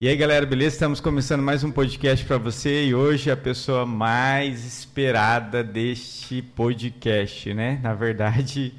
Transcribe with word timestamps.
E 0.00 0.08
aí, 0.08 0.16
galera, 0.16 0.44
beleza? 0.44 0.74
Estamos 0.74 0.98
começando 0.98 1.40
mais 1.40 1.62
um 1.62 1.70
podcast 1.70 2.24
para 2.26 2.36
você 2.36 2.86
e 2.86 2.94
hoje 2.96 3.30
a 3.30 3.36
pessoa 3.36 3.86
mais 3.86 4.64
esperada 4.64 5.62
deste 5.62 6.42
podcast, 6.42 7.54
né? 7.54 7.78
Na 7.80 7.94
verdade, 7.94 8.74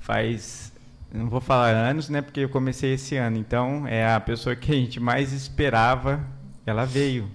faz 0.00 0.72
não 1.14 1.30
vou 1.30 1.40
falar 1.40 1.70
anos, 1.70 2.08
né? 2.08 2.20
Porque 2.20 2.40
eu 2.40 2.48
comecei 2.48 2.94
esse 2.94 3.16
ano. 3.16 3.38
Então, 3.38 3.86
é 3.86 4.12
a 4.12 4.18
pessoa 4.18 4.56
que 4.56 4.72
a 4.72 4.74
gente 4.74 4.98
mais 4.98 5.32
esperava, 5.32 6.26
ela 6.66 6.84
veio. 6.84 7.30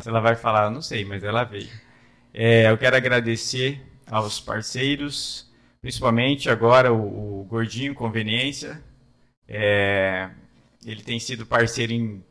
ela 0.06 0.20
vai 0.20 0.34
falar, 0.34 0.70
não 0.70 0.82
sei, 0.82 1.04
mas 1.04 1.22
ela 1.22 1.44
veio. 1.44 1.68
É, 2.32 2.70
eu 2.70 2.78
quero 2.78 2.96
agradecer 2.96 3.80
aos 4.06 4.40
parceiros, 4.40 5.50
principalmente 5.80 6.48
agora 6.48 6.92
o, 6.92 7.40
o 7.40 7.44
Gordinho 7.44 7.94
Conveniência. 7.94 8.82
É, 9.48 10.30
ele 10.84 11.02
tem 11.02 11.18
sido 11.18 11.44
parceiro 11.44 11.92
em 11.92 12.24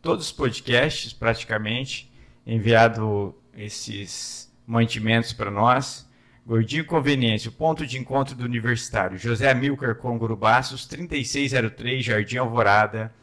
todos 0.00 0.26
os 0.26 0.32
podcasts, 0.32 1.12
praticamente, 1.12 2.10
enviado 2.46 3.34
esses 3.56 4.52
mantimentos 4.66 5.32
para 5.32 5.50
nós. 5.50 6.08
Gordinho 6.44 6.84
Conveniência, 6.84 7.50
o 7.50 7.52
ponto 7.52 7.86
de 7.86 7.98
encontro 7.98 8.34
do 8.34 8.44
universitário. 8.44 9.16
José 9.16 9.50
Amilcar 9.50 9.94
Congurubaços, 9.94 10.86
3603, 10.86 12.04
Jardim 12.04 12.38
Alvorada. 12.38 13.14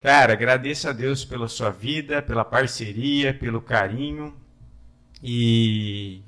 Cara, 0.00 0.34
agradeço 0.34 0.88
a 0.88 0.92
Deus 0.92 1.24
pela 1.24 1.48
sua 1.48 1.70
vida, 1.70 2.22
pela 2.22 2.44
parceria, 2.44 3.34
pelo 3.34 3.60
carinho. 3.60 4.34
E 5.22 6.22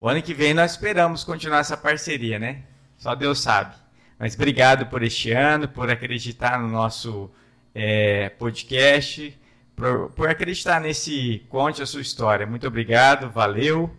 o 0.00 0.08
ano 0.08 0.22
que 0.22 0.34
vem 0.34 0.54
nós 0.54 0.72
esperamos 0.72 1.24
continuar 1.24 1.60
essa 1.60 1.76
parceria, 1.76 2.38
né? 2.38 2.64
Só 2.96 3.14
Deus 3.14 3.40
sabe. 3.40 3.74
Mas 4.18 4.34
obrigado 4.34 4.86
por 4.86 5.02
este 5.02 5.32
ano, 5.32 5.68
por 5.68 5.90
acreditar 5.90 6.58
no 6.58 6.68
nosso 6.68 7.30
é, 7.74 8.28
podcast, 8.30 9.36
por, 9.74 10.10
por, 10.10 10.28
acreditar 10.28 10.80
nesse 10.80 11.44
Conte 11.48 11.82
a 11.82 11.86
Sua 11.86 12.00
História. 12.00 12.46
Muito 12.46 12.66
obrigado, 12.66 13.30
valeu. 13.30 13.90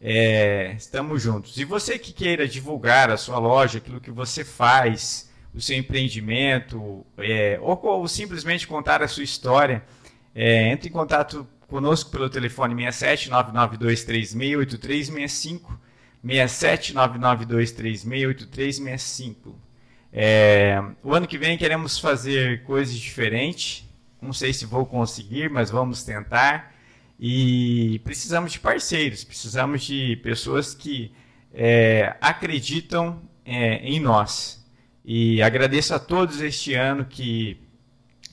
É, 0.00 0.74
estamos 0.76 1.22
juntos. 1.22 1.56
E 1.58 1.64
você 1.64 1.98
que 1.98 2.12
queira 2.12 2.46
divulgar 2.46 3.10
a 3.10 3.16
sua 3.16 3.38
loja, 3.38 3.78
aquilo 3.78 4.00
que 4.00 4.10
você 4.10 4.44
faz, 4.44 5.30
o 5.54 5.60
seu 5.60 5.76
empreendimento, 5.76 7.04
é, 7.18 7.58
ou, 7.60 7.78
ou, 7.82 8.08
simplesmente 8.08 8.66
contar 8.66 9.02
a 9.02 9.08
sua 9.08 9.22
história, 9.22 9.84
é, 10.34 10.72
entre 10.72 10.88
em 10.88 10.92
contato 10.92 11.46
conosco 11.68 12.10
pelo 12.10 12.28
telefone 12.28 12.74
67 12.74 13.30
992368365, 13.30 15.60
67 16.24 16.94
992368365. 16.94 19.54
É, 20.12 20.80
o 21.02 21.12
ano 21.12 21.26
que 21.26 21.36
vem 21.36 21.58
queremos 21.58 21.98
fazer 21.98 22.62
coisas 22.62 22.94
diferentes. 22.94 23.84
Não 24.22 24.32
sei 24.32 24.52
se 24.52 24.64
vou 24.64 24.86
conseguir, 24.86 25.50
mas 25.50 25.70
vamos 25.70 26.04
tentar. 26.04 26.72
E 27.18 28.00
precisamos 28.04 28.52
de 28.52 28.60
parceiros, 28.60 29.24
precisamos 29.24 29.82
de 29.84 30.16
pessoas 30.16 30.74
que 30.74 31.12
é, 31.52 32.16
acreditam 32.20 33.20
é, 33.44 33.76
em 33.78 34.00
nós. 34.00 34.63
E 35.04 35.42
agradeço 35.42 35.94
a 35.94 35.98
todos 35.98 36.40
este 36.40 36.74
ano 36.74 37.04
que, 37.04 37.58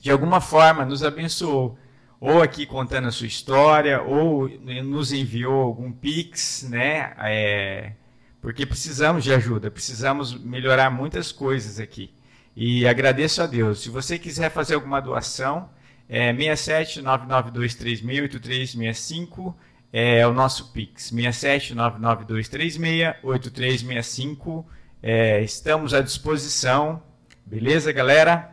de 0.00 0.10
alguma 0.10 0.40
forma, 0.40 0.84
nos 0.84 1.04
abençoou. 1.04 1.78
Ou 2.18 2.40
aqui 2.40 2.64
contando 2.64 3.08
a 3.08 3.10
sua 3.10 3.26
história, 3.26 4.00
ou 4.00 4.48
nos 4.84 5.12
enviou 5.12 5.60
algum 5.60 5.92
Pix, 5.92 6.66
né? 6.70 7.12
É, 7.18 7.92
porque 8.40 8.64
precisamos 8.64 9.24
de 9.24 9.34
ajuda, 9.34 9.70
precisamos 9.70 10.32
melhorar 10.34 10.88
muitas 10.88 11.30
coisas 11.32 11.78
aqui. 11.80 12.10
E 12.56 12.86
agradeço 12.86 13.42
a 13.42 13.46
Deus. 13.46 13.82
Se 13.82 13.90
você 13.90 14.18
quiser 14.18 14.50
fazer 14.50 14.74
alguma 14.74 15.00
doação, 15.00 15.68
é 16.08 16.34
67 16.34 17.02
992368365 17.02 19.54
é 19.92 20.26
o 20.26 20.32
nosso 20.32 20.72
Pix. 20.72 21.10
67 21.10 21.74
992368365 21.74 24.64
é, 25.02 25.42
estamos 25.42 25.92
à 25.92 26.00
disposição. 26.00 27.02
Beleza, 27.44 27.90
galera? 27.92 28.52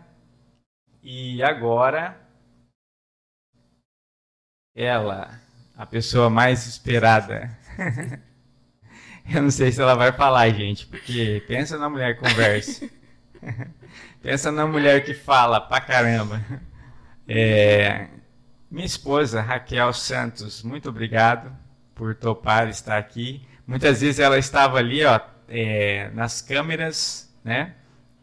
E 1.03 1.43
agora, 1.43 2.19
ela, 4.75 5.39
a 5.77 5.85
pessoa 5.85 6.29
mais 6.29 6.65
esperada. 6.65 7.55
Eu 9.31 9.43
não 9.43 9.51
sei 9.51 9.71
se 9.71 9.79
ela 9.79 9.93
vai 9.93 10.11
falar, 10.11 10.49
gente, 10.49 10.87
porque 10.87 11.43
pensa 11.47 11.77
na 11.77 11.87
mulher 11.87 12.15
que 12.15 12.27
conversa. 12.27 12.89
pensa 14.23 14.51
na 14.51 14.65
mulher 14.65 15.05
que 15.05 15.13
fala 15.13 15.61
pra 15.61 15.79
caramba. 15.79 16.43
É, 17.27 18.07
minha 18.71 18.85
esposa, 18.85 19.39
Raquel 19.39 19.93
Santos, 19.93 20.63
muito 20.63 20.89
obrigado 20.89 21.55
por 21.93 22.15
topar 22.15 22.67
estar 22.69 22.97
aqui. 22.97 23.47
Muitas 23.67 24.01
vezes 24.01 24.19
ela 24.19 24.39
estava 24.39 24.79
ali, 24.79 25.05
ó, 25.05 25.19
é, 25.49 26.09
nas 26.13 26.41
câmeras, 26.41 27.33
né? 27.43 27.75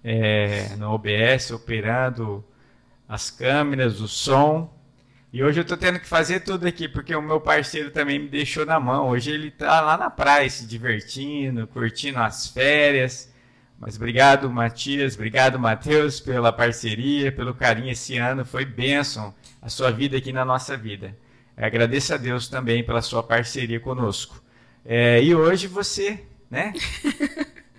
É, 0.03 0.69
no 0.77 0.91
OBS, 0.93 1.51
operando 1.51 2.45
as 3.09 3.31
câmeras, 3.31 4.01
o 4.01 4.09
som. 4.09 4.73
E 5.33 5.43
hoje 5.43 5.59
eu 5.59 5.63
estou 5.63 5.77
tendo 5.77 5.99
que 5.99 6.07
fazer 6.07 6.41
tudo 6.41 6.67
aqui, 6.67 6.89
porque 6.89 7.15
o 7.15 7.21
meu 7.21 7.41
parceiro 7.41 7.91
também 7.91 8.19
me 8.19 8.29
deixou 8.29 8.65
na 8.65 8.79
mão. 8.79 9.09
Hoje 9.09 9.31
ele 9.33 9.49
está 9.49 9.81
lá 9.81 9.97
na 9.97 10.09
praia 10.09 10.49
se 10.49 10.67
divertindo, 10.67 11.67
curtindo 11.67 12.19
as 12.21 12.47
férias. 12.47 13.35
Mas 13.79 13.97
obrigado, 13.97 14.49
Matias, 14.49 15.15
obrigado, 15.15 15.59
Matheus, 15.59 16.21
pela 16.21 16.53
parceria, 16.53 17.31
pelo 17.31 17.55
carinho 17.55 17.91
esse 17.91 18.17
ano. 18.17 18.45
Foi 18.45 18.65
bênção 18.65 19.35
a 19.61 19.69
sua 19.69 19.91
vida 19.91 20.17
aqui 20.17 20.33
na 20.33 20.45
nossa 20.45 20.77
vida. 20.77 21.15
Agradeço 21.57 22.15
a 22.15 22.17
Deus 22.17 22.49
também 22.49 22.85
pela 22.85 23.03
sua 23.03 23.23
parceria 23.23 23.81
conosco. 23.81 24.43
É, 24.85 25.23
e 25.23 25.35
hoje 25.35 25.67
você 25.67 26.25
né? 26.51 26.73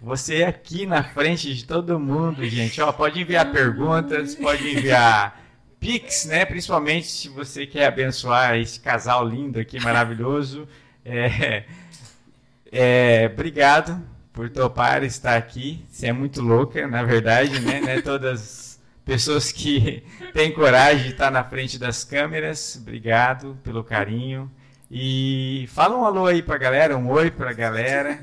Você 0.01 0.43
aqui 0.43 0.85
na 0.85 1.03
frente 1.03 1.53
de 1.53 1.65
todo 1.65 1.99
mundo, 1.99 2.45
gente. 2.45 2.79
Ó, 2.81 2.91
pode 2.91 3.19
enviar 3.19 3.51
perguntas, 3.51 4.35
pode 4.35 4.67
enviar 4.69 5.41
Pix, 5.79 6.25
né? 6.25 6.45
Principalmente 6.45 7.07
se 7.07 7.29
você 7.29 7.65
quer 7.65 7.87
abençoar 7.87 8.55
esse 8.57 8.79
casal 8.79 9.27
lindo 9.27 9.59
aqui, 9.59 9.79
maravilhoso. 9.79 10.67
É, 11.03 11.63
é, 12.71 13.29
obrigado 13.31 14.01
por 14.31 14.49
topar 14.49 15.03
estar 15.03 15.35
aqui. 15.35 15.83
Você 15.89 16.07
é 16.07 16.13
muito 16.13 16.41
louca, 16.41 16.87
na 16.87 17.03
verdade, 17.03 17.59
né? 17.59 17.81
né? 17.81 18.01
Todas 18.01 18.79
pessoas 19.03 19.51
que 19.51 20.03
têm 20.33 20.51
coragem 20.51 21.05
de 21.05 21.11
estar 21.11 21.31
na 21.31 21.43
frente 21.43 21.79
das 21.79 22.03
câmeras. 22.03 22.77
Obrigado 22.79 23.57
pelo 23.63 23.83
carinho. 23.83 24.51
E 24.91 25.67
fala 25.69 25.97
um 25.97 26.05
alô 26.05 26.27
aí 26.27 26.41
pra 26.41 26.57
galera, 26.57 26.97
um 26.97 27.09
oi 27.09 27.31
pra 27.31 27.51
galera 27.51 28.19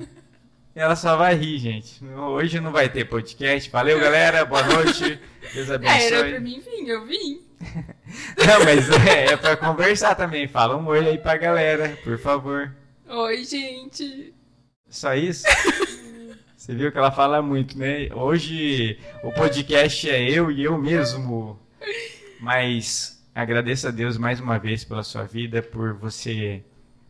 ela 0.75 0.97
só 0.97 1.17
vai 1.17 1.35
rir, 1.37 1.59
gente. 1.59 2.05
Hoje 2.05 2.61
não 2.61 2.73
vai 2.73 2.89
ter 2.89 3.05
podcast. 3.05 3.71
Valeu, 3.71 4.01
galera. 4.01 4.45
Boa 4.45 4.63
noite. 4.65 5.21
Deus 5.53 5.71
abençoe. 5.71 5.95
É, 6.03 6.07
era 6.07 6.29
pra 6.31 6.41
mim 6.41 6.61
vir, 6.61 6.89
eu 6.89 7.07
vim. 7.07 7.41
não, 8.45 8.65
mas 8.65 8.91
é, 9.07 9.27
é 9.33 9.37
pra 9.37 9.57
conversar 9.57 10.17
também. 10.17 10.49
Fala 10.49 10.77
um 10.77 10.87
oi 10.87 11.07
aí 11.07 11.19
pra 11.19 11.37
galera, 11.37 11.97
por 12.03 12.19
favor. 12.19 12.75
Oi, 13.09 13.45
gente. 13.45 14.35
Só 14.89 15.15
isso? 15.15 15.45
Você 16.57 16.75
viu 16.75 16.91
que 16.91 16.99
ela 16.99 17.13
fala 17.13 17.41
muito, 17.41 17.79
né? 17.79 18.09
Hoje 18.13 18.99
o 19.23 19.31
podcast 19.31 20.11
é 20.11 20.29
eu 20.29 20.51
e 20.51 20.65
eu 20.65 20.77
mesmo. 20.77 21.59
Mas 22.41 23.23
agradeço 23.35 23.87
a 23.87 23.91
Deus 23.91 24.17
mais 24.17 24.41
uma 24.41 24.59
vez 24.59 24.83
pela 24.83 25.03
sua 25.03 25.25
vida, 25.25 25.63
por 25.63 25.95
você 25.95 26.65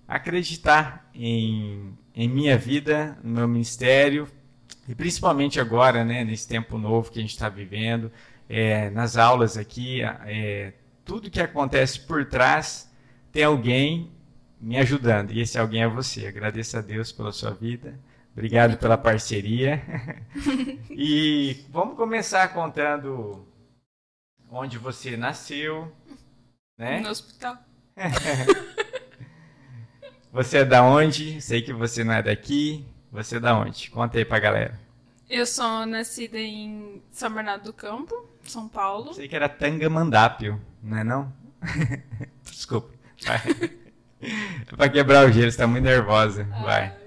acreditar 0.06 1.08
em 1.14 1.96
em 2.14 2.28
minha 2.28 2.56
vida, 2.56 3.18
no 3.22 3.30
meu 3.30 3.48
ministério, 3.48 4.28
e 4.88 4.94
principalmente 4.94 5.58
agora, 5.58 6.04
né, 6.04 6.24
nesse 6.24 6.46
tempo 6.46 6.78
novo 6.78 7.10
que 7.10 7.18
a 7.18 7.22
gente 7.22 7.32
está 7.32 7.48
vivendo, 7.48 8.12
é, 8.48 8.90
nas 8.90 9.16
aulas 9.16 9.56
aqui, 9.56 10.02
é, 10.02 10.74
tudo 11.04 11.30
que 11.30 11.40
acontece 11.40 12.00
por 12.00 12.24
trás 12.26 12.90
tem 13.32 13.42
alguém 13.42 14.12
me 14.60 14.78
ajudando, 14.78 15.32
e 15.32 15.40
esse 15.40 15.58
alguém 15.58 15.82
é 15.82 15.88
você. 15.88 16.26
Agradeço 16.26 16.76
a 16.78 16.80
Deus 16.80 17.10
pela 17.10 17.32
sua 17.32 17.50
vida, 17.50 17.98
obrigado 18.32 18.78
pela 18.78 18.96
parceria. 18.96 19.82
e 20.90 21.64
vamos 21.70 21.96
começar 21.96 22.46
contando 22.48 23.46
onde 24.48 24.78
você 24.78 25.16
nasceu, 25.16 25.90
né? 26.78 27.00
No 27.00 27.10
hospital. 27.10 27.58
Você 30.34 30.58
é 30.58 30.64
da 30.64 30.82
onde? 30.82 31.40
Sei 31.40 31.62
que 31.62 31.72
você 31.72 32.02
não 32.02 32.12
é 32.12 32.20
daqui. 32.20 32.84
Você 33.12 33.36
é 33.36 33.40
da 33.40 33.56
onde? 33.56 33.88
Conta 33.88 34.18
aí 34.18 34.24
pra 34.24 34.40
galera. 34.40 34.80
Eu 35.30 35.46
sou 35.46 35.86
nascida 35.86 36.36
em 36.36 37.00
São 37.12 37.32
Bernardo 37.32 37.66
do 37.66 37.72
Campo, 37.72 38.28
São 38.42 38.68
Paulo. 38.68 39.14
Sei 39.14 39.28
que 39.28 39.36
era 39.36 39.48
Tangamandápio, 39.48 40.60
não 40.82 40.98
é 40.98 41.04
não? 41.04 41.32
Desculpa. 42.42 42.92
É 44.68 44.74
pra 44.74 44.88
quebrar 44.88 45.24
o 45.24 45.30
gelo, 45.30 45.52
você 45.52 45.56
tá 45.56 45.68
muito 45.68 45.84
nervosa. 45.84 46.42
Vai. 46.64 46.82
Ai. 46.82 46.98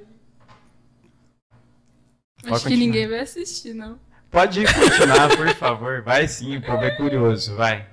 Pode 2.43 2.53
Acho 2.53 2.63
que 2.63 2.69
continuar. 2.69 2.77
ninguém 2.77 3.07
vai 3.09 3.19
assistir, 3.19 3.73
não. 3.73 3.99
Pode 4.31 4.63
continuar, 4.73 5.35
por 5.35 5.53
favor. 5.55 6.01
Vai 6.01 6.29
sim, 6.29 6.55
o 6.55 6.61
povo 6.61 6.81
é 6.81 6.91
curioso. 6.91 7.57
Vai. 7.57 7.85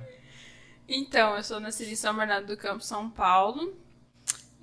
Então, 0.88 1.36
eu 1.36 1.42
sou 1.42 1.58
nascida 1.58 1.90
em 1.90 1.96
São 1.96 2.14
Bernardo 2.14 2.46
do 2.46 2.56
Campo, 2.56 2.84
São 2.84 3.10
Paulo. 3.10 3.74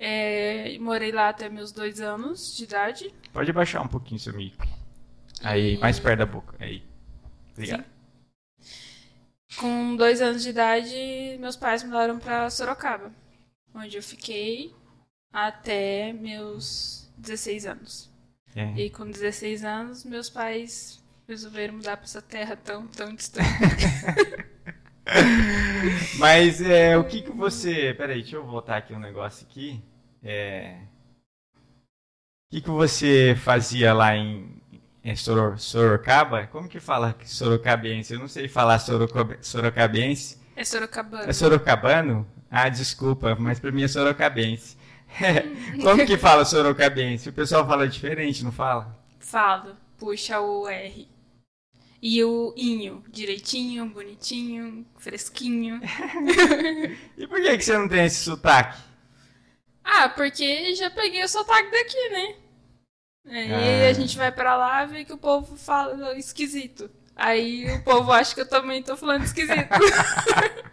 É, 0.04 0.76
morei 0.80 1.12
lá 1.12 1.28
até 1.28 1.48
meus 1.48 1.70
dois 1.70 2.00
anos 2.00 2.56
de 2.56 2.64
idade. 2.64 3.14
Pode 3.32 3.48
abaixar 3.52 3.80
um 3.80 3.86
pouquinho 3.86 4.18
seu 4.18 4.34
mico. 4.34 4.66
Aí, 5.44 5.78
mais 5.78 6.00
perto 6.00 6.18
da 6.18 6.26
boca. 6.26 6.56
Aí. 6.58 6.82
Obrigado. 7.52 7.84
Com 9.56 9.94
dois 9.94 10.20
anos 10.20 10.42
de 10.42 10.50
idade, 10.50 11.36
meus 11.38 11.54
pais 11.54 11.84
mudaram 11.84 12.18
pra 12.18 12.50
Sorocaba, 12.50 13.12
onde 13.72 13.96
eu 13.96 14.02
fiquei 14.02 14.74
até 15.32 16.12
meus 16.12 17.08
16 17.16 17.66
anos. 17.66 18.10
É. 18.56 18.74
E 18.74 18.90
com 18.90 19.08
16 19.08 19.62
anos, 19.64 20.04
meus 20.04 20.28
pais 20.28 21.00
resolveram 21.28 21.74
mudar 21.74 21.96
pra 21.96 22.06
essa 22.06 22.20
terra 22.20 22.56
tão, 22.56 22.88
tão 22.88 23.14
distante. 23.14 23.46
Mas 26.18 26.60
é, 26.60 26.98
o 26.98 27.04
que 27.04 27.22
que 27.22 27.30
você... 27.30 27.94
Peraí, 27.94 28.20
deixa 28.22 28.34
eu 28.34 28.44
voltar 28.44 28.78
aqui 28.78 28.92
um 28.92 28.98
negócio 28.98 29.46
aqui. 29.48 29.80
É... 30.22 30.76
O 32.46 32.54
que 32.54 32.60
que 32.60 32.70
você 32.70 33.34
fazia 33.42 33.92
lá 33.94 34.14
em, 34.14 34.60
em 35.02 35.16
Soro- 35.16 35.58
Sorocaba? 35.58 36.46
Como 36.46 36.68
que 36.68 36.78
fala 36.80 37.16
sorocabense? 37.24 38.12
Eu 38.14 38.20
não 38.20 38.28
sei 38.28 38.46
falar 38.48 38.78
sorocabense. 38.78 40.38
É 40.54 40.64
Sorocabana. 40.64 41.30
É 41.30 41.32
sorocabano? 41.32 42.26
Ah, 42.50 42.68
desculpa, 42.68 43.34
mas 43.38 43.58
pra 43.58 43.72
mim 43.72 43.82
é 43.82 43.88
sorocabense. 43.88 44.76
Como 45.80 46.04
que 46.04 46.16
fala 46.18 46.44
sorocabense? 46.44 47.28
O 47.28 47.32
pessoal 47.32 47.66
fala 47.66 47.88
diferente, 47.88 48.44
não 48.44 48.52
fala? 48.52 48.98
Falo, 49.20 49.76
puxa 49.98 50.40
o 50.40 50.68
R. 50.68 51.08
E 52.02 52.24
o 52.24 52.52
inho, 52.56 53.04
direitinho, 53.10 53.86
bonitinho, 53.88 54.86
fresquinho. 54.98 55.80
E 57.16 57.26
por 57.26 57.40
que 57.40 57.56
que 57.56 57.64
você 57.64 57.76
não 57.78 57.88
tem 57.88 58.04
esse 58.04 58.24
sotaque? 58.24 58.78
Ah, 59.84 60.08
porque 60.08 60.74
já 60.74 60.90
peguei 60.90 61.22
o 61.24 61.28
sotaque 61.28 61.70
daqui, 61.70 62.08
né? 62.10 62.34
Aí 63.28 63.86
Ah. 63.86 63.88
a 63.90 63.92
gente 63.92 64.16
vai 64.16 64.32
pra 64.32 64.56
lá 64.56 64.84
e 64.84 64.86
vê 64.88 65.04
que 65.04 65.12
o 65.12 65.18
povo 65.18 65.56
fala 65.56 66.16
esquisito. 66.18 66.90
Aí 67.14 67.70
o 67.70 67.82
povo 67.84 68.10
acha 68.12 68.34
que 68.34 68.40
eu 68.40 68.48
também 68.48 68.82
tô 68.82 68.96
falando 68.96 69.24
esquisito. 69.24 69.68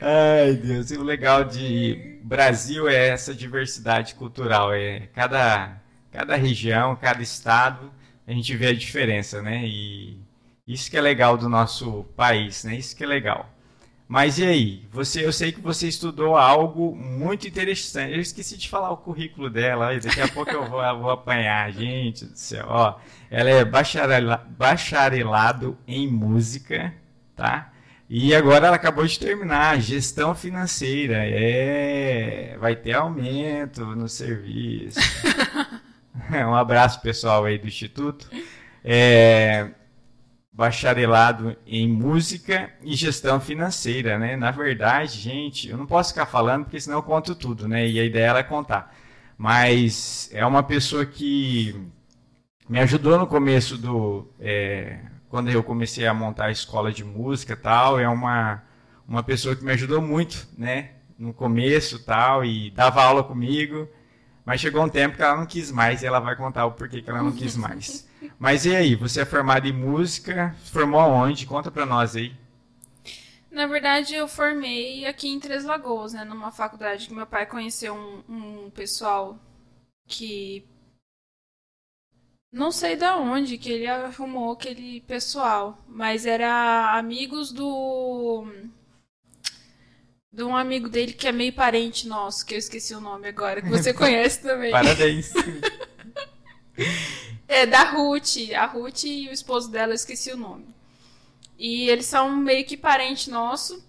Ai, 0.00 0.54
Deus, 0.54 0.90
e 0.90 0.96
o 0.96 1.02
legal 1.02 1.44
de 1.44 2.18
Brasil 2.22 2.88
é 2.88 3.08
essa 3.08 3.34
diversidade 3.34 4.14
cultural. 4.14 4.72
É 4.72 5.08
cada, 5.14 5.80
cada 6.10 6.36
região, 6.36 6.96
cada 6.96 7.22
estado, 7.22 7.92
a 8.26 8.32
gente 8.32 8.54
vê 8.56 8.68
a 8.68 8.74
diferença, 8.74 9.42
né? 9.42 9.62
E 9.64 10.18
isso 10.66 10.90
que 10.90 10.96
é 10.96 11.00
legal 11.00 11.36
do 11.36 11.48
nosso 11.48 12.04
país, 12.16 12.64
né? 12.64 12.76
Isso 12.76 12.96
que 12.96 13.04
é 13.04 13.06
legal. 13.06 13.48
Mas 14.12 14.38
e 14.38 14.44
aí? 14.44 14.86
Você, 14.92 15.24
eu 15.24 15.32
sei 15.32 15.52
que 15.52 15.60
você 15.62 15.88
estudou 15.88 16.36
algo 16.36 16.94
muito 16.94 17.48
interessante. 17.48 18.12
Eu 18.12 18.20
esqueci 18.20 18.58
de 18.58 18.68
falar 18.68 18.90
o 18.90 18.96
currículo 18.98 19.48
dela. 19.48 19.98
Daqui 19.98 20.20
a 20.20 20.28
pouco 20.28 20.50
eu 20.50 20.68
vou, 20.68 20.82
eu 20.82 21.00
vou 21.00 21.10
apanhar, 21.10 21.72
gente 21.72 22.26
do 22.26 22.36
céu. 22.36 22.66
Ó, 22.68 22.96
ela 23.30 23.48
é 23.48 23.64
bacharela- 23.64 24.46
bacharelado 24.50 25.78
em 25.88 26.06
música, 26.06 26.92
tá? 27.34 27.72
E 28.06 28.34
agora 28.34 28.66
ela 28.66 28.76
acabou 28.76 29.06
de 29.06 29.18
terminar 29.18 29.80
gestão 29.80 30.34
financeira. 30.34 31.24
É, 31.24 32.58
vai 32.60 32.76
ter 32.76 32.92
aumento 32.92 33.82
no 33.96 34.10
serviço. 34.10 35.00
um 36.30 36.54
abraço 36.54 37.00
pessoal 37.00 37.46
aí 37.46 37.58
do 37.58 37.66
instituto. 37.66 38.28
É, 38.84 39.70
bacharelado 40.52 41.56
em 41.66 41.88
música 41.88 42.70
e 42.82 42.94
gestão 42.94 43.40
financeira, 43.40 44.18
né? 44.18 44.36
Na 44.36 44.50
verdade, 44.50 45.18
gente, 45.18 45.68
eu 45.68 45.78
não 45.78 45.86
posso 45.86 46.10
ficar 46.10 46.26
falando 46.26 46.64
porque 46.64 46.80
senão 46.80 46.98
eu 46.98 47.02
conto 47.02 47.34
tudo, 47.34 47.66
né? 47.66 47.88
E 47.88 47.98
a 47.98 48.04
ideia 48.04 48.30
era 48.30 48.44
contar. 48.44 48.94
Mas 49.38 50.28
é 50.32 50.44
uma 50.44 50.62
pessoa 50.62 51.06
que 51.06 51.74
me 52.68 52.78
ajudou 52.80 53.18
no 53.18 53.26
começo 53.26 53.78
do 53.78 54.28
é, 54.38 55.00
quando 55.28 55.50
eu 55.50 55.62
comecei 55.64 56.06
a 56.06 56.14
montar 56.14 56.46
a 56.46 56.50
escola 56.52 56.92
de 56.92 57.02
música 57.04 57.56
tal, 57.56 57.98
é 57.98 58.08
uma 58.08 58.62
uma 59.08 59.22
pessoa 59.22 59.56
que 59.56 59.64
me 59.64 59.72
ajudou 59.72 60.00
muito, 60.00 60.46
né? 60.56 60.92
No 61.18 61.32
começo 61.34 62.04
tal 62.04 62.44
e 62.44 62.70
dava 62.70 63.02
aula 63.02 63.24
comigo. 63.24 63.88
Mas 64.44 64.60
chegou 64.60 64.84
um 64.84 64.88
tempo 64.88 65.16
que 65.16 65.22
ela 65.22 65.36
não 65.36 65.46
quis 65.46 65.70
mais 65.70 66.02
e 66.02 66.06
ela 66.06 66.20
vai 66.20 66.36
contar 66.36 66.66
o 66.66 66.72
porquê 66.72 67.00
que 67.00 67.10
ela 67.10 67.22
não 67.22 67.32
quis 67.32 67.56
mais. 67.56 68.06
Mas 68.38 68.64
e 68.66 68.74
aí, 68.74 68.94
você 68.94 69.22
é 69.22 69.24
formado 69.24 69.66
em 69.66 69.72
música, 69.72 70.54
formou 70.64 71.00
aonde? 71.00 71.46
Conta 71.46 71.70
pra 71.70 71.86
nós 71.86 72.16
aí. 72.16 72.34
Na 73.52 73.66
verdade, 73.66 74.14
eu 74.14 74.26
formei 74.26 75.04
aqui 75.04 75.28
em 75.28 75.38
Três 75.38 75.64
Lagoas, 75.64 76.14
né? 76.14 76.24
Numa 76.24 76.50
faculdade 76.50 77.06
que 77.06 77.14
meu 77.14 77.26
pai 77.26 77.44
conheceu 77.44 77.94
um, 77.94 78.22
um 78.66 78.70
pessoal 78.70 79.38
que. 80.06 80.64
Não 82.50 82.70
sei 82.70 82.96
da 82.96 83.16
onde 83.16 83.58
que 83.58 83.70
ele 83.70 83.86
arrumou 83.86 84.52
aquele 84.52 85.02
pessoal, 85.02 85.78
mas 85.86 86.24
era 86.24 86.96
amigos 86.96 87.52
do. 87.52 88.46
De 90.32 90.42
um 90.42 90.56
amigo 90.56 90.88
dele 90.88 91.12
que 91.12 91.28
é 91.28 91.32
meio 91.32 91.52
parente 91.52 92.08
nosso, 92.08 92.46
que 92.46 92.54
eu 92.54 92.58
esqueci 92.58 92.94
o 92.94 93.00
nome 93.00 93.28
agora, 93.28 93.60
que 93.60 93.68
você 93.68 93.92
conhece 93.94 94.40
também. 94.40 94.70
Parabéns. 94.70 95.30
É, 97.52 97.66
da 97.66 97.82
Ruth. 97.84 98.36
A 98.56 98.66
Ruth 98.66 99.04
e 99.04 99.28
o 99.28 99.32
esposo 99.32 99.70
dela, 99.70 99.92
eu 99.92 99.96
esqueci 99.96 100.32
o 100.32 100.36
nome. 100.36 100.66
E 101.58 101.88
eles 101.88 102.06
são 102.06 102.34
meio 102.36 102.64
que 102.64 102.76
parente 102.76 103.30
nosso. 103.30 103.84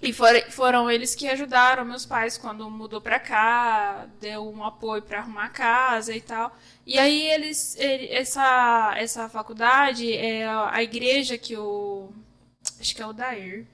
E 0.00 0.12
for- 0.12 0.50
foram 0.50 0.90
eles 0.90 1.14
que 1.14 1.28
ajudaram 1.28 1.84
meus 1.84 2.04
pais 2.06 2.36
quando 2.38 2.68
mudou 2.70 3.00
pra 3.00 3.20
cá, 3.20 4.06
deu 4.20 4.48
um 4.48 4.64
apoio 4.64 5.02
pra 5.02 5.18
arrumar 5.20 5.44
a 5.46 5.48
casa 5.48 6.14
e 6.14 6.20
tal. 6.20 6.56
E 6.86 6.98
aí 6.98 7.28
eles, 7.30 7.76
ele- 7.76 8.08
essa 8.12 8.94
essa 8.96 9.28
faculdade 9.28 10.12
é 10.12 10.46
a 10.48 10.82
igreja 10.82 11.38
que 11.38 11.56
o 11.56 12.10
acho 12.80 12.94
que 12.94 13.02
é 13.02 13.06
o 13.06 13.12
Dair. 13.12 13.66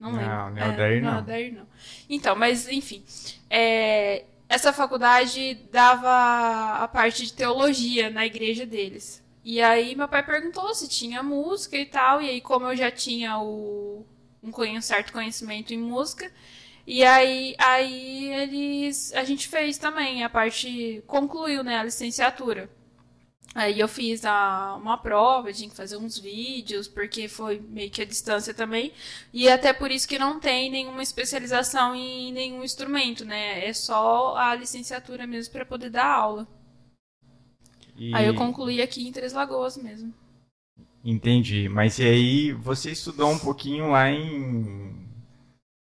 Não 0.00 0.12
Não, 0.12 0.18
lembro. 0.18 0.50
não 0.54 0.62
é 0.62 0.68
o 0.72 0.76
Dair, 0.76 1.02
não. 1.02 1.08
é 1.08 1.12
não. 1.14 1.18
o 1.20 1.22
Dair, 1.24 1.54
não. 1.54 1.66
Então, 2.08 2.36
mas 2.36 2.68
enfim, 2.68 3.04
é, 3.50 4.24
essa 4.54 4.72
faculdade 4.72 5.54
dava 5.72 6.84
a 6.84 6.86
parte 6.86 7.26
de 7.26 7.32
teologia 7.32 8.08
na 8.08 8.24
igreja 8.24 8.64
deles. 8.64 9.22
E 9.44 9.60
aí 9.60 9.96
meu 9.96 10.08
pai 10.08 10.24
perguntou 10.24 10.72
se 10.74 10.88
tinha 10.88 11.22
música 11.22 11.76
e 11.76 11.84
tal, 11.84 12.22
e 12.22 12.30
aí 12.30 12.40
como 12.40 12.66
eu 12.66 12.76
já 12.76 12.90
tinha 12.90 13.38
o, 13.38 14.06
um, 14.42 14.80
certo 14.80 15.12
conhecimento 15.12 15.74
em 15.74 15.78
música, 15.78 16.30
e 16.86 17.02
aí, 17.04 17.56
aí 17.58 18.32
eles 18.32 19.12
a 19.14 19.24
gente 19.24 19.48
fez 19.48 19.76
também 19.76 20.22
a 20.22 20.30
parte 20.30 21.02
concluiu, 21.06 21.64
né, 21.64 21.78
a 21.78 21.84
licenciatura. 21.84 22.70
Aí 23.54 23.78
eu 23.78 23.86
fiz 23.88 24.24
a, 24.24 24.74
uma 24.76 24.98
prova, 24.98 25.52
tinha 25.52 25.70
que 25.70 25.76
fazer 25.76 25.96
uns 25.96 26.18
vídeos, 26.18 26.88
porque 26.88 27.28
foi 27.28 27.60
meio 27.60 27.90
que 27.90 28.02
a 28.02 28.04
distância 28.04 28.52
também. 28.52 28.92
E 29.32 29.48
até 29.48 29.72
por 29.72 29.90
isso 29.90 30.08
que 30.08 30.18
não 30.18 30.40
tem 30.40 30.70
nenhuma 30.70 31.02
especialização 31.02 31.94
em 31.94 32.32
nenhum 32.32 32.64
instrumento, 32.64 33.24
né? 33.24 33.64
É 33.66 33.72
só 33.72 34.36
a 34.36 34.54
licenciatura 34.54 35.26
mesmo 35.26 35.52
para 35.52 35.64
poder 35.64 35.90
dar 35.90 36.06
aula. 36.06 36.48
E- 37.98 38.14
Aí 38.14 38.24
eu 38.26 38.32
concluí 38.32 38.80
aqui 38.80 39.06
em 39.06 39.12
Três 39.12 39.34
Lagoas 39.34 39.76
mesmo. 39.76 40.10
Entendi. 41.04 41.68
Mas 41.68 41.98
e 41.98 42.04
aí, 42.04 42.52
você 42.52 42.90
estudou 42.90 43.30
um 43.30 43.38
pouquinho 43.38 43.90
lá 43.90 44.10
em. 44.10 45.06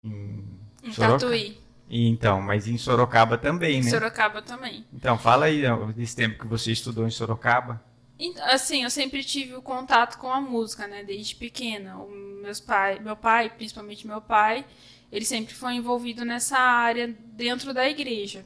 Em, 0.04 0.44
Em 0.84 0.94
Tatuí. 0.96 1.58
Então, 1.90 2.42
mas 2.42 2.68
em 2.68 2.78
Sorocaba 2.78 3.38
também, 3.38 3.80
Em 3.80 3.84
né? 3.84 3.90
Sorocaba 3.90 4.42
também. 4.42 4.86
Então, 4.94 5.18
fala 5.18 5.46
aí 5.46 5.64
desse 5.96 6.16
tempo 6.16 6.40
que 6.40 6.48
você 6.48 6.72
estudou 6.72 7.08
em 7.08 7.12
Sorocaba. 7.12 7.82
Assim, 8.52 8.84
eu 8.84 8.90
sempre 8.90 9.24
tive 9.24 9.56
o 9.56 9.62
contato 9.62 10.18
com 10.18 10.32
a 10.32 10.42
música, 10.42 10.88
né? 10.88 11.04
Desde 11.04 11.36
pequena. 11.36 11.98
O 11.98 12.10
meus 12.42 12.60
pai, 12.60 13.00
meu 13.00 13.16
pai, 13.16 13.50
principalmente 13.50 14.08
meu 14.08 14.22
pai, 14.22 14.66
ele 15.12 15.26
sempre 15.26 15.54
foi 15.54 15.74
envolvido 15.74 16.26
nessa 16.26 16.58
área 16.58 17.08
dentro 17.34 17.74
da 17.74 17.88
igreja. 17.88 18.46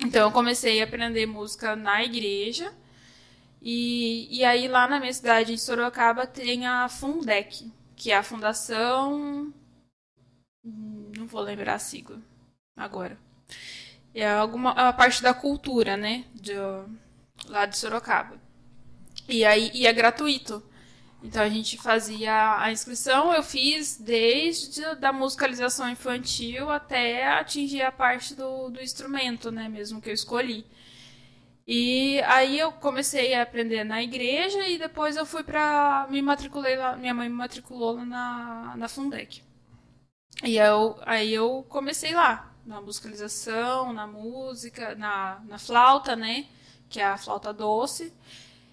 Então 0.00 0.22
eu 0.28 0.32
comecei 0.32 0.80
a 0.80 0.84
aprender 0.84 1.26
música 1.26 1.74
na 1.74 2.04
igreja. 2.04 2.72
E, 3.62 4.28
e 4.30 4.44
aí 4.44 4.68
lá 4.68 4.88
na 4.88 5.00
minha 5.00 5.12
cidade, 5.12 5.52
em 5.52 5.58
Sorocaba, 5.58 6.26
tem 6.26 6.66
a 6.66 6.88
Fundec, 6.88 7.70
que 7.96 8.10
é 8.10 8.16
a 8.16 8.22
Fundação. 8.22 9.52
hum, 10.64 11.12
Não 11.16 11.26
vou 11.26 11.40
lembrar 11.40 11.74
a 11.74 11.78
sigla 11.78 12.20
agora. 12.76 13.18
É 14.14 14.28
alguma 14.30 14.72
a 14.72 14.92
parte 14.92 15.22
da 15.22 15.32
cultura, 15.34 15.96
né? 15.96 16.24
De, 16.34 16.52
lá 17.46 17.66
de 17.66 17.76
Sorocaba. 17.78 18.40
E 19.28 19.44
aí 19.44 19.70
e 19.74 19.86
é 19.86 19.92
gratuito. 19.92 20.62
Então 21.22 21.42
a 21.42 21.48
gente 21.48 21.78
fazia 21.78 22.58
a 22.60 22.72
inscrição, 22.72 23.32
eu 23.32 23.42
fiz 23.44 23.96
desde 23.96 24.96
da 24.96 25.12
musicalização 25.12 25.88
infantil 25.88 26.68
até 26.68 27.28
atingir 27.38 27.82
a 27.82 27.92
parte 27.92 28.34
do, 28.34 28.70
do 28.70 28.82
instrumento, 28.82 29.50
né, 29.52 29.68
mesmo 29.68 30.00
que 30.00 30.10
eu 30.10 30.14
escolhi. 30.14 30.66
E 31.66 32.20
aí 32.22 32.58
eu 32.58 32.72
comecei 32.72 33.34
a 33.34 33.42
aprender 33.42 33.84
na 33.84 34.02
igreja 34.02 34.66
e 34.68 34.78
depois 34.78 35.16
eu 35.16 35.24
fui 35.24 35.44
para 35.44 36.08
me 36.10 36.20
matriculei 36.20 36.74
lá, 36.76 36.96
minha 36.96 37.14
mãe 37.14 37.28
me 37.28 37.36
matriculou 37.36 37.94
lá 37.96 38.04
na 38.04 38.76
na 38.76 38.88
Fundec. 38.88 39.42
E 40.44 40.56
eu, 40.56 40.98
aí 41.06 41.32
eu 41.32 41.64
comecei 41.68 42.12
lá, 42.14 42.51
na 42.66 42.80
musicalização, 42.80 43.92
na 43.92 44.06
música, 44.06 44.94
na, 44.94 45.40
na 45.46 45.58
flauta, 45.58 46.14
né, 46.16 46.46
que 46.88 47.00
é 47.00 47.04
a 47.04 47.18
flauta 47.18 47.52
doce. 47.52 48.12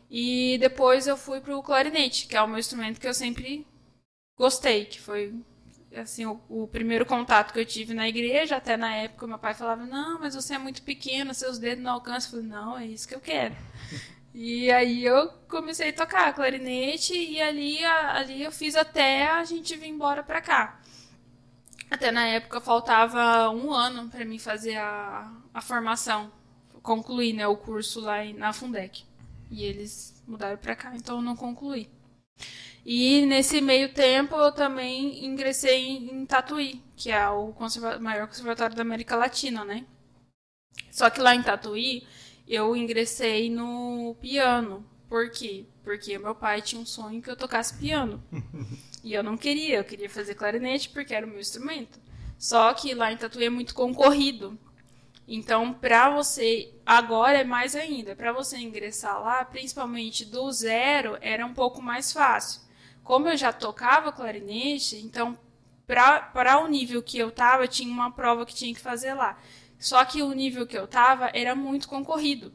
E 0.10 0.58
depois 0.60 1.08
eu 1.08 1.16
fui 1.16 1.40
pro 1.40 1.62
clarinete, 1.62 2.28
que 2.28 2.36
é 2.36 2.42
o 2.42 2.48
meu 2.48 2.58
instrumento 2.60 3.00
que 3.00 3.08
eu 3.08 3.14
sempre 3.14 3.66
gostei, 4.36 4.86
que 4.86 5.00
foi 5.00 5.34
assim 5.96 6.26
o, 6.26 6.40
o, 6.50 6.68
primeiro 6.68 7.06
contato 7.06 7.52
que 7.52 7.60
eu 7.60 7.66
tive 7.66 7.94
na 7.94 8.08
igreja, 8.08 8.58
até 8.58 8.78
na 8.78 8.94
época 8.96 9.28
meu 9.28 9.38
pai 9.38 9.54
falava: 9.54 9.86
"Não, 9.86 10.20
mas 10.20 10.36
você 10.36 10.56
é 10.56 10.58
muito 10.58 10.82
pequeno, 10.84 11.34
seus 11.34 11.60
dedos 11.60 11.84
não 11.84 11.94
alcançam". 11.94 12.40
Eu 12.40 12.44
falei: 12.44 12.58
"Não, 12.58 12.78
é 12.78 12.86
isso 12.86 13.08
que 13.08 13.16
eu 13.16 13.20
quero". 13.22 13.56
e 14.34 14.72
aí 14.72 15.06
eu 15.06 15.30
comecei 15.48 15.90
a 15.90 15.94
tocar 15.94 16.34
clarinete 16.34 17.14
e 17.14 17.42
ali 17.42 17.84
ali 17.86 18.44
eu 18.44 18.52
fiz 18.52 18.76
até 18.76 19.28
a 19.28 19.44
gente 19.44 19.76
vir 19.76 19.88
embora 19.90 20.24
para 20.24 20.42
cá. 20.42 20.79
Até 21.90 22.12
na 22.12 22.28
época 22.28 22.62
faltava 22.62 23.50
um 23.50 23.74
ano 23.74 24.10
para 24.10 24.24
mim 24.24 24.38
fazer 24.38 24.78
a, 24.78 25.32
a 25.54 25.62
formação, 25.62 26.32
concluir 26.84 27.34
né, 27.34 27.48
o 27.48 27.58
curso 27.58 28.00
lá 28.00 28.24
na 28.26 28.54
Fundec. 28.54 29.04
E 29.50 29.64
eles 29.64 30.22
mudaram 30.28 30.58
para 30.58 30.76
cá, 30.76 30.96
então 30.96 31.18
eu 31.18 31.22
não 31.22 31.36
concluí. 31.36 31.90
E 32.86 33.26
nesse 33.26 33.60
meio 33.60 33.94
tempo 33.94 34.36
eu 34.36 34.52
também 34.52 35.26
ingressei 35.26 35.88
em, 35.88 36.26
Tatuí, 36.26 36.82
que 36.96 37.12
é 37.12 37.28
o 37.30 37.52
conserva 37.54 38.00
maior 38.00 38.28
conservatório 38.28 38.76
da 38.76 38.82
América 38.82 39.16
Latina, 39.16 39.66
né? 39.66 39.86
Só 40.92 41.10
que 41.10 41.20
lá 41.20 41.36
em 41.36 41.44
Tatuí 41.44 42.08
eu 42.48 42.76
ingressei 42.76 43.50
no 43.50 44.16
piano. 44.22 44.86
Por 45.08 45.30
quê? 45.32 45.66
Porque 45.84 46.18
meu 46.18 46.36
pai 46.36 46.62
tinha 46.62 46.82
um 46.82 46.86
sonho 46.86 47.22
que 47.22 47.30
eu 47.30 47.36
tocasse 47.36 47.78
piano. 47.78 48.24
e 49.04 49.14
eu 49.14 49.24
não 49.24 49.38
queria, 49.38 49.78
eu 49.78 49.84
queria 49.84 50.10
fazer 50.10 50.36
clarinete 50.36 50.90
porque 50.90 51.14
era 51.14 51.26
o 51.26 51.30
meu 51.30 51.40
instrumento. 51.40 52.00
Só 52.38 52.74
que 52.74 52.94
lá 52.94 53.12
em 53.12 53.18
Tatuí 53.18 53.46
é 53.46 53.50
muito 53.50 53.74
concorrido. 53.74 54.58
Então, 55.28 55.74
para 55.74 56.10
você, 56.10 56.74
agora 56.86 57.38
é 57.38 57.44
mais 57.44 57.76
ainda, 57.76 58.16
para 58.16 58.32
você 58.32 58.58
ingressar 58.58 59.22
lá, 59.22 59.46
principalmente 59.46 60.26
do 60.26 60.52
zero, 60.52 61.18
era 61.22 61.46
um 61.46 61.54
pouco 61.54 61.82
mais 61.82 62.12
fácil. 62.12 62.62
Como 63.04 63.28
eu 63.28 63.38
já 63.38 63.54
tocava 63.54 64.12
clarinete, 64.12 64.96
então, 64.98 65.38
para 65.86 66.60
o 66.64 66.68
nível 66.68 67.04
que 67.04 67.18
eu 67.18 67.32
tava, 67.32 67.68
tinha 67.68 67.92
uma 67.92 68.12
prova 68.12 68.46
que 68.46 68.56
tinha 68.56 68.74
que 68.74 68.80
fazer 68.80 69.14
lá. 69.14 69.38
Só 69.78 70.04
que 70.04 70.22
o 70.22 70.34
nível 70.34 70.66
que 70.66 70.78
eu 70.78 70.88
tava 70.88 71.30
era 71.34 71.56
muito 71.56 71.88
concorrido 71.88 72.52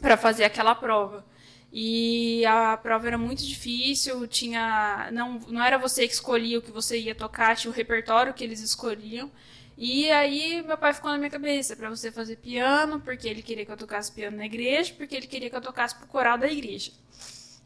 para 0.00 0.16
fazer 0.16 0.44
aquela 0.44 0.74
prova. 0.74 1.24
E 1.72 2.44
a 2.46 2.76
prova 2.76 3.06
era 3.06 3.18
muito 3.18 3.46
difícil, 3.46 4.26
tinha 4.26 5.08
não, 5.12 5.38
não 5.48 5.62
era 5.62 5.78
você 5.78 6.06
que 6.06 6.14
escolhia 6.14 6.58
o 6.58 6.62
que 6.62 6.72
você 6.72 6.98
ia 6.98 7.14
tocar, 7.14 7.56
tinha 7.56 7.70
o 7.70 7.74
repertório 7.74 8.34
que 8.34 8.42
eles 8.42 8.60
escolhiam. 8.60 9.30
E 9.76 10.10
aí 10.10 10.62
meu 10.62 10.76
pai 10.76 10.92
ficou 10.92 11.10
na 11.10 11.18
minha 11.18 11.30
cabeça 11.30 11.76
para 11.76 11.88
você 11.88 12.10
fazer 12.10 12.36
piano, 12.36 13.00
porque 13.00 13.28
ele 13.28 13.42
queria 13.42 13.64
que 13.64 13.72
eu 13.72 13.76
tocasse 13.76 14.12
piano 14.12 14.36
na 14.36 14.46
igreja, 14.46 14.92
porque 14.96 15.14
ele 15.16 15.26
queria 15.26 15.48
que 15.48 15.56
eu 15.56 15.60
tocasse 15.60 15.94
pro 15.94 16.06
coral 16.08 16.36
da 16.36 16.48
igreja. 16.48 16.92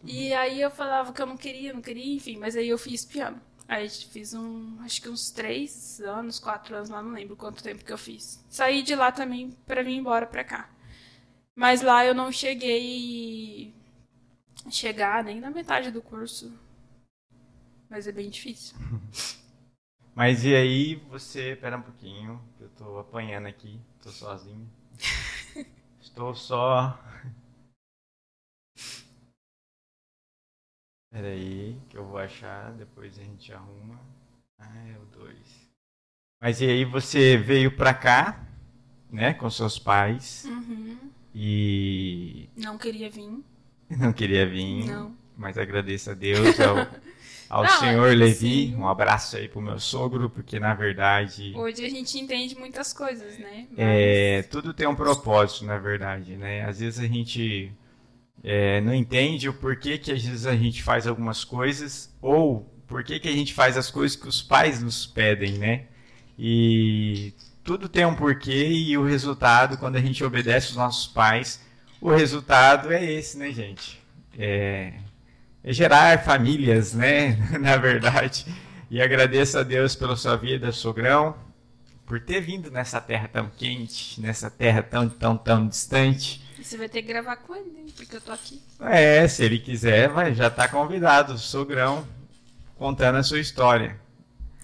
E 0.04 0.32
aí 0.34 0.61
eu 0.61 0.70
falava 0.70 1.12
que 1.12 1.23
eu 1.23 1.26
não 1.26 1.37
queria, 1.37 1.73
não 1.73 1.80
queria, 1.80 2.14
enfim, 2.14 2.37
mas 2.37 2.56
aí 2.56 2.68
eu 2.68 2.78
fiz 2.78 3.04
piano. 3.04 3.40
Aí 3.66 3.88
fiz 3.88 4.34
um, 4.34 4.78
acho 4.82 5.00
que 5.00 5.08
uns 5.08 5.30
três 5.30 6.00
anos, 6.00 6.38
quatro 6.38 6.76
anos 6.76 6.90
lá, 6.90 7.02
não 7.02 7.12
lembro 7.12 7.34
quanto 7.37 7.62
tempo 7.62 7.84
que 7.84 7.92
eu 7.92 7.99
fiz. 7.99 8.44
Saí 8.50 8.82
de 8.82 8.94
lá 8.94 9.11
também 9.11 9.56
para 9.66 9.82
vir 9.82 9.94
embora 9.96 10.26
para 10.26 10.44
cá. 10.44 10.70
Mas 11.56 11.80
lá 11.80 12.04
eu 12.04 12.14
não 12.14 12.30
cheguei 12.30 13.73
chegar 14.70 15.23
nem 15.25 15.40
na 15.40 15.50
metade 15.50 15.90
do 15.90 16.02
curso. 16.02 16.52
Mas 17.88 18.06
é 18.06 18.12
bem 18.12 18.30
difícil. 18.30 18.76
Mas 20.14 20.44
e 20.44 20.54
aí 20.54 20.94
você. 20.94 21.56
Pera 21.56 21.76
um 21.76 21.82
pouquinho, 21.82 22.40
eu 22.61 22.68
tô 22.70 22.99
apanhando 22.99 23.46
aqui, 23.46 23.80
tô 24.00 24.11
sozinho. 24.11 24.70
Estou 26.00 26.34
só. 26.34 26.99
Pera 31.11 31.28
aí, 31.28 31.80
que 31.88 31.96
eu 31.96 32.04
vou 32.04 32.18
achar, 32.18 32.73
depois 32.73 33.18
a 33.18 33.23
gente 33.23 33.52
arruma. 33.52 34.00
Ah, 34.58 34.88
é 34.88 34.99
o 34.99 35.04
2. 35.06 35.70
Mas 36.40 36.61
e 36.61 36.66
aí 36.66 36.84
você 36.84 37.37
veio 37.37 37.76
pra 37.76 37.94
cá, 37.94 38.46
né, 39.11 39.32
com 39.34 39.49
seus 39.49 39.78
pais. 39.78 40.44
Uhum. 40.44 41.11
E. 41.34 42.49
Não 42.56 42.78
queria 42.78 43.11
vir. 43.11 43.42
Não 43.99 44.12
queria 44.12 44.49
vir. 44.49 44.87
Não. 44.87 45.14
Mas 45.37 45.59
agradeço 45.59 46.11
a 46.11 46.14
Deus. 46.14 46.59
Ao 46.61 46.87
ao 47.49 47.62
não, 47.62 47.71
senhor 47.79 48.11
é 48.11 48.14
Levi. 48.14 48.69
Sim. 48.69 48.76
Um 48.76 48.88
abraço 48.88 49.37
aí 49.37 49.49
pro 49.49 49.61
meu 49.61 49.79
sogro, 49.79 50.31
porque 50.31 50.59
na 50.59 50.75
verdade. 50.75 51.53
Hoje 51.57 51.85
a 51.85 51.88
gente 51.88 52.19
entende 52.19 52.57
muitas 52.57 52.93
coisas, 52.93 53.38
né? 53.38 53.67
Mas... 53.71 53.79
É, 53.79 54.43
tudo 54.43 54.73
tem 54.73 54.87
um 54.87 54.95
propósito, 54.95 55.64
na 55.64 55.79
verdade, 55.79 56.37
né? 56.37 56.64
Às 56.64 56.81
vezes 56.81 57.00
a 57.00 57.07
gente 57.07 57.73
é, 58.43 58.81
não 58.81 58.95
entende 58.95 59.49
o 59.49 59.55
porquê 59.55 59.99
que 59.99 60.12
às 60.12 60.25
vezes 60.25 60.47
a 60.47 60.57
gente 60.57 60.83
faz 60.83 61.07
algumas 61.07 61.45
coisas, 61.45 62.14
ou 62.21 62.71
porquê 62.87 63.19
que 63.19 63.29
a 63.29 63.33
gente 63.33 63.55
faz 63.55 63.76
as 63.76 63.91
coisas 63.91 64.17
que 64.17 64.29
os 64.29 64.43
pais 64.43 64.83
nos 64.83 65.07
pedem, 65.07 65.59
né? 65.59 65.85
E 66.38 67.33
tudo 67.62 67.88
tem 67.88 68.05
um 68.05 68.14
porquê 68.14 68.69
e 68.69 68.99
o 68.99 69.05
resultado, 69.05 69.79
quando 69.79 69.97
a 69.97 70.00
gente 70.00 70.23
obedece 70.23 70.71
os 70.71 70.76
nossos 70.76 71.07
pais, 71.07 71.61
o 72.00 72.10
resultado 72.10 72.92
é 72.92 73.04
esse, 73.04 73.38
né, 73.38 73.50
gente? 73.50 74.02
É, 74.38 74.94
é 75.62 75.72
gerar 75.72 76.22
famílias, 76.24 76.94
né? 76.94 77.36
Na 77.60 77.76
verdade. 77.76 78.46
E 78.90 79.00
agradeço 79.00 79.58
a 79.58 79.62
Deus 79.62 79.96
pela 79.96 80.16
sua 80.16 80.36
vida, 80.36 80.70
sogrão, 80.70 81.36
por 82.06 82.20
ter 82.20 82.40
vindo 82.40 82.70
nessa 82.70 83.00
terra 83.00 83.28
tão 83.28 83.48
quente, 83.48 84.20
nessa 84.20 84.50
terra 84.50 84.82
tão, 84.82 85.08
tão, 85.08 85.36
tão 85.36 85.66
distante. 85.66 86.42
Você 86.62 86.76
vai 86.76 86.88
ter 86.88 87.02
que 87.02 87.08
gravar 87.08 87.36
com 87.36 87.54
ele, 87.54 87.92
porque 87.96 88.16
eu 88.16 88.20
tô 88.20 88.32
aqui. 88.32 88.62
É, 88.80 89.26
se 89.26 89.44
ele 89.44 89.58
quiser, 89.58 90.08
vai, 90.08 90.34
já 90.34 90.48
tá 90.50 90.68
convidado, 90.68 91.36
sogrão, 91.38 92.06
contando 92.76 93.16
a 93.18 93.22
sua 93.22 93.40
história. 93.40 94.00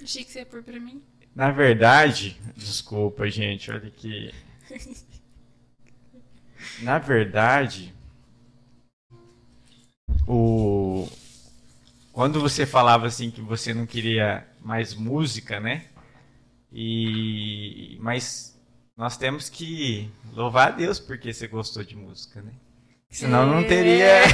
Achei 0.02 0.24
que 0.24 0.32
você 0.32 0.40
ia 0.40 0.46
pôr 0.46 0.62
pra 0.62 0.78
mim. 0.78 1.02
Na 1.34 1.50
verdade, 1.50 2.40
desculpa, 2.56 3.28
gente, 3.28 3.70
olha 3.70 3.90
que. 3.90 4.32
Na 6.82 6.98
verdade, 6.98 7.94
o 10.26 11.08
quando 12.12 12.40
você 12.40 12.66
falava 12.66 13.06
assim 13.06 13.30
que 13.30 13.40
você 13.40 13.72
não 13.72 13.86
queria 13.86 14.46
mais 14.60 14.94
música, 14.94 15.60
né? 15.60 15.86
E 16.72 17.98
mas 18.00 18.58
nós 18.96 19.16
temos 19.16 19.48
que 19.48 20.10
louvar 20.32 20.68
a 20.68 20.70
Deus 20.72 20.98
porque 21.00 21.32
você 21.32 21.48
gostou 21.48 21.82
de 21.82 21.96
música, 21.96 22.42
né? 22.42 22.52
Senão 23.10 23.46
não 23.46 23.64
teria 23.66 24.04
é. 24.04 24.24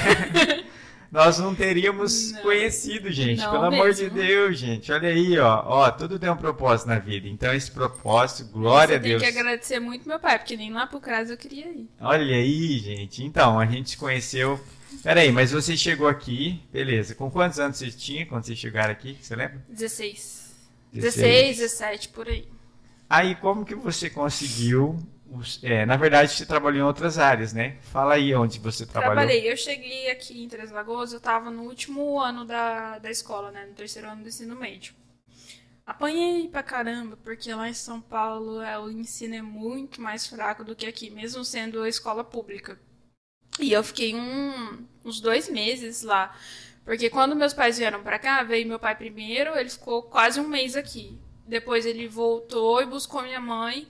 nós 1.10 1.38
não 1.38 1.54
teríamos 1.54 2.32
não, 2.32 2.42
conhecido, 2.42 3.10
gente. 3.10 3.40
Pelo 3.40 3.62
mesmo. 3.62 3.74
amor 3.74 3.92
de 3.92 4.10
Deus, 4.10 4.58
gente. 4.58 4.92
Olha 4.92 5.08
aí, 5.08 5.38
ó. 5.38 5.62
Ó, 5.64 5.90
tudo 5.90 6.18
tem 6.18 6.30
um 6.30 6.36
propósito 6.36 6.88
na 6.88 6.98
vida. 6.98 7.28
Então, 7.28 7.52
esse 7.54 7.70
propósito, 7.70 8.50
glória 8.50 8.96
a 8.96 8.98
Deus. 8.98 9.22
Tem 9.22 9.32
que 9.32 9.38
agradecer 9.38 9.78
muito 9.80 10.08
meu 10.08 10.18
pai, 10.18 10.38
porque 10.38 10.56
nem 10.56 10.72
lá 10.72 10.86
pro 10.86 11.00
CRAS 11.00 11.30
eu 11.30 11.36
queria 11.36 11.68
ir. 11.68 11.88
Olha 12.00 12.36
aí, 12.36 12.78
gente. 12.78 13.24
Então, 13.24 13.58
a 13.58 13.66
gente 13.66 13.90
se 13.90 13.96
conheceu 13.96 14.60
Peraí, 15.02 15.30
mas 15.30 15.52
você 15.52 15.76
chegou 15.76 16.08
aqui, 16.08 16.60
beleza. 16.72 17.14
Com 17.14 17.30
quantos 17.30 17.58
anos 17.58 17.76
você 17.76 17.90
tinha 17.90 18.26
quando 18.26 18.44
vocês 18.44 18.58
chegaram 18.58 18.90
aqui? 18.90 19.16
Você 19.20 19.36
lembra? 19.36 19.64
16. 19.68 20.54
16, 20.92 21.58
17, 21.58 22.08
por 22.08 22.28
aí. 22.28 22.48
Aí, 23.08 23.34
como 23.36 23.64
que 23.64 23.74
você 23.74 24.08
conseguiu... 24.10 24.98
É, 25.62 25.84
na 25.84 25.96
verdade, 25.96 26.32
você 26.32 26.46
trabalhou 26.46 26.80
em 26.80 26.86
outras 26.86 27.18
áreas, 27.18 27.52
né? 27.52 27.76
Fala 27.82 28.14
aí 28.14 28.34
onde 28.34 28.58
você 28.58 28.86
trabalhou. 28.86 29.16
Trabalhei. 29.16 29.50
Eu 29.50 29.56
cheguei 29.56 30.10
aqui 30.10 30.42
em 30.42 30.48
Três 30.48 30.70
Lagoas, 30.70 31.12
eu 31.12 31.18
estava 31.18 31.50
no 31.50 31.62
último 31.62 32.18
ano 32.20 32.44
da, 32.44 32.98
da 32.98 33.10
escola, 33.10 33.50
né? 33.50 33.66
No 33.66 33.74
terceiro 33.74 34.08
ano 34.08 34.22
do 34.22 34.28
ensino 34.28 34.54
médio. 34.54 34.94
Apanhei 35.84 36.48
pra 36.48 36.62
caramba, 36.62 37.16
porque 37.22 37.52
lá 37.54 37.68
em 37.68 37.74
São 37.74 38.00
Paulo 38.00 38.60
é, 38.60 38.78
o 38.78 38.90
ensino 38.90 39.34
é 39.34 39.42
muito 39.42 40.00
mais 40.00 40.26
fraco 40.26 40.64
do 40.64 40.74
que 40.74 40.86
aqui, 40.86 41.10
mesmo 41.10 41.44
sendo 41.44 41.82
a 41.82 41.88
escola 41.88 42.24
pública. 42.24 42.78
E 43.60 43.72
eu 43.72 43.82
fiquei 43.84 44.14
um, 44.14 44.84
uns 45.04 45.20
dois 45.20 45.48
meses 45.48 46.02
lá. 46.02 46.36
Porque 46.84 47.10
quando 47.10 47.36
meus 47.36 47.52
pais 47.52 47.78
vieram 47.78 48.02
para 48.02 48.18
cá, 48.18 48.42
veio 48.42 48.66
meu 48.66 48.78
pai 48.78 48.94
primeiro, 48.96 49.56
ele 49.56 49.68
ficou 49.70 50.02
quase 50.02 50.40
um 50.40 50.48
mês 50.48 50.76
aqui. 50.76 51.18
Depois 51.46 51.86
ele 51.86 52.08
voltou 52.08 52.82
e 52.82 52.86
buscou 52.86 53.22
minha 53.22 53.40
mãe 53.40 53.86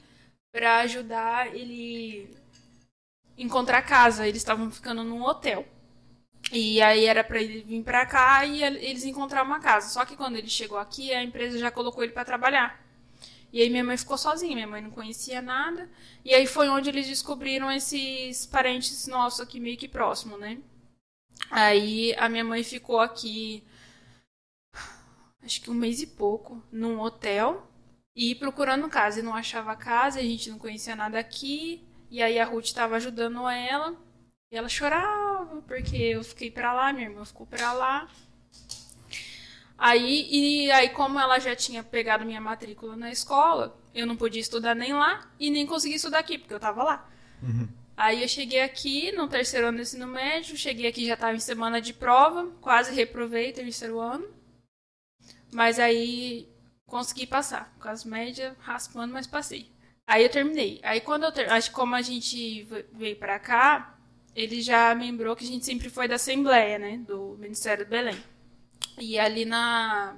para 0.56 0.78
ajudar 0.78 1.54
ele 1.54 2.34
encontrar 3.36 3.82
casa. 3.82 4.26
Eles 4.26 4.40
estavam 4.40 4.70
ficando 4.70 5.04
num 5.04 5.22
hotel. 5.22 5.68
E 6.50 6.80
aí 6.80 7.04
era 7.04 7.22
para 7.22 7.42
ele 7.42 7.60
vir 7.60 7.82
para 7.82 8.06
cá 8.06 8.42
e 8.46 8.62
eles 8.62 9.04
encontrar 9.04 9.42
uma 9.42 9.60
casa. 9.60 9.90
Só 9.90 10.06
que 10.06 10.16
quando 10.16 10.36
ele 10.36 10.48
chegou 10.48 10.78
aqui, 10.78 11.12
a 11.12 11.22
empresa 11.22 11.58
já 11.58 11.70
colocou 11.70 12.02
ele 12.02 12.14
para 12.14 12.24
trabalhar. 12.24 12.82
E 13.52 13.60
aí 13.60 13.68
minha 13.68 13.84
mãe 13.84 13.98
ficou 13.98 14.16
sozinha, 14.16 14.54
minha 14.54 14.66
mãe 14.66 14.80
não 14.80 14.90
conhecia 14.90 15.42
nada. 15.42 15.90
E 16.24 16.32
aí 16.32 16.46
foi 16.46 16.70
onde 16.70 16.88
eles 16.88 17.06
descobriram 17.06 17.70
esses 17.70 18.46
parentes 18.46 19.06
nossos 19.06 19.40
aqui 19.40 19.60
meio 19.60 19.76
que 19.76 19.86
próximo, 19.86 20.38
né? 20.38 20.58
Aí 21.50 22.14
a 22.16 22.30
minha 22.30 22.44
mãe 22.44 22.64
ficou 22.64 22.98
aqui 22.98 23.62
acho 25.42 25.60
que 25.60 25.70
um 25.70 25.74
mês 25.74 26.00
e 26.00 26.06
pouco 26.06 26.62
num 26.72 26.98
hotel 26.98 27.70
e 28.16 28.34
procurando 28.34 28.88
casa 28.88 29.20
e 29.20 29.22
não 29.22 29.34
achava 29.34 29.76
casa, 29.76 30.18
a 30.18 30.22
gente 30.22 30.48
não 30.48 30.58
conhecia 30.58 30.96
nada 30.96 31.18
aqui. 31.18 31.86
E 32.10 32.22
aí 32.22 32.38
a 32.38 32.46
Ruth 32.46 32.64
estava 32.64 32.96
ajudando 32.96 33.46
ela. 33.46 33.94
E 34.50 34.56
ela 34.56 34.68
chorava 34.70 35.60
porque 35.62 35.96
eu 35.96 36.24
fiquei 36.24 36.50
para 36.50 36.72
lá, 36.72 36.92
minha 36.94 37.08
irmã 37.08 37.22
ficou 37.26 37.46
para 37.46 37.74
lá. 37.74 38.08
Aí, 39.76 40.26
e 40.30 40.70
aí, 40.70 40.88
como 40.88 41.20
ela 41.20 41.38
já 41.38 41.54
tinha 41.54 41.82
pegado 41.82 42.24
minha 42.24 42.40
matrícula 42.40 42.96
na 42.96 43.10
escola, 43.10 43.78
eu 43.94 44.06
não 44.06 44.16
podia 44.16 44.40
estudar 44.40 44.74
nem 44.74 44.94
lá 44.94 45.30
e 45.38 45.50
nem 45.50 45.66
consegui 45.66 45.96
estudar 45.96 46.20
aqui, 46.20 46.38
porque 46.38 46.54
eu 46.54 46.60
tava 46.60 46.82
lá. 46.82 47.10
Uhum. 47.42 47.68
Aí 47.94 48.22
eu 48.22 48.28
cheguei 48.28 48.62
aqui 48.62 49.12
no 49.12 49.28
terceiro 49.28 49.66
ano 49.66 49.76
do 49.76 49.82
ensino 49.82 50.06
médio, 50.06 50.56
cheguei 50.56 50.86
aqui 50.86 51.06
já 51.06 51.14
estava 51.14 51.36
em 51.36 51.40
semana 51.40 51.78
de 51.78 51.92
prova, 51.92 52.46
quase 52.62 52.94
reprovei 52.94 53.52
terceiro 53.52 54.00
ano. 54.00 54.26
Mas 55.52 55.78
aí 55.78 56.48
consegui 56.86 57.26
passar, 57.26 57.74
com 57.80 57.88
as 57.88 58.04
médias 58.04 58.54
raspando, 58.60 59.12
mas 59.12 59.26
passei. 59.26 59.70
Aí 60.06 60.22
eu 60.22 60.30
terminei. 60.30 60.80
Aí 60.82 61.00
quando 61.00 61.24
eu 61.24 61.32
ter... 61.32 61.50
acho 61.50 61.70
que 61.70 61.74
como 61.74 61.94
a 61.94 62.02
gente 62.02 62.62
veio 62.92 63.16
para 63.16 63.38
cá, 63.38 63.98
ele 64.34 64.60
já 64.62 64.92
lembrou 64.92 65.34
que 65.34 65.44
a 65.44 65.48
gente 65.48 65.64
sempre 65.64 65.90
foi 65.90 66.06
da 66.06 66.14
Assembleia, 66.16 66.78
né, 66.78 66.98
do 66.98 67.36
Ministério 67.38 67.84
do 67.84 67.88
Belém. 67.88 68.16
E 68.98 69.18
ali 69.18 69.44
na, 69.44 70.16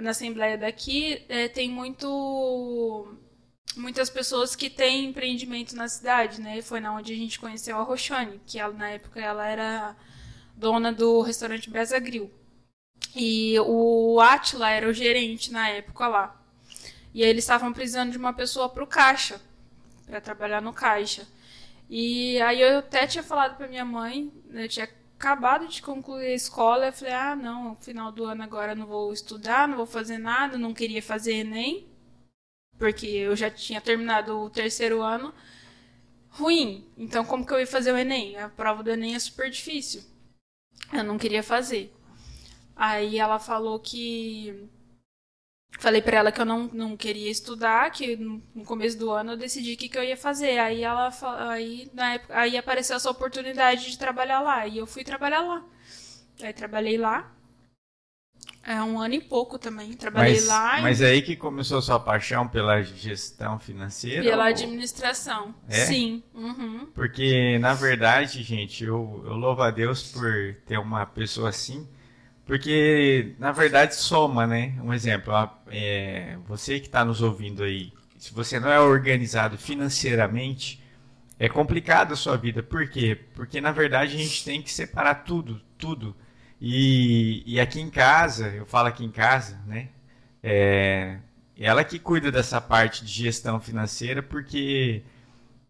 na 0.00 0.10
Assembleia 0.10 0.58
daqui 0.58 1.24
é, 1.28 1.48
tem 1.48 1.70
muito 1.70 3.16
muitas 3.76 4.08
pessoas 4.08 4.54
que 4.54 4.70
têm 4.70 5.06
empreendimento 5.06 5.74
na 5.74 5.88
cidade, 5.88 6.40
né? 6.40 6.62
Foi 6.62 6.80
na 6.80 6.94
onde 6.94 7.12
a 7.12 7.16
gente 7.16 7.40
conheceu 7.40 7.76
a 7.78 7.82
Roxane, 7.82 8.40
que 8.46 8.58
ela, 8.58 8.72
na 8.72 8.90
época 8.90 9.20
ela 9.20 9.46
era 9.46 9.96
dona 10.56 10.92
do 10.92 11.20
restaurante 11.22 11.70
Brasa 11.70 11.98
Grill. 11.98 12.30
E 13.14 13.58
o 13.60 14.20
Atila 14.20 14.70
era 14.70 14.88
o 14.88 14.92
gerente 14.92 15.52
na 15.52 15.68
época 15.68 16.08
lá. 16.08 16.40
E 17.12 17.22
eles 17.22 17.44
estavam 17.44 17.72
precisando 17.72 18.10
de 18.10 18.18
uma 18.18 18.32
pessoa 18.32 18.68
para 18.68 18.82
o 18.82 18.86
caixa, 18.86 19.40
para 20.06 20.20
trabalhar 20.20 20.60
no 20.60 20.72
caixa. 20.72 21.26
E 21.88 22.40
aí 22.42 22.60
eu 22.60 22.78
até 22.78 23.06
tinha 23.06 23.22
falado 23.22 23.56
para 23.56 23.68
minha 23.68 23.84
mãe, 23.84 24.32
né, 24.46 24.64
eu 24.64 24.68
tinha 24.68 24.88
acabado 25.18 25.68
de 25.68 25.80
concluir 25.80 26.26
a 26.26 26.34
escola, 26.34 26.86
eu 26.86 26.92
falei: 26.92 27.14
"Ah, 27.14 27.36
não, 27.36 27.76
final 27.76 28.10
do 28.10 28.24
ano 28.24 28.42
agora 28.42 28.74
não 28.74 28.86
vou 28.86 29.12
estudar, 29.12 29.68
não 29.68 29.76
vou 29.76 29.86
fazer 29.86 30.18
nada, 30.18 30.58
não 30.58 30.74
queria 30.74 31.02
fazer 31.02 31.34
ENEM, 31.34 31.86
porque 32.78 33.06
eu 33.06 33.36
já 33.36 33.50
tinha 33.50 33.80
terminado 33.80 34.38
o 34.40 34.50
terceiro 34.50 35.02
ano 35.02 35.32
ruim. 36.30 36.86
Então 36.96 37.24
como 37.24 37.46
que 37.46 37.52
eu 37.52 37.60
ia 37.60 37.66
fazer 37.66 37.92
o 37.92 37.98
ENEM? 37.98 38.36
A 38.38 38.48
prova 38.48 38.82
do 38.82 38.90
ENEM 38.90 39.14
é 39.14 39.18
super 39.18 39.50
difícil. 39.50 40.02
Eu 40.92 41.04
não 41.04 41.18
queria 41.18 41.42
fazer. 41.42 41.92
Aí 42.76 43.18
ela 43.18 43.38
falou 43.38 43.78
que 43.78 44.68
Falei 45.78 46.00
para 46.00 46.18
ela 46.18 46.32
que 46.32 46.40
eu 46.40 46.44
não, 46.44 46.70
não 46.72 46.96
queria 46.96 47.30
estudar, 47.30 47.90
que 47.90 48.16
no 48.16 48.64
começo 48.64 48.96
do 48.96 49.10
ano 49.10 49.32
eu 49.32 49.36
decidi 49.36 49.74
o 49.74 49.76
que, 49.76 49.88
que 49.88 49.98
eu 49.98 50.04
ia 50.04 50.16
fazer. 50.16 50.58
Aí 50.58 50.82
ela 50.82 51.10
aí, 51.48 51.90
na 51.92 52.14
época, 52.14 52.38
aí 52.38 52.56
apareceu 52.56 52.96
essa 52.96 53.10
oportunidade 53.10 53.90
de 53.90 53.98
trabalhar 53.98 54.40
lá. 54.40 54.66
E 54.66 54.78
eu 54.78 54.86
fui 54.86 55.02
trabalhar 55.02 55.40
lá. 55.40 55.64
Aí 56.42 56.52
trabalhei 56.52 56.96
lá. 56.96 57.30
É 58.62 58.80
um 58.82 58.98
ano 58.98 59.14
e 59.14 59.20
pouco 59.20 59.58
também. 59.58 59.92
Trabalhei 59.94 60.34
mas, 60.34 60.46
lá. 60.46 60.80
Mas 60.80 61.00
e... 61.00 61.04
aí 61.04 61.22
que 61.22 61.36
começou 61.36 61.78
a 61.78 61.82
sua 61.82 62.00
paixão 62.00 62.48
pela 62.48 62.80
gestão 62.82 63.58
financeira? 63.58 64.22
Pela 64.22 64.44
ou... 64.44 64.48
administração. 64.48 65.54
É? 65.68 65.84
Sim. 65.84 66.22
Uhum. 66.32 66.86
Porque, 66.94 67.58
na 67.58 67.74
verdade, 67.74 68.42
gente, 68.42 68.84
eu, 68.84 69.22
eu 69.26 69.34
louvo 69.34 69.60
a 69.60 69.70
Deus 69.70 70.04
por 70.12 70.56
ter 70.66 70.78
uma 70.78 71.04
pessoa 71.04 71.50
assim 71.50 71.86
porque, 72.46 73.34
na 73.38 73.52
verdade, 73.52 73.94
soma, 73.94 74.46
né? 74.46 74.74
Um 74.82 74.92
exemplo, 74.92 75.32
é, 75.68 76.36
você 76.46 76.78
que 76.78 76.86
está 76.86 77.04
nos 77.04 77.22
ouvindo 77.22 77.62
aí, 77.62 77.92
se 78.18 78.32
você 78.34 78.60
não 78.60 78.70
é 78.70 78.78
organizado 78.80 79.56
financeiramente, 79.56 80.82
é 81.38 81.48
complicado 81.48 82.12
a 82.12 82.16
sua 82.16 82.36
vida. 82.36 82.62
Por 82.62 82.88
quê? 82.88 83.18
Porque, 83.34 83.60
na 83.60 83.72
verdade, 83.72 84.14
a 84.14 84.18
gente 84.18 84.44
tem 84.44 84.62
que 84.62 84.72
separar 84.72 85.24
tudo, 85.24 85.60
tudo. 85.78 86.14
E, 86.60 87.42
e 87.46 87.60
aqui 87.60 87.80
em 87.80 87.90
casa, 87.90 88.48
eu 88.48 88.66
falo 88.66 88.88
aqui 88.88 89.04
em 89.04 89.10
casa, 89.10 89.60
né? 89.66 89.88
É, 90.42 91.18
ela 91.58 91.84
que 91.84 91.98
cuida 91.98 92.30
dessa 92.30 92.60
parte 92.60 93.04
de 93.04 93.12
gestão 93.12 93.60
financeira, 93.60 94.22
porque 94.22 95.02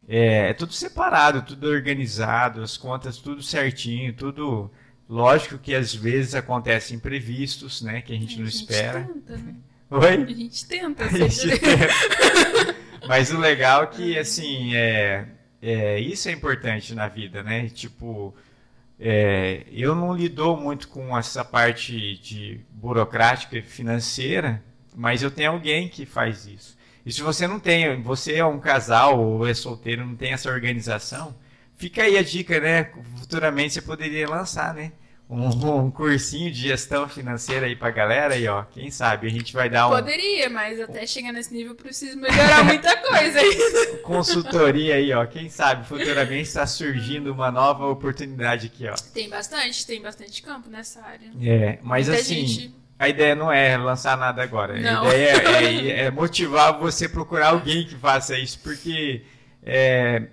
é, 0.08 0.50
é 0.50 0.54
tudo 0.54 0.72
separado, 0.72 1.42
tudo 1.42 1.68
organizado, 1.68 2.62
as 2.62 2.76
contas 2.76 3.18
tudo 3.18 3.42
certinho, 3.42 4.12
tudo 4.14 4.70
Lógico 5.08 5.58
que 5.58 5.74
às 5.74 5.94
vezes 5.94 6.34
acontecem 6.34 6.96
imprevistos, 6.96 7.82
né? 7.82 8.00
Que 8.00 8.12
a 8.12 8.16
gente 8.16 8.36
a 8.36 8.38
não 8.38 8.46
gente 8.46 8.60
espera. 8.60 9.02
Tenta, 9.02 9.36
né? 9.36 9.54
Oi? 9.90 10.22
A 10.22 10.26
gente 10.26 10.66
tenta. 10.66 11.04
A 11.04 11.08
gente 11.08 11.58
tenta. 11.58 12.74
Mas 13.06 13.30
o 13.30 13.38
legal 13.38 13.84
é 13.84 13.86
que, 13.86 14.16
assim, 14.18 14.74
é, 14.74 15.26
é, 15.60 16.00
isso 16.00 16.28
é 16.28 16.32
importante 16.32 16.94
na 16.94 17.06
vida, 17.06 17.42
né? 17.42 17.68
Tipo, 17.68 18.34
é, 18.98 19.64
eu 19.70 19.94
não 19.94 20.14
lido 20.14 20.56
muito 20.56 20.88
com 20.88 21.16
essa 21.16 21.44
parte 21.44 22.16
de 22.18 22.60
burocrática 22.70 23.58
e 23.58 23.62
financeira, 23.62 24.62
mas 24.96 25.22
eu 25.22 25.30
tenho 25.30 25.52
alguém 25.52 25.88
que 25.88 26.06
faz 26.06 26.46
isso. 26.46 26.76
E 27.04 27.12
se 27.12 27.20
você 27.20 27.46
não 27.46 27.60
tem, 27.60 28.00
você 28.00 28.36
é 28.36 28.44
um 28.44 28.58
casal 28.58 29.20
ou 29.20 29.46
é 29.46 29.52
solteiro, 29.52 30.06
não 30.06 30.16
tem 30.16 30.32
essa 30.32 30.50
organização, 30.50 31.34
Fica 31.76 32.02
aí 32.02 32.16
a 32.16 32.22
dica, 32.22 32.60
né? 32.60 32.90
Futuramente 33.18 33.74
você 33.74 33.82
poderia 33.82 34.28
lançar, 34.28 34.74
né? 34.74 34.92
Um, 35.28 35.86
um 35.86 35.90
cursinho 35.90 36.52
de 36.52 36.68
gestão 36.68 37.08
financeira 37.08 37.64
aí 37.64 37.74
pra 37.74 37.90
galera 37.90 38.34
aí, 38.34 38.46
ó. 38.46 38.62
Quem 38.62 38.90
sabe 38.90 39.26
a 39.26 39.30
gente 39.30 39.54
vai 39.54 39.70
dar 39.70 39.88
um. 39.88 39.90
Poderia, 39.90 40.50
mas 40.50 40.78
até 40.78 41.06
chegar 41.06 41.32
nesse 41.32 41.52
nível 41.52 41.74
preciso 41.74 42.18
melhorar 42.18 42.62
muita 42.62 42.94
coisa 42.98 43.40
aí. 43.40 43.98
Consultoria 44.04 44.96
aí, 44.96 45.12
ó. 45.14 45.24
Quem 45.24 45.48
sabe 45.48 45.86
futuramente 45.88 46.42
está 46.42 46.66
surgindo 46.66 47.32
uma 47.32 47.50
nova 47.50 47.86
oportunidade 47.86 48.66
aqui, 48.66 48.86
ó. 48.86 48.94
Tem 49.14 49.28
bastante, 49.30 49.86
tem 49.86 50.02
bastante 50.02 50.42
campo 50.42 50.68
nessa 50.68 51.00
área. 51.02 51.30
É, 51.40 51.78
mas 51.82 52.06
Muita 52.06 52.20
assim. 52.20 52.46
Gente... 52.46 52.74
A 52.98 53.08
ideia 53.08 53.34
não 53.34 53.50
é 53.50 53.76
lançar 53.78 54.16
nada 54.16 54.42
agora. 54.42 54.78
Não. 54.78 55.04
A 55.04 55.08
ideia 55.08 55.30
é, 55.30 55.88
é, 56.02 56.04
é 56.04 56.10
motivar 56.10 56.78
você 56.78 57.08
procurar 57.08 57.48
alguém 57.48 57.86
que 57.86 57.94
faça 57.96 58.38
isso, 58.38 58.60
porque 58.62 59.22
é, 59.62 60.28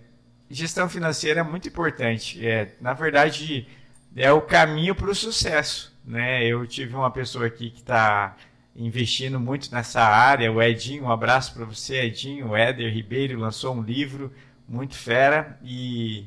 gestão 0.53 0.89
financeira 0.89 1.41
é 1.41 1.43
muito 1.43 1.67
importante. 1.67 2.45
É, 2.45 2.73
na 2.79 2.93
verdade, 2.93 3.67
é 4.15 4.31
o 4.31 4.41
caminho 4.41 4.95
para 4.95 5.09
o 5.09 5.15
sucesso. 5.15 5.95
Né? 6.05 6.45
Eu 6.45 6.65
tive 6.67 6.95
uma 6.95 7.11
pessoa 7.11 7.47
aqui 7.47 7.69
que 7.69 7.79
está 7.79 8.35
investindo 8.75 9.39
muito 9.39 9.71
nessa 9.71 10.01
área, 10.01 10.51
o 10.51 10.61
Edinho, 10.61 11.03
um 11.03 11.11
abraço 11.11 11.53
para 11.53 11.65
você, 11.65 12.01
Edinho. 12.03 12.49
O 12.49 12.55
Éder 12.55 12.93
Ribeiro 12.93 13.39
lançou 13.39 13.75
um 13.75 13.81
livro 13.81 14.31
muito 14.67 14.95
fera 14.95 15.59
e, 15.61 16.25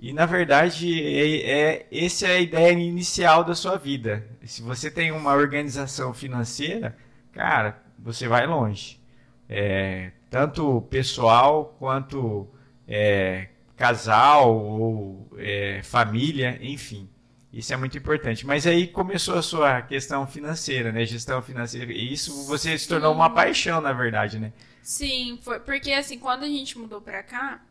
e 0.00 0.12
na 0.12 0.24
verdade, 0.24 1.02
é, 1.02 1.50
é, 1.50 1.86
essa 1.92 2.28
é 2.28 2.36
a 2.36 2.40
ideia 2.40 2.72
inicial 2.72 3.42
da 3.42 3.54
sua 3.54 3.76
vida. 3.76 4.24
Se 4.44 4.62
você 4.62 4.90
tem 4.90 5.10
uma 5.10 5.34
organização 5.34 6.14
financeira, 6.14 6.96
cara, 7.32 7.82
você 7.98 8.28
vai 8.28 8.46
longe. 8.46 9.00
É, 9.48 10.12
tanto 10.30 10.82
pessoal 10.82 11.76
quanto 11.78 12.48
é, 12.86 13.48
casal 13.80 14.54
ou 14.54 15.26
é, 15.38 15.80
família, 15.82 16.58
enfim. 16.60 17.08
Isso 17.50 17.72
é 17.72 17.76
muito 17.78 17.96
importante. 17.96 18.46
Mas 18.46 18.66
aí 18.66 18.86
começou 18.86 19.38
a 19.38 19.42
sua 19.42 19.80
questão 19.80 20.26
financeira, 20.26 20.92
né? 20.92 21.06
Gestão 21.06 21.40
financeira. 21.40 21.90
E 21.90 22.12
isso 22.12 22.46
você 22.46 22.76
se 22.78 22.86
tornou 22.86 23.12
uma 23.12 23.30
paixão, 23.30 23.80
na 23.80 23.92
verdade, 23.92 24.38
né? 24.38 24.52
Sim, 24.82 25.38
foi 25.42 25.58
porque 25.58 25.92
assim, 25.92 26.18
quando 26.18 26.44
a 26.44 26.48
gente 26.48 26.78
mudou 26.78 27.00
pra 27.00 27.22
cá, 27.22 27.62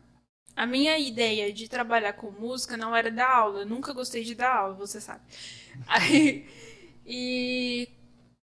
a 0.56 0.66
minha 0.66 0.98
ideia 0.98 1.52
de 1.52 1.68
trabalhar 1.68 2.14
com 2.14 2.30
música 2.32 2.76
não 2.76 2.94
era 2.94 3.10
dar 3.10 3.30
aula. 3.30 3.60
Eu 3.60 3.66
nunca 3.66 3.92
gostei 3.92 4.24
de 4.24 4.34
dar 4.34 4.56
aula, 4.56 4.74
você 4.74 5.00
sabe. 5.00 5.20
Aí, 5.86 6.44
e 7.06 7.88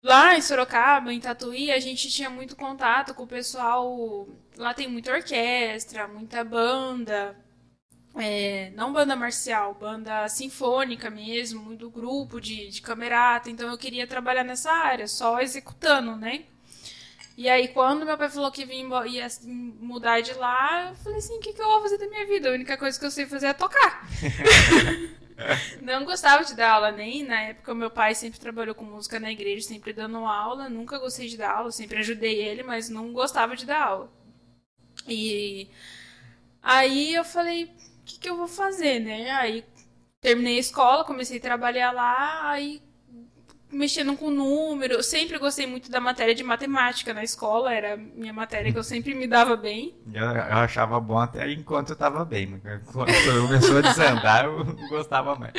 lá 0.03 0.35
em 0.35 0.41
Sorocaba, 0.41 1.13
em 1.13 1.19
Tatuí, 1.19 1.71
a 1.71 1.79
gente 1.79 2.09
tinha 2.09 2.29
muito 2.29 2.55
contato 2.55 3.13
com 3.13 3.23
o 3.23 3.27
pessoal. 3.27 4.27
Lá 4.57 4.73
tem 4.73 4.87
muita 4.87 5.13
orquestra, 5.13 6.07
muita 6.07 6.43
banda, 6.43 7.37
é, 8.15 8.71
não 8.75 8.91
banda 8.91 9.15
marcial, 9.15 9.73
banda 9.73 10.27
sinfônica 10.27 11.09
mesmo, 11.09 11.75
do 11.75 11.89
grupo 11.89 12.39
de, 12.41 12.69
de 12.69 12.81
camerata. 12.81 13.49
Então 13.49 13.69
eu 13.69 13.77
queria 13.77 14.07
trabalhar 14.07 14.43
nessa 14.43 14.71
área, 14.71 15.07
só 15.07 15.39
executando, 15.39 16.15
né? 16.15 16.45
E 17.37 17.49
aí, 17.49 17.69
quando 17.69 18.05
meu 18.05 18.17
pai 18.17 18.29
falou 18.29 18.51
que 18.51 18.65
vinha, 18.65 19.07
ia 19.07 19.27
mudar 19.79 20.21
de 20.21 20.33
lá, 20.33 20.89
eu 20.89 20.95
falei 20.95 21.17
assim: 21.17 21.37
o 21.37 21.39
que, 21.39 21.53
que 21.53 21.61
eu 21.61 21.65
vou 21.67 21.81
fazer 21.81 21.97
da 21.97 22.07
minha 22.07 22.25
vida? 22.27 22.49
A 22.49 22.53
única 22.53 22.77
coisa 22.77 22.99
que 22.99 23.05
eu 23.05 23.11
sei 23.11 23.25
fazer 23.25 23.47
é 23.47 23.53
tocar. 23.53 24.05
não 25.81 26.05
gostava 26.05 26.43
de 26.43 26.55
dar 26.55 26.71
aula, 26.73 26.91
nem 26.91 27.23
na 27.23 27.41
época 27.41 27.73
meu 27.73 27.89
pai 27.89 28.13
sempre 28.15 28.39
trabalhou 28.39 28.75
com 28.75 28.85
música 28.85 29.19
na 29.19 29.31
igreja, 29.31 29.67
sempre 29.67 29.93
dando 29.93 30.17
aula, 30.25 30.69
nunca 30.69 30.99
gostei 30.99 31.27
de 31.27 31.37
dar 31.37 31.51
aula, 31.51 31.71
sempre 31.71 31.99
ajudei 31.99 32.35
ele, 32.41 32.63
mas 32.63 32.89
não 32.89 33.11
gostava 33.13 33.55
de 33.55 33.65
dar 33.65 33.81
aula. 33.81 34.11
E 35.07 35.69
aí 36.61 37.13
eu 37.13 37.23
falei, 37.23 37.71
que, 38.11 38.19
que 38.19 38.29
eu 38.29 38.37
vou 38.37 38.47
fazer, 38.47 38.99
né? 38.99 39.31
Aí 39.31 39.65
terminei 40.19 40.57
a 40.57 40.59
escola, 40.59 41.03
comecei 41.03 41.37
a 41.37 41.41
trabalhar 41.41 41.91
lá, 41.91 42.51
aí 42.51 42.81
mexendo 43.71 44.15
com 44.17 44.29
número. 44.29 44.95
Eu 44.95 45.03
sempre 45.03 45.37
gostei 45.37 45.65
muito 45.65 45.89
da 45.89 45.99
matéria 45.99 46.35
de 46.35 46.43
matemática 46.43 47.13
na 47.13 47.23
escola, 47.23 47.73
era 47.73 47.97
minha 47.97 48.33
matéria 48.33 48.71
que 48.71 48.77
eu 48.77 48.83
sempre 48.83 49.13
me 49.15 49.27
dava 49.27 49.55
bem. 49.55 49.95
Eu, 50.13 50.23
eu 50.23 50.57
achava 50.57 50.99
bom 50.99 51.17
até 51.17 51.51
enquanto 51.51 51.89
eu 51.89 51.93
estava 51.93 52.25
bem. 52.25 52.61
Quando 52.91 53.47
começou 53.47 53.77
a 53.77 53.81
desandar, 53.81 54.45
eu 54.45 54.65
gostava 54.89 55.35
mais. 55.35 55.53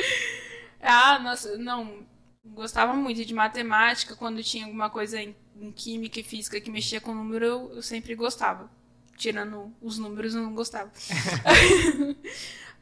Ah, 0.81 1.19
nossa, 1.19 1.57
não. 1.57 2.05
Gostava 2.45 2.93
muito 2.93 3.23
de 3.23 3.33
matemática. 3.33 4.15
Quando 4.15 4.43
tinha 4.43 4.65
alguma 4.65 4.89
coisa 4.89 5.19
em, 5.19 5.35
em 5.59 5.71
química 5.71 6.19
e 6.19 6.23
física 6.23 6.59
que 6.59 6.69
mexia 6.69 6.99
com 6.99 7.15
número, 7.15 7.45
eu, 7.45 7.71
eu 7.75 7.81
sempre 7.81 8.13
gostava. 8.15 8.69
Tirando 9.15 9.73
os 9.81 9.97
números, 9.97 10.35
eu 10.35 10.41
não 10.41 10.53
gostava. 10.53 10.91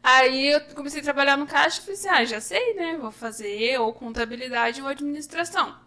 Aí 0.04 0.48
eu 0.48 0.62
comecei 0.74 1.00
a 1.00 1.04
trabalhar 1.04 1.38
no 1.38 1.46
caixa 1.46 1.80
e 1.80 1.82
falei 1.82 1.94
assim, 1.94 2.10
ah, 2.10 2.26
já 2.26 2.42
sei, 2.42 2.74
né? 2.74 2.98
Vou 2.98 3.12
fazer 3.12 3.80
ou 3.80 3.94
contabilidade 3.94 4.82
ou 4.82 4.88
administração. 4.88 5.78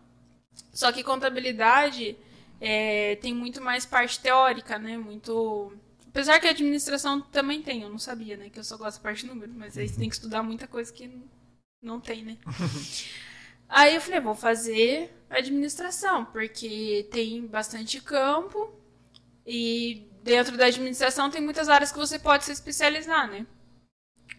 Só 0.72 0.92
que 0.92 1.02
contabilidade 1.02 2.16
é, 2.60 3.16
tem 3.16 3.34
muito 3.34 3.60
mais 3.60 3.84
parte 3.84 4.20
teórica, 4.20 4.78
né? 4.78 4.96
Muito. 4.96 5.72
Apesar 6.06 6.38
que 6.38 6.46
a 6.46 6.50
administração 6.50 7.20
também 7.20 7.60
tem, 7.60 7.82
eu 7.82 7.90
não 7.90 7.98
sabia, 7.98 8.36
né? 8.36 8.48
Que 8.48 8.60
eu 8.60 8.64
só 8.64 8.76
gosto 8.76 8.98
da 8.98 9.02
parte 9.02 9.26
número, 9.26 9.52
mas 9.52 9.76
aí 9.76 9.88
você 9.88 9.98
tem 9.98 10.08
que 10.08 10.14
estudar 10.14 10.44
muita 10.44 10.68
coisa 10.68 10.92
que 10.92 11.10
não 11.82 12.00
tem, 12.00 12.22
né? 12.22 12.38
aí 13.68 13.96
eu 13.96 14.00
falei, 14.00 14.20
vou 14.20 14.36
fazer 14.36 15.12
administração, 15.28 16.24
porque 16.24 17.08
tem 17.10 17.44
bastante 17.46 18.00
campo 18.00 18.72
e 19.44 20.06
dentro 20.24 20.56
da 20.56 20.64
administração 20.64 21.30
tem 21.30 21.42
muitas 21.42 21.68
áreas 21.68 21.92
que 21.92 21.98
você 21.98 22.18
pode 22.18 22.44
se 22.44 22.52
especializar, 22.52 23.30
né? 23.30 23.46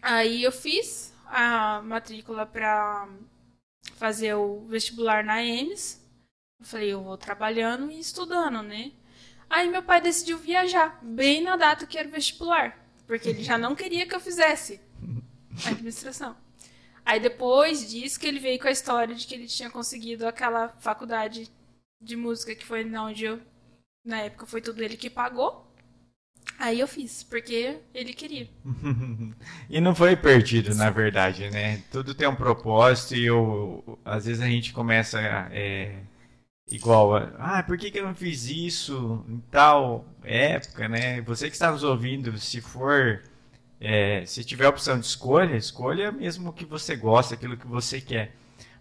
Aí 0.02 0.42
eu 0.42 0.50
fiz 0.50 1.14
a 1.26 1.80
matrícula 1.82 2.44
para 2.44 3.08
fazer 3.94 4.34
o 4.34 4.66
vestibular 4.66 5.24
na 5.24 5.40
EMS. 5.40 6.04
Eu 6.58 6.66
falei, 6.66 6.92
eu 6.92 7.02
vou 7.04 7.16
trabalhando 7.16 7.88
e 7.88 8.00
estudando, 8.00 8.62
né? 8.62 8.90
Aí 9.48 9.70
meu 9.70 9.82
pai 9.82 10.00
decidiu 10.00 10.38
viajar, 10.38 10.98
bem 11.00 11.40
na 11.40 11.56
data 11.56 11.86
que 11.86 11.96
era 11.96 12.08
o 12.08 12.10
vestibular, 12.10 12.76
porque 13.06 13.28
ele 13.28 13.44
já 13.44 13.56
não 13.56 13.76
queria 13.76 14.08
que 14.08 14.14
eu 14.14 14.20
fizesse 14.20 14.80
a 15.64 15.68
administração. 15.68 16.36
Aí 17.04 17.20
depois 17.20 17.88
disso 17.88 18.18
que 18.18 18.26
ele 18.26 18.40
veio 18.40 18.58
com 18.58 18.66
a 18.66 18.72
história 18.72 19.14
de 19.14 19.24
que 19.24 19.36
ele 19.36 19.46
tinha 19.46 19.70
conseguido 19.70 20.26
aquela 20.26 20.70
faculdade 20.80 21.48
de 22.02 22.16
música 22.16 22.56
que 22.56 22.66
foi 22.66 22.84
onde 22.96 23.26
eu, 23.26 23.40
na 24.04 24.22
época 24.22 24.46
foi 24.46 24.60
tudo 24.60 24.82
ele 24.82 24.96
que 24.96 25.08
pagou. 25.08 25.65
Aí 26.58 26.80
eu 26.80 26.88
fiz, 26.88 27.22
porque 27.22 27.78
ele 27.94 28.14
queria. 28.14 28.48
e 29.68 29.80
não 29.80 29.94
foi 29.94 30.16
perdido, 30.16 30.74
na 30.74 30.88
verdade, 30.90 31.50
né? 31.50 31.82
Tudo 31.90 32.14
tem 32.14 32.26
um 32.26 32.34
propósito 32.34 33.14
e 33.14 33.26
eu, 33.26 33.98
às 34.04 34.24
vezes 34.24 34.42
a 34.42 34.46
gente 34.46 34.72
começa 34.72 35.20
é, 35.50 35.96
igual, 36.70 37.14
ah, 37.38 37.62
por 37.62 37.76
que, 37.76 37.90
que 37.90 37.98
eu 37.98 38.06
não 38.06 38.14
fiz 38.14 38.46
isso 38.46 39.24
em 39.28 39.38
tal 39.50 40.06
época, 40.24 40.88
né? 40.88 41.20
Você 41.22 41.48
que 41.48 41.54
está 41.54 41.70
nos 41.70 41.84
ouvindo, 41.84 42.38
se 42.38 42.60
for, 42.62 43.22
é, 43.78 44.24
se 44.24 44.42
tiver 44.42 44.66
opção 44.66 44.98
de 44.98 45.06
escolha, 45.06 45.56
escolha 45.56 46.10
mesmo 46.10 46.50
o 46.50 46.52
que 46.52 46.64
você 46.64 46.96
gosta, 46.96 47.34
aquilo 47.34 47.56
que 47.56 47.66
você 47.66 48.00
quer. 48.00 48.34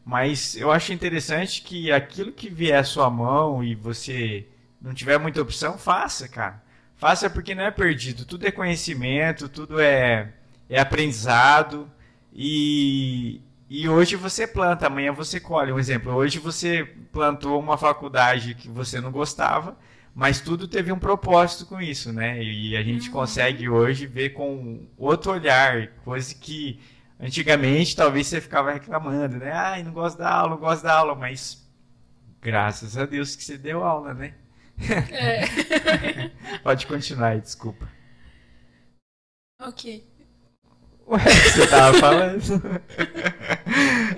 Mas 0.06 0.56
eu 0.56 0.72
acho 0.72 0.94
interessante 0.94 1.62
que 1.62 1.92
aquilo 1.92 2.32
que 2.32 2.50
vier 2.50 2.80
à 2.80 2.84
sua 2.84 3.10
mão 3.10 3.64
e 3.64 3.76
você 3.76 4.48
não 4.82 4.94
tiver 4.94 5.18
muita 5.18 5.42
opção, 5.42 5.78
faça, 5.78 6.28
cara 6.30 6.64
Faça 6.97 7.29
porque 7.29 7.53
não 7.53 7.63
é 7.63 7.71
perdido. 7.71 8.25
Tudo 8.25 8.47
é 8.47 8.51
conhecimento, 8.51 9.49
tudo 9.49 9.79
é, 9.79 10.34
é 10.69 10.79
aprendizado. 10.79 11.89
E, 12.34 13.41
e 13.69 13.88
hoje 13.88 14.15
você 14.15 14.47
planta, 14.47 14.88
amanhã 14.88 15.12
você 15.12 15.39
colhe. 15.39 15.71
Um 15.71 15.79
exemplo, 15.79 16.13
hoje 16.13 16.39
você 16.39 16.86
plantou 17.12 17.60
uma 17.60 17.77
faculdade 17.77 18.55
que 18.55 18.69
você 18.69 18.99
não 19.01 19.12
gostava, 19.12 19.77
mas 20.13 20.39
tudo 20.39 20.67
teve 20.67 20.91
um 20.91 20.99
propósito 20.99 21.65
com 21.65 21.81
isso, 21.81 22.13
né? 22.13 22.41
E 22.41 22.77
a 22.77 22.84
gente 22.84 23.08
uhum. 23.08 23.13
consegue 23.13 23.67
hoje 23.69 24.05
ver 24.05 24.29
com 24.29 24.88
outro 24.97 25.31
olhar, 25.31 25.88
coisa 26.05 26.34
que 26.34 26.79
antigamente 27.19 27.95
talvez 27.95 28.27
você 28.27 28.39
ficava 28.39 28.71
reclamando, 28.71 29.38
né? 29.38 29.51
Ai, 29.51 29.84
não 29.84 29.91
gosto 29.91 30.17
da 30.17 30.29
aula, 30.29 30.51
não 30.51 30.58
gosto 30.58 30.84
da 30.84 30.93
aula, 30.93 31.15
mas 31.15 31.65
graças 32.41 32.97
a 32.97 33.05
Deus 33.05 33.36
que 33.36 33.43
você 33.43 33.58
deu 33.58 33.84
aula, 33.84 34.13
né? 34.13 34.34
É. 34.80 36.30
Pode 36.64 36.86
continuar 36.88 37.30
aí, 37.30 37.42
desculpa. 37.42 37.88
Ok. 39.60 40.04
Ué, 41.08 41.20
você 41.20 41.68
tava 41.68 41.98
falando. 42.00 42.42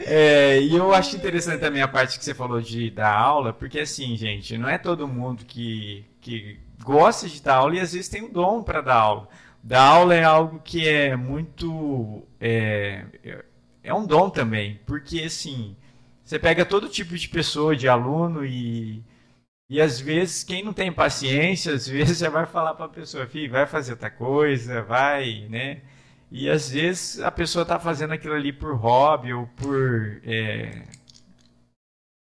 é, 0.06 0.62
e 0.62 0.76
eu 0.76 0.93
acho 0.93 1.15
interessante 1.17 1.60
também 1.60 1.82
a 1.82 1.88
parte 1.88 2.17
que 2.17 2.24
você 2.24 2.34
falou 2.34 2.62
de 2.62 2.89
dar 2.89 3.13
aula, 3.13 3.54
porque 3.54 3.80
assim, 3.80 4.15
gente, 4.15 4.58
não 4.58 4.70
é 4.70 4.78
todo 4.78 5.08
mundo 5.08 5.43
que, 5.46 6.06
que 6.22 6.60
gosta 6.84 7.28
de 7.28 7.41
dar 7.41 7.58
aula 7.58 7.76
e 7.76 7.80
às 7.82 7.91
vezes 7.93 8.10
tem 8.10 8.24
um 8.24 8.32
dom 8.32 8.63
para 8.63 8.82
dar 8.82 8.96
aula. 8.96 9.28
Dar 9.62 9.84
aula 9.84 10.15
é 10.15 10.24
algo 10.24 10.62
que 10.63 10.88
é 10.88 11.15
muito. 11.15 12.24
É, 12.39 13.06
é 13.84 13.93
um 13.93 14.06
dom 14.06 14.30
também, 14.30 14.80
porque 14.86 15.22
assim, 15.24 15.76
você 16.24 16.39
pega 16.39 16.65
todo 16.65 16.88
tipo 16.88 17.17
de 17.17 17.28
pessoa, 17.28 17.76
de 17.76 17.88
aluno 17.88 18.46
e 18.46 19.04
e 19.69 19.82
às 19.82 19.99
vezes, 19.99 20.43
quem 20.43 20.63
não 20.63 20.73
tem 20.73 20.91
paciência, 20.91 21.73
às 21.73 21.88
vezes 21.88 22.19
já 22.19 22.30
vai 22.30 22.45
falar 22.45 22.73
para 22.73 22.86
a 22.86 22.89
pessoa, 22.89 23.27
filho, 23.27 23.51
vai 23.51 23.67
fazer 23.67 23.91
outra 23.93 24.10
coisa, 24.10 24.82
vai, 24.82 25.47
né? 25.49 25.82
E 26.32 26.49
às 26.49 26.69
vezes 26.71 27.21
a 27.21 27.32
pessoa 27.32 27.63
está 27.63 27.80
fazendo 27.80 28.13
aquilo 28.13 28.34
ali 28.34 28.51
por 28.51 28.75
hobby 28.75 29.34
ou 29.34 29.47
por, 29.47 30.21
é, 30.25 30.84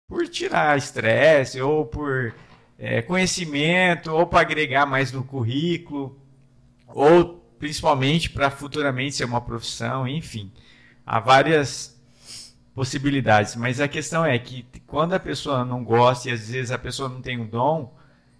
por 0.08 0.28
tirar 0.28 0.78
estresse 0.78 1.60
ou 1.60 1.86
por 1.86 2.32
é, 2.78 3.02
conhecimento 3.02 4.12
ou 4.12 4.26
para 4.26 4.40
agregar 4.40 4.86
mais 4.86 5.10
no 5.12 5.24
currículo 5.24 6.16
ou 6.88 7.36
principalmente 7.58 8.30
para 8.30 8.50
futuramente 8.50 9.16
ser 9.16 9.24
uma 9.24 9.40
profissão, 9.40 10.06
enfim. 10.06 10.52
Há 11.04 11.20
várias 11.20 11.95
possibilidades. 12.76 13.56
Mas 13.56 13.80
a 13.80 13.88
questão 13.88 14.24
é 14.24 14.38
que 14.38 14.66
quando 14.86 15.14
a 15.14 15.18
pessoa 15.18 15.64
não 15.64 15.82
gosta 15.82 16.28
e 16.28 16.32
às 16.32 16.50
vezes 16.50 16.70
a 16.70 16.78
pessoa 16.78 17.08
não 17.08 17.22
tem 17.22 17.40
um 17.40 17.46
dom, 17.46 17.96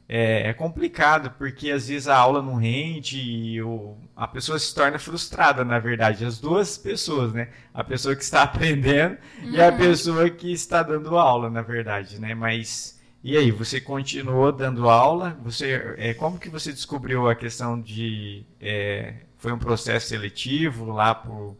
é, 0.06 0.50
é 0.50 0.52
complicado, 0.52 1.30
porque 1.38 1.70
às 1.70 1.88
vezes 1.88 2.06
a 2.06 2.16
aula 2.16 2.42
não 2.42 2.54
rende 2.54 3.18
e 3.18 3.62
o, 3.62 3.96
a 4.14 4.28
pessoa 4.28 4.58
se 4.58 4.72
torna 4.74 4.98
frustrada, 4.98 5.64
na 5.64 5.78
verdade. 5.78 6.22
As 6.24 6.38
duas 6.38 6.76
pessoas, 6.76 7.32
né? 7.32 7.48
A 7.72 7.82
pessoa 7.82 8.14
que 8.14 8.22
está 8.22 8.42
aprendendo 8.44 9.16
uhum. 9.42 9.50
e 9.52 9.60
a 9.60 9.70
uhum. 9.70 9.76
pessoa 9.78 10.28
que 10.28 10.52
está 10.52 10.82
dando 10.82 11.16
aula, 11.16 11.48
na 11.48 11.62
verdade, 11.62 12.20
né? 12.20 12.34
Mas. 12.34 12.94
E 13.24 13.36
aí, 13.36 13.50
você 13.50 13.80
continuou 13.80 14.52
dando 14.52 14.88
aula? 14.88 15.36
Você, 15.42 15.96
é, 15.96 16.14
como 16.14 16.38
que 16.38 16.48
você 16.48 16.72
descobriu 16.72 17.28
a 17.28 17.34
questão 17.34 17.80
de... 17.80 18.46
É, 18.60 19.14
foi 19.36 19.50
um 19.50 19.58
processo 19.58 20.06
seletivo 20.06 20.92
lá 20.92 21.12
para 21.12 21.32
o 21.32 21.56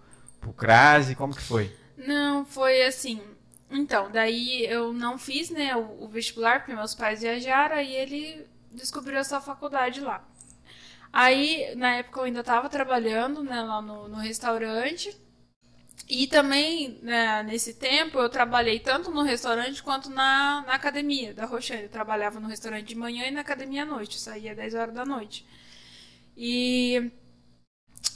CRASE? 0.56 1.16
Como 1.16 1.34
que 1.34 1.42
foi? 1.42 1.72
Não, 1.96 2.44
foi 2.44 2.82
assim. 2.82 3.20
Então, 3.70 4.10
daí 4.10 4.64
eu 4.66 4.92
não 4.92 5.18
fiz, 5.18 5.50
né, 5.50 5.74
o, 5.76 6.04
o 6.04 6.08
vestibular, 6.08 6.60
porque 6.60 6.74
meus 6.74 6.94
pais 6.94 7.20
viajaram, 7.22 7.76
aí 7.76 7.94
ele 7.94 8.46
descobriu 8.72 9.18
essa 9.18 9.40
faculdade 9.40 10.00
lá. 10.00 10.24
Aí, 11.12 11.74
na 11.76 11.96
época, 11.96 12.20
eu 12.20 12.24
ainda 12.24 12.40
estava 12.40 12.68
trabalhando, 12.68 13.42
né, 13.42 13.62
lá 13.62 13.80
no, 13.82 14.08
no 14.08 14.16
restaurante. 14.16 15.16
E 16.08 16.26
também, 16.28 16.98
né, 17.02 17.42
nesse 17.42 17.74
tempo, 17.74 18.18
eu 18.18 18.28
trabalhei 18.28 18.78
tanto 18.78 19.10
no 19.10 19.22
restaurante 19.22 19.82
quanto 19.82 20.08
na, 20.10 20.62
na 20.66 20.74
academia 20.74 21.34
da 21.34 21.46
Roxane. 21.46 21.84
Eu 21.84 21.88
trabalhava 21.88 22.38
no 22.38 22.48
restaurante 22.48 22.86
de 22.86 22.94
manhã 22.94 23.26
e 23.26 23.30
na 23.30 23.40
academia 23.40 23.82
à 23.82 23.86
noite. 23.86 24.16
Eu 24.16 24.20
saía 24.20 24.52
às 24.52 24.56
10 24.56 24.74
horas 24.74 24.94
da 24.94 25.04
noite. 25.04 25.44
E 26.36 27.10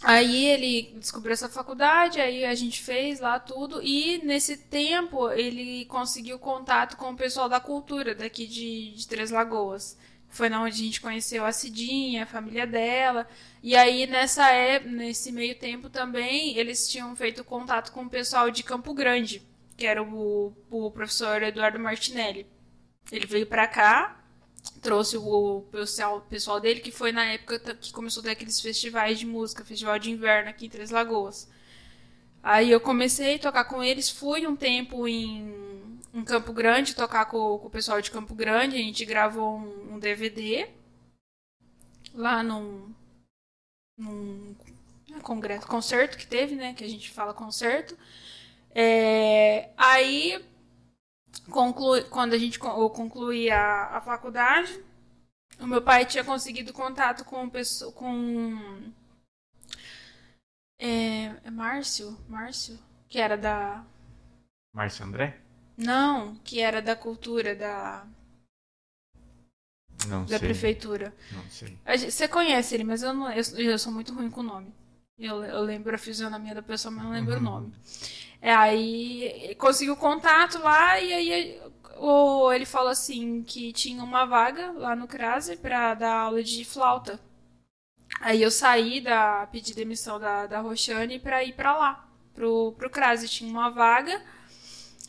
Aí 0.02 0.46
ele 0.46 0.94
descobriu 0.98 1.34
essa 1.34 1.48
faculdade, 1.48 2.20
aí 2.20 2.44
a 2.44 2.54
gente 2.54 2.80
fez 2.82 3.20
lá 3.20 3.38
tudo, 3.38 3.82
e 3.82 4.18
nesse 4.24 4.56
tempo 4.56 5.30
ele 5.30 5.84
conseguiu 5.86 6.38
contato 6.38 6.96
com 6.96 7.10
o 7.10 7.16
pessoal 7.16 7.50
da 7.50 7.60
cultura 7.60 8.14
daqui 8.14 8.46
de, 8.46 8.92
de 8.92 9.06
Três 9.06 9.30
Lagoas. 9.30 9.98
Foi 10.30 10.48
na 10.48 10.62
onde 10.62 10.80
a 10.80 10.84
gente 10.84 11.00
conheceu 11.00 11.44
a 11.44 11.52
Cidinha, 11.52 12.22
a 12.22 12.26
família 12.26 12.66
dela. 12.66 13.26
E 13.62 13.76
aí, 13.76 14.06
nessa 14.06 14.48
época, 14.50 14.92
nesse 14.92 15.32
meio 15.32 15.58
tempo 15.58 15.90
também, 15.90 16.56
eles 16.56 16.88
tinham 16.88 17.14
feito 17.16 17.44
contato 17.44 17.90
com 17.92 18.02
o 18.02 18.08
pessoal 18.08 18.48
de 18.48 18.62
Campo 18.62 18.94
Grande, 18.94 19.42
que 19.76 19.84
era 19.84 20.02
o, 20.02 20.54
o 20.70 20.90
professor 20.92 21.42
Eduardo 21.42 21.80
Martinelli. 21.80 22.46
Ele 23.10 23.26
veio 23.26 23.46
para 23.46 23.66
cá, 23.66 24.19
trouxe 24.80 25.16
o 25.16 25.64
pessoal, 25.70 26.20
pessoal 26.22 26.60
dele, 26.60 26.80
que 26.80 26.90
foi 26.90 27.12
na 27.12 27.24
época 27.24 27.74
que 27.76 27.92
começou 27.92 28.20
a 28.20 28.24
ter 28.24 28.30
aqueles 28.30 28.60
festivais 28.60 29.18
de 29.18 29.26
música, 29.26 29.64
festival 29.64 29.98
de 29.98 30.10
inverno 30.10 30.50
aqui 30.50 30.66
em 30.66 30.70
Três 30.70 30.90
Lagoas. 30.90 31.48
Aí 32.42 32.70
eu 32.70 32.80
comecei 32.80 33.36
a 33.36 33.38
tocar 33.38 33.64
com 33.64 33.82
eles, 33.82 34.08
fui 34.08 34.46
um 34.46 34.56
tempo 34.56 35.06
em, 35.06 35.54
em 36.14 36.24
Campo 36.24 36.52
Grande, 36.52 36.96
tocar 36.96 37.26
com, 37.26 37.58
com, 37.58 37.66
o 37.66 37.70
pessoal 37.70 38.00
de 38.00 38.10
Campo 38.10 38.34
Grande, 38.34 38.76
a 38.76 38.78
gente 38.78 39.04
gravou 39.04 39.58
um, 39.58 39.94
um 39.94 39.98
DVD 39.98 40.68
lá 42.14 42.42
num, 42.42 42.92
num 43.96 44.56
né, 45.08 45.20
congresso, 45.20 45.66
concerto 45.66 46.16
que 46.16 46.26
teve, 46.26 46.54
né? 46.54 46.74
Que 46.74 46.84
a 46.84 46.88
gente 46.88 47.10
fala 47.10 47.34
concerto. 47.34 47.96
É, 48.74 49.70
aí, 49.76 50.42
conclui, 51.50 52.02
quando 52.04 52.34
a 52.34 52.38
gente 52.38 52.58
eu 52.58 52.90
concluí 52.90 53.50
a, 53.50 53.96
a 53.96 54.00
faculdade, 54.00 54.82
o 55.58 55.66
meu 55.66 55.82
pai 55.82 56.06
tinha 56.06 56.24
conseguido 56.24 56.72
contato 56.72 57.24
com, 57.24 57.50
com 57.94 58.92
é, 60.78 61.36
é 61.44 61.50
Márcio? 61.50 62.18
Márcio? 62.26 62.78
Que 63.08 63.18
era 63.18 63.36
da. 63.36 63.84
Márcio 64.72 65.04
André? 65.04 65.38
Não, 65.76 66.36
que 66.36 66.60
era 66.60 66.80
da 66.80 66.96
cultura 66.96 67.54
da. 67.54 68.06
Não 70.08 70.22
da 70.22 70.38
sei. 70.38 70.38
prefeitura. 70.38 71.14
Não 71.32 71.42
sei. 71.50 71.78
Você 72.10 72.26
conhece 72.26 72.74
ele, 72.74 72.84
mas 72.84 73.02
eu, 73.02 73.12
não, 73.12 73.30
eu, 73.30 73.42
eu 73.58 73.78
sou 73.78 73.92
muito 73.92 74.14
ruim 74.14 74.30
com 74.30 74.40
o 74.40 74.44
nome. 74.44 74.72
Eu, 75.18 75.44
eu 75.44 75.60
lembro 75.60 75.94
a 75.94 75.98
fisionomia 75.98 76.54
da 76.54 76.62
pessoa, 76.62 76.90
mas 76.90 77.04
não 77.04 77.10
lembro 77.10 77.34
uhum. 77.34 77.40
o 77.40 77.44
nome. 77.44 77.74
É, 78.42 78.54
aí 78.54 79.54
conseguiu 79.58 79.96
contato 79.96 80.58
lá 80.60 80.98
e 81.00 81.12
aí 81.12 81.60
o, 81.96 82.50
ele 82.52 82.64
falou 82.64 82.90
assim 82.90 83.42
que 83.42 83.72
tinha 83.72 84.02
uma 84.02 84.24
vaga 84.24 84.72
lá 84.72 84.96
no 84.96 85.06
Crase 85.06 85.56
para 85.56 85.94
dar 85.94 86.14
aula 86.14 86.42
de 86.42 86.64
flauta. 86.64 87.20
Aí 88.20 88.42
eu 88.42 88.50
saí 88.50 89.00
da 89.00 89.46
pedi 89.52 89.74
demissão 89.74 90.18
da, 90.18 90.46
da 90.46 90.60
Roxane 90.60 91.18
para 91.18 91.44
ir 91.44 91.52
para 91.54 91.76
lá, 91.76 92.08
pro, 92.34 92.72
pro 92.72 92.90
Crase. 92.90 93.28
Tinha 93.28 93.50
uma 93.50 93.70
vaga 93.70 94.22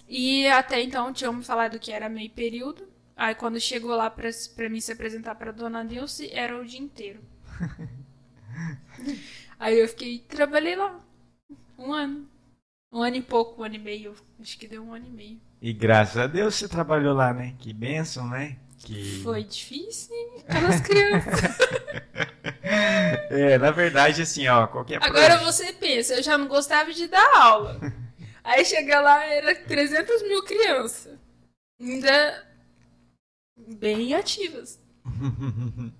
e 0.07 0.47
até 0.47 0.81
então 0.81 1.13
tinham 1.13 1.33
me 1.33 1.43
falado 1.43 1.79
que 1.79 1.91
era 1.91 2.09
meio 2.09 2.29
período. 2.29 2.87
Aí 3.15 3.35
quando 3.35 3.59
chegou 3.59 3.95
lá 3.95 4.09
para 4.09 4.69
mim 4.69 4.79
se 4.81 4.91
apresentar 4.91 5.35
para 5.35 5.51
dona 5.51 5.83
Nilce, 5.83 6.29
era 6.33 6.59
o 6.59 6.65
dia 6.65 6.79
inteiro. 6.79 7.21
Aí 9.59 9.79
eu 9.79 9.87
fiquei, 9.87 10.19
trabalhei 10.19 10.75
lá 10.75 10.99
um 11.77 11.93
ano. 11.93 12.30
Um 12.91 13.01
ano 13.01 13.15
e 13.15 13.21
pouco, 13.21 13.61
um 13.61 13.65
ano 13.65 13.75
e 13.75 13.79
meio. 13.79 14.13
Acho 14.39 14.57
que 14.57 14.67
deu 14.67 14.83
um 14.83 14.93
ano 14.93 15.05
e 15.07 15.11
meio. 15.11 15.41
E 15.61 15.71
graças 15.71 16.17
a 16.17 16.27
Deus 16.27 16.55
você 16.55 16.67
trabalhou 16.67 17.15
lá, 17.15 17.33
né? 17.33 17.55
Que 17.57 17.71
bênção, 17.71 18.27
né? 18.27 18.57
Que... 18.79 19.21
Foi 19.23 19.43
difícil, 19.43 20.13
hein? 20.13 20.43
Aquelas 20.47 20.81
crianças. 20.81 21.57
é, 23.29 23.57
na 23.57 23.71
verdade, 23.71 24.23
assim, 24.23 24.47
ó, 24.47 24.67
qualquer 24.67 24.99
Agora 25.01 25.37
você 25.37 25.71
pensa, 25.71 26.15
eu 26.15 26.23
já 26.23 26.37
não 26.37 26.47
gostava 26.47 26.91
de 26.91 27.07
dar 27.07 27.37
aula. 27.37 27.79
Aí 28.43 28.65
chega 28.65 28.99
lá, 28.99 29.23
era 29.23 29.55
300 29.55 30.23
mil 30.23 30.43
crianças. 30.43 31.17
Ainda 31.79 32.43
bem 33.55 34.13
ativas. 34.13 34.79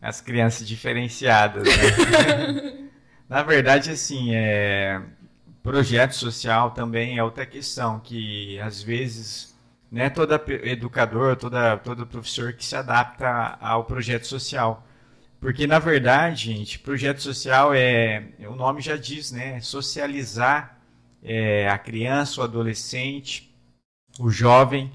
As 0.00 0.20
crianças 0.20 0.66
diferenciadas, 0.66 1.64
né? 1.64 2.88
na 3.28 3.42
verdade, 3.42 3.90
assim, 3.90 4.34
é... 4.34 5.00
projeto 5.62 6.12
social 6.12 6.72
também 6.72 7.18
é 7.18 7.24
outra 7.24 7.46
questão 7.46 8.00
que 8.00 8.58
às 8.60 8.82
vezes 8.82 9.52
não 9.90 10.02
é 10.02 10.10
todo 10.10 10.34
educador, 10.64 11.36
toda, 11.36 11.76
todo 11.76 12.06
professor 12.06 12.52
que 12.54 12.64
se 12.64 12.74
adapta 12.74 13.58
ao 13.60 13.84
projeto 13.84 14.26
social. 14.26 14.86
Porque, 15.38 15.66
na 15.66 15.78
verdade, 15.78 16.52
gente, 16.54 16.78
projeto 16.78 17.20
social 17.20 17.74
é, 17.74 18.24
o 18.40 18.54
nome 18.54 18.80
já 18.80 18.96
diz, 18.96 19.32
né? 19.32 19.60
Socializar 19.60 20.78
é, 21.22 21.68
a 21.68 21.76
criança, 21.76 22.40
o 22.40 22.44
adolescente, 22.44 23.52
o 24.18 24.30
jovem, 24.30 24.90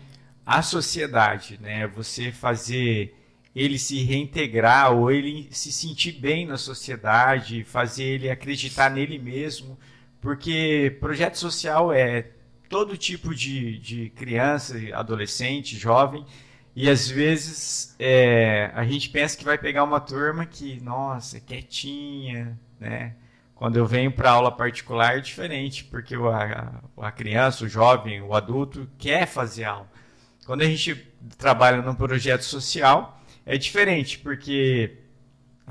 a 0.46 0.62
sociedade, 0.62 1.60
né? 1.62 1.86
Você 1.88 2.32
fazer 2.32 3.14
ele 3.56 3.78
se 3.78 4.02
reintegrar 4.04 4.94
ou 4.94 5.12
ele 5.12 5.48
se 5.52 5.72
sentir 5.72 6.14
bem 6.14 6.46
na 6.46 6.58
sociedade, 6.58 7.64
fazer 7.64 8.04
ele 8.04 8.30
acreditar 8.30 8.90
nele 8.90 9.20
mesmo, 9.20 9.78
porque 10.28 10.98
projeto 11.00 11.38
social 11.38 11.94
é 11.94 12.32
todo 12.68 12.98
tipo 12.98 13.34
de, 13.34 13.78
de 13.78 14.10
criança, 14.10 14.76
adolescente, 14.94 15.78
jovem, 15.78 16.26
e 16.76 16.90
às 16.90 17.10
vezes 17.10 17.96
é, 17.98 18.70
a 18.76 18.84
gente 18.84 19.10
pensa 19.10 19.38
que 19.38 19.46
vai 19.46 19.58
pegar 19.58 19.86
uma 19.86 20.02
turma 20.02 20.46
que, 20.46 20.82
nossa, 20.82 21.38
é 21.38 21.40
quietinha, 21.40 22.60
né? 22.78 23.16
Quando 23.56 23.78
eu 23.78 23.86
venho 23.86 24.12
para 24.12 24.32
aula 24.32 24.52
particular 24.52 25.18
é 25.18 25.22
diferente, 25.22 25.86
porque 25.86 26.14
a, 26.16 26.82
a 26.98 27.10
criança, 27.10 27.64
o 27.64 27.70
jovem, 27.70 28.22
o 28.22 28.34
adulto 28.34 28.86
quer 28.98 29.28
fazer 29.28 29.64
aula. 29.64 29.90
Quando 30.46 30.62
a 30.62 30.66
gente 30.66 31.10
trabalha 31.38 31.82
num 31.82 31.96
projeto 31.96 32.44
social, 32.44 33.18
é 33.46 33.58
diferente, 33.58 34.20
porque 34.20 34.98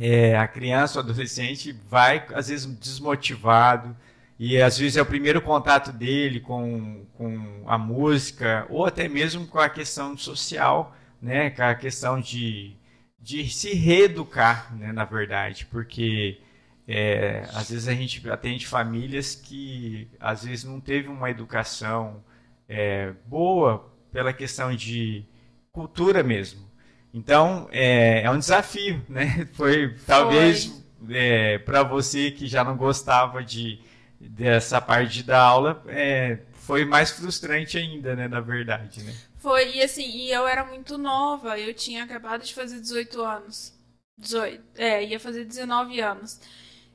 é, 0.00 0.34
a 0.34 0.48
criança, 0.48 0.98
o 0.98 1.02
adolescente 1.02 1.72
vai, 1.90 2.24
às 2.32 2.48
vezes, 2.48 2.64
desmotivado, 2.64 3.94
e 4.38 4.60
às 4.60 4.78
vezes 4.78 4.96
é 4.96 5.02
o 5.02 5.06
primeiro 5.06 5.40
contato 5.40 5.92
dele 5.92 6.40
com, 6.40 7.06
com 7.14 7.64
a 7.66 7.78
música, 7.78 8.66
ou 8.68 8.84
até 8.84 9.08
mesmo 9.08 9.46
com 9.46 9.58
a 9.58 9.68
questão 9.68 10.16
social, 10.16 10.94
né? 11.20 11.50
com 11.50 11.62
a 11.62 11.74
questão 11.74 12.20
de, 12.20 12.76
de 13.18 13.48
se 13.48 13.72
reeducar, 13.74 14.76
né? 14.76 14.92
na 14.92 15.04
verdade, 15.04 15.66
porque 15.66 16.38
é, 16.86 17.48
às 17.54 17.70
vezes 17.70 17.88
a 17.88 17.94
gente 17.94 18.28
atende 18.30 18.66
famílias 18.66 19.34
que 19.34 20.08
às 20.20 20.44
vezes 20.44 20.64
não 20.64 20.80
teve 20.80 21.08
uma 21.08 21.30
educação 21.30 22.22
é, 22.68 23.12
boa 23.26 23.90
pela 24.12 24.32
questão 24.32 24.74
de 24.74 25.24
cultura 25.72 26.22
mesmo. 26.22 26.66
Então 27.12 27.68
é, 27.72 28.22
é 28.22 28.30
um 28.30 28.38
desafio, 28.38 29.02
né? 29.08 29.48
Foi 29.54 29.94
talvez 30.06 30.84
é, 31.08 31.58
para 31.58 31.82
você 31.82 32.30
que 32.30 32.46
já 32.46 32.62
não 32.62 32.76
gostava 32.76 33.42
de 33.42 33.80
dessa 34.20 34.80
parte 34.80 35.22
da 35.22 35.40
aula, 35.40 35.82
é, 35.88 36.38
foi 36.66 36.84
mais 36.84 37.10
frustrante 37.10 37.78
ainda, 37.78 38.16
né, 38.16 38.28
na 38.28 38.40
verdade, 38.40 39.02
né? 39.02 39.14
Foi, 39.38 39.76
e 39.76 39.82
assim, 39.82 40.08
e 40.08 40.30
eu 40.30 40.46
era 40.46 40.64
muito 40.64 40.98
nova, 40.98 41.58
eu 41.58 41.72
tinha 41.72 42.02
acabado 42.04 42.42
de 42.42 42.54
fazer 42.54 42.80
18 42.80 43.22
anos. 43.22 43.72
18, 44.18 44.62
é, 44.76 45.04
ia 45.04 45.20
fazer 45.20 45.44
19 45.44 46.00
anos. 46.00 46.40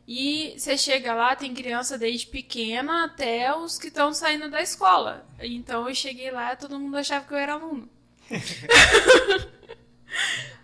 E 0.08 0.56
você 0.58 0.78
chega 0.78 1.14
lá, 1.14 1.36
tem 1.36 1.54
criança 1.54 1.98
desde 1.98 2.28
pequena 2.28 3.06
até 3.06 3.56
os 3.56 3.78
que 3.78 3.88
estão 3.88 4.14
saindo 4.14 4.50
da 4.50 4.62
escola. 4.62 5.26
Então 5.40 5.88
eu 5.88 5.96
cheguei 5.96 6.32
lá, 6.32 6.56
todo 6.56 6.80
mundo 6.80 6.98
achava 6.98 7.26
que 7.26 7.34
eu 7.34 7.38
era 7.38 7.54
aluno. 7.54 7.88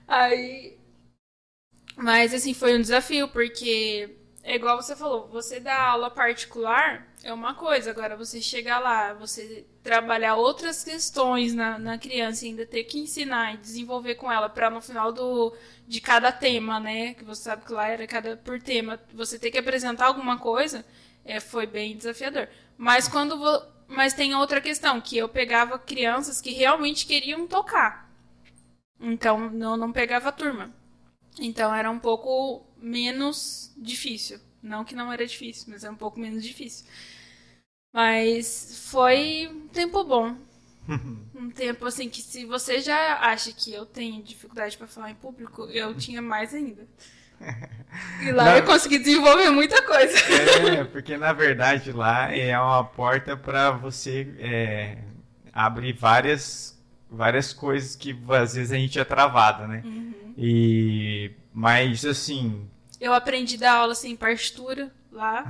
Aí. 0.07 0.75
Mas 1.95 2.33
assim, 2.33 2.53
foi 2.53 2.77
um 2.77 2.81
desafio, 2.81 3.27
porque 3.29 4.17
é 4.47 4.55
igual 4.55 4.81
você 4.81 4.95
falou, 4.95 5.27
você 5.27 5.59
dá 5.59 5.77
aula 5.77 6.09
particular 6.09 7.05
é 7.21 7.33
uma 7.33 7.53
coisa, 7.53 7.91
agora 7.91 8.15
você 8.15 8.41
chegar 8.41 8.79
lá, 8.79 9.13
você 9.13 9.65
trabalhar 9.83 10.35
outras 10.35 10.85
questões 10.85 11.53
na, 11.53 11.77
na 11.77 11.97
criança 11.97 12.45
e 12.45 12.49
ainda 12.49 12.65
ter 12.65 12.85
que 12.85 12.97
ensinar 12.97 13.53
e 13.53 13.57
desenvolver 13.57 14.15
com 14.15 14.31
ela 14.31 14.47
para 14.47 14.69
no 14.69 14.79
final 14.79 15.11
do, 15.11 15.53
de 15.85 15.99
cada 15.99 16.31
tema, 16.31 16.79
né? 16.79 17.13
Que 17.15 17.25
você 17.25 17.41
sabe 17.41 17.65
que 17.65 17.73
lá 17.73 17.89
era 17.89 18.07
cada 18.07 18.37
por 18.37 18.61
tema, 18.61 18.97
você 19.13 19.37
ter 19.37 19.51
que 19.51 19.57
apresentar 19.57 20.05
alguma 20.05 20.37
coisa, 20.37 20.85
é, 21.25 21.41
foi 21.41 21.65
bem 21.65 21.97
desafiador. 21.97 22.47
Mas 22.77 23.09
quando 23.09 23.37
vo, 23.37 23.61
mas 23.85 24.13
tem 24.13 24.33
outra 24.33 24.61
questão, 24.61 25.01
que 25.01 25.17
eu 25.17 25.27
pegava 25.27 25.77
crianças 25.77 26.39
que 26.39 26.51
realmente 26.51 27.05
queriam 27.05 27.45
tocar. 27.45 28.09
Então, 28.97 29.49
não, 29.49 29.75
não 29.75 29.91
pegava 29.91 30.31
turma. 30.31 30.73
Então 31.39 31.75
era 31.75 31.91
um 31.91 31.99
pouco 31.99 32.66
menos 32.81 33.71
difícil. 33.77 34.39
Não 34.61 34.83
que 34.83 34.95
não 34.95 35.11
era 35.11 35.25
difícil, 35.25 35.65
mas 35.69 35.83
é 35.83 35.89
um 35.89 35.95
pouco 35.95 36.19
menos 36.19 36.43
difícil. 36.43 36.85
Mas 37.93 38.87
foi 38.91 39.49
um 39.51 39.67
tempo 39.67 40.03
bom. 40.03 40.35
um 41.35 41.49
tempo 41.49 41.85
assim 41.85 42.09
que 42.09 42.21
se 42.21 42.45
você 42.45 42.79
já 42.79 43.19
acha 43.19 43.51
que 43.51 43.73
eu 43.73 43.85
tenho 43.85 44.23
dificuldade 44.23 44.77
para 44.77 44.87
falar 44.87 45.11
em 45.11 45.15
público, 45.15 45.65
eu 45.65 45.95
tinha 45.95 46.21
mais 46.21 46.53
ainda. 46.53 46.87
E 48.21 48.31
lá 48.31 48.45
na... 48.45 48.57
eu 48.57 48.65
consegui 48.65 48.99
desenvolver 48.99 49.49
muita 49.49 49.81
coisa. 49.81 50.17
É, 50.69 50.83
porque 50.83 51.17
na 51.17 51.33
verdade 51.33 51.91
lá 51.91 52.35
é 52.35 52.59
uma 52.59 52.83
porta 52.83 53.35
para 53.35 53.71
você 53.71 54.35
é, 54.39 54.97
abrir 55.53 55.93
várias 55.93 56.77
várias 57.09 57.53
coisas 57.53 57.95
que 57.95 58.15
às 58.29 58.53
vezes 58.53 58.71
a 58.71 58.75
gente 58.75 58.99
é 58.99 59.05
travada, 59.05 59.67
né? 59.67 59.81
Uhum. 59.85 60.33
E 60.37 61.31
mas 61.57 62.05
assim, 62.05 62.69
eu 63.01 63.11
aprendi 63.15 63.55
a 63.55 63.59
dar 63.59 63.73
aula 63.77 63.95
sem 63.95 64.15
partitura 64.15 64.91
lá. 65.11 65.43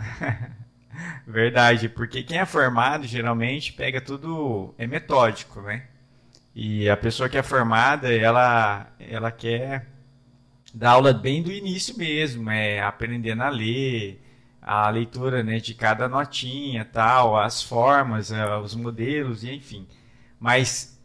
Verdade, 1.27 1.89
porque 1.89 2.23
quem 2.23 2.39
é 2.39 2.45
formado 2.45 3.05
geralmente 3.05 3.73
pega 3.73 3.99
tudo 3.99 4.73
é 4.77 4.87
metódico, 4.87 5.61
né? 5.61 5.85
E 6.55 6.89
a 6.89 6.95
pessoa 6.95 7.27
que 7.27 7.37
é 7.37 7.43
formada, 7.43 8.09
ela 8.09 8.89
ela 8.97 9.29
quer 9.31 9.85
dar 10.73 10.91
aula 10.91 11.11
bem 11.11 11.43
do 11.43 11.51
início 11.51 11.97
mesmo, 11.97 12.49
é 12.49 12.81
aprendendo 12.81 13.43
a 13.43 13.49
ler, 13.49 14.23
a 14.61 14.89
leitura 14.89 15.43
né, 15.43 15.59
de 15.59 15.73
cada 15.73 16.07
notinha, 16.07 16.85
tal, 16.85 17.37
as 17.37 17.61
formas, 17.61 18.31
eh, 18.31 18.57
os 18.59 18.73
modelos, 18.75 19.43
e 19.43 19.53
enfim. 19.53 19.85
Mas 20.39 20.96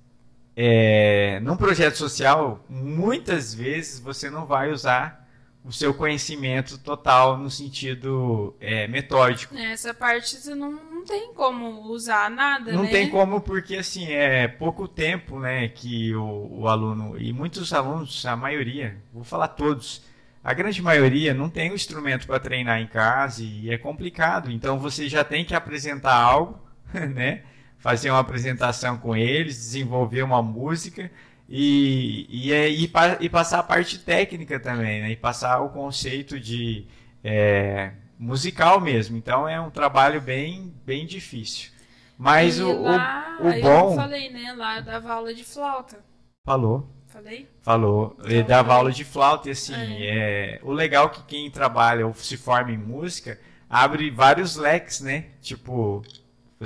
é, 0.56 1.40
num 1.40 1.56
projeto 1.56 1.96
social, 1.96 2.64
muitas 2.68 3.54
vezes 3.54 3.98
você 3.98 4.28
não 4.28 4.46
vai 4.46 4.70
usar 4.70 5.22
o 5.64 5.72
seu 5.72 5.94
conhecimento 5.94 6.76
total 6.76 7.38
no 7.38 7.48
sentido 7.48 8.54
é, 8.60 8.88
metódico. 8.88 9.56
Essa 9.56 9.94
parte 9.94 10.36
você 10.36 10.54
não, 10.54 10.72
não 10.72 11.04
tem 11.04 11.32
como 11.32 11.82
usar 11.92 12.28
nada, 12.30 12.72
Não 12.72 12.82
né? 12.82 12.90
tem 12.90 13.08
como 13.08 13.40
porque 13.40 13.76
assim 13.76 14.06
é 14.06 14.48
pouco 14.48 14.88
tempo, 14.88 15.38
né, 15.38 15.68
que 15.68 16.14
o, 16.16 16.62
o 16.62 16.68
aluno 16.68 17.16
e 17.16 17.32
muitos 17.32 17.72
alunos, 17.72 18.26
a 18.26 18.34
maioria, 18.34 18.96
vou 19.12 19.22
falar 19.22 19.48
todos, 19.48 20.02
a 20.42 20.52
grande 20.52 20.82
maioria 20.82 21.32
não 21.32 21.48
tem 21.48 21.70
o 21.70 21.74
instrumento 21.74 22.26
para 22.26 22.40
treinar 22.40 22.80
em 22.80 22.86
casa 22.88 23.44
e 23.44 23.70
é 23.70 23.78
complicado. 23.78 24.50
Então 24.50 24.78
você 24.78 25.08
já 25.08 25.22
tem 25.22 25.44
que 25.44 25.54
apresentar 25.54 26.14
algo, 26.14 26.60
né? 26.92 27.42
Fazer 27.83 28.11
uma 28.11 28.21
apresentação 28.21 28.97
com 28.99 29.14
eles, 29.16 29.57
desenvolver 29.57 30.23
uma 30.23 30.40
música 30.42 31.11
e, 31.49 32.27
e, 32.31 32.53
é- 32.53 32.71
e, 32.71 32.90
e 33.21 33.29
passar 33.29 33.59
a 33.59 33.62
parte 33.62 33.99
técnica 33.99 34.59
também, 34.61 35.03
né? 35.03 35.11
E 35.11 35.16
passar 35.16 35.61
o 35.61 35.68
conceito 35.71 36.40
de 36.40 36.87
é, 37.25 37.92
musical 38.18 38.81
mesmo. 38.81 39.16
Então 39.18 39.49
é 39.49 39.61
um 39.61 39.71
trabalho 39.71 40.21
bem, 40.21 40.73
bem 40.87 41.07
difícil. 41.07 41.71
Mas 42.16 42.61
o, 42.61 42.71
o- 42.71 42.83
lá, 42.83 43.37
o 43.40 43.49
eu 43.49 43.62
bom. 43.62 43.97
falei, 43.97 44.31
né? 44.31 44.53
Lá 44.57 44.79
eu 44.79 44.83
dava 44.85 45.12
aula 45.12 45.35
de 45.35 45.45
flauta. 45.45 45.99
Falou. 46.45 46.88
Falei? 47.09 47.49
Falou. 47.61 48.16
Ele 48.25 48.37
Então, 48.37 48.47
dava 48.49 48.71
eu- 48.73 48.77
aula 48.77 48.92
de 48.92 49.05
flauta 49.05 49.49
e 49.49 49.53
assim, 49.53 49.75
é, 49.75 50.61
o 50.62 50.73
legal 50.73 51.07
é 51.07 51.11
que 51.11 51.23
quem 51.25 51.51
trabalha 51.51 52.07
ou 52.07 52.14
se 52.14 52.37
forma 52.37 52.73
em 52.73 52.79
música 52.79 53.38
abre 53.68 54.11
vários 54.11 54.57
leques, 54.57 55.01
né? 55.01 55.27
Tipo, 55.42 56.03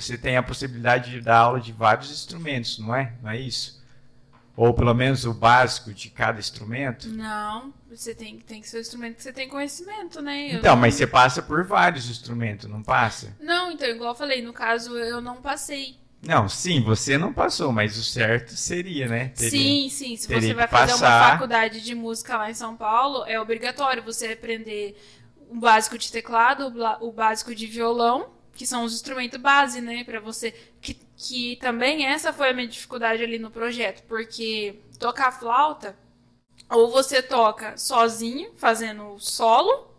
você 0.00 0.18
tem 0.18 0.36
a 0.36 0.42
possibilidade 0.42 1.10
de 1.10 1.20
dar 1.22 1.38
aula 1.38 1.60
de 1.60 1.72
vários 1.72 2.10
instrumentos, 2.10 2.78
não 2.78 2.94
é? 2.94 3.14
Não 3.22 3.30
é 3.30 3.40
isso? 3.40 3.82
Ou 4.56 4.72
pelo 4.72 4.94
menos 4.94 5.24
o 5.24 5.34
básico 5.34 5.92
de 5.92 6.08
cada 6.10 6.38
instrumento. 6.38 7.08
Não, 7.08 7.72
você 7.90 8.14
tem, 8.14 8.38
tem 8.38 8.60
que 8.60 8.68
ser 8.68 8.78
o 8.78 8.80
instrumento 8.80 9.16
que 9.16 9.22
você 9.22 9.32
tem 9.32 9.48
conhecimento, 9.48 10.20
né? 10.22 10.48
Eu 10.54 10.58
Então, 10.58 10.74
não- 10.74 10.80
mas 10.80 10.94
você 10.94 11.06
passa 11.06 11.42
por 11.42 11.64
vários 11.64 12.08
instrumentos, 12.10 12.68
não 12.68 12.82
passa? 12.82 13.34
Não, 13.40 13.70
então, 13.70 13.88
igual 13.88 14.10
eu 14.12 14.14
falei, 14.14 14.40
no 14.42 14.52
caso 14.52 14.96
eu 14.98 15.20
não 15.20 15.42
passei. 15.42 15.96
Não, 16.22 16.48
sim, 16.48 16.80
você 16.82 17.16
não 17.18 17.32
passou, 17.32 17.70
mas 17.72 17.96
o 17.98 18.02
certo 18.02 18.56
seria, 18.56 19.06
né? 19.08 19.28
Teria- 19.28 19.50
Sim, 19.50 19.88
sim. 19.90 20.16
Se 20.16 20.26
você 20.26 20.54
vai 20.54 20.66
fazer 20.66 20.92
uma 20.92 21.00
passar. 21.00 21.32
faculdade 21.32 21.82
de 21.82 21.94
música 21.94 22.36
lá 22.38 22.50
em 22.50 22.54
São 22.54 22.74
Paulo, 22.76 23.24
é 23.26 23.38
obrigatório 23.40 24.02
você 24.02 24.28
aprender 24.28 24.96
o 25.50 25.56
básico 25.60 25.96
de 25.98 26.10
teclado, 26.10 26.72
o 27.00 27.12
básico 27.12 27.54
de 27.54 27.66
violão, 27.66 28.30
que 28.56 28.66
são 28.66 28.84
os 28.84 28.94
instrumentos 28.94 29.40
base, 29.40 29.80
né, 29.80 30.04
Pra 30.04 30.20
você 30.20 30.52
que, 30.80 30.94
que 31.16 31.56
também 31.56 32.06
essa 32.06 32.32
foi 32.32 32.50
a 32.50 32.52
minha 32.52 32.68
dificuldade 32.68 33.22
ali 33.22 33.38
no 33.38 33.50
projeto, 33.50 34.02
porque 34.08 34.80
tocar 34.98 35.32
flauta 35.32 35.96
ou 36.70 36.90
você 36.90 37.22
toca 37.22 37.76
sozinho, 37.76 38.52
fazendo 38.56 39.18
solo, 39.18 39.94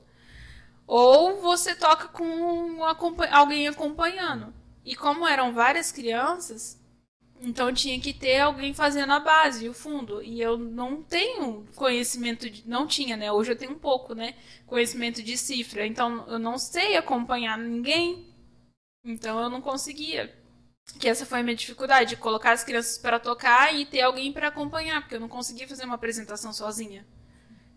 ou 0.85 1.41
você 1.41 1.75
toca 1.75 2.07
com 2.09 2.83
alguém 3.31 3.67
acompanhando. 3.67 4.53
E 4.85 4.95
como 4.95 5.27
eram 5.27 5.53
várias 5.53 5.91
crianças, 5.91 6.79
então 7.41 7.73
tinha 7.73 7.99
que 7.99 8.13
ter 8.13 8.39
alguém 8.39 8.73
fazendo 8.73 9.13
a 9.13 9.19
base, 9.19 9.69
o 9.69 9.73
fundo. 9.73 10.23
E 10.23 10.41
eu 10.41 10.57
não 10.57 11.03
tenho 11.03 11.65
conhecimento 11.75 12.49
de. 12.49 12.67
Não 12.67 12.87
tinha, 12.87 13.15
né? 13.15 13.31
Hoje 13.31 13.51
eu 13.51 13.57
tenho 13.57 13.71
um 13.73 13.79
pouco, 13.79 14.15
né? 14.15 14.35
Conhecimento 14.65 15.21
de 15.21 15.37
cifra. 15.37 15.85
Então 15.85 16.25
eu 16.27 16.39
não 16.39 16.57
sei 16.57 16.97
acompanhar 16.97 17.57
ninguém. 17.57 18.26
Então 19.07 19.41
eu 19.41 19.49
não 19.49 19.61
conseguia. 19.61 20.35
Que 20.99 21.07
essa 21.07 21.25
foi 21.25 21.39
a 21.39 21.43
minha 21.43 21.55
dificuldade, 21.55 22.15
colocar 22.15 22.51
as 22.51 22.63
crianças 22.63 22.97
para 22.97 23.19
tocar 23.19 23.73
e 23.73 23.85
ter 23.85 24.01
alguém 24.01 24.31
para 24.31 24.47
acompanhar, 24.47 25.01
porque 25.01 25.15
eu 25.15 25.19
não 25.19 25.27
conseguia 25.27 25.67
fazer 25.67 25.85
uma 25.85 25.95
apresentação 25.95 26.53
sozinha. 26.53 27.05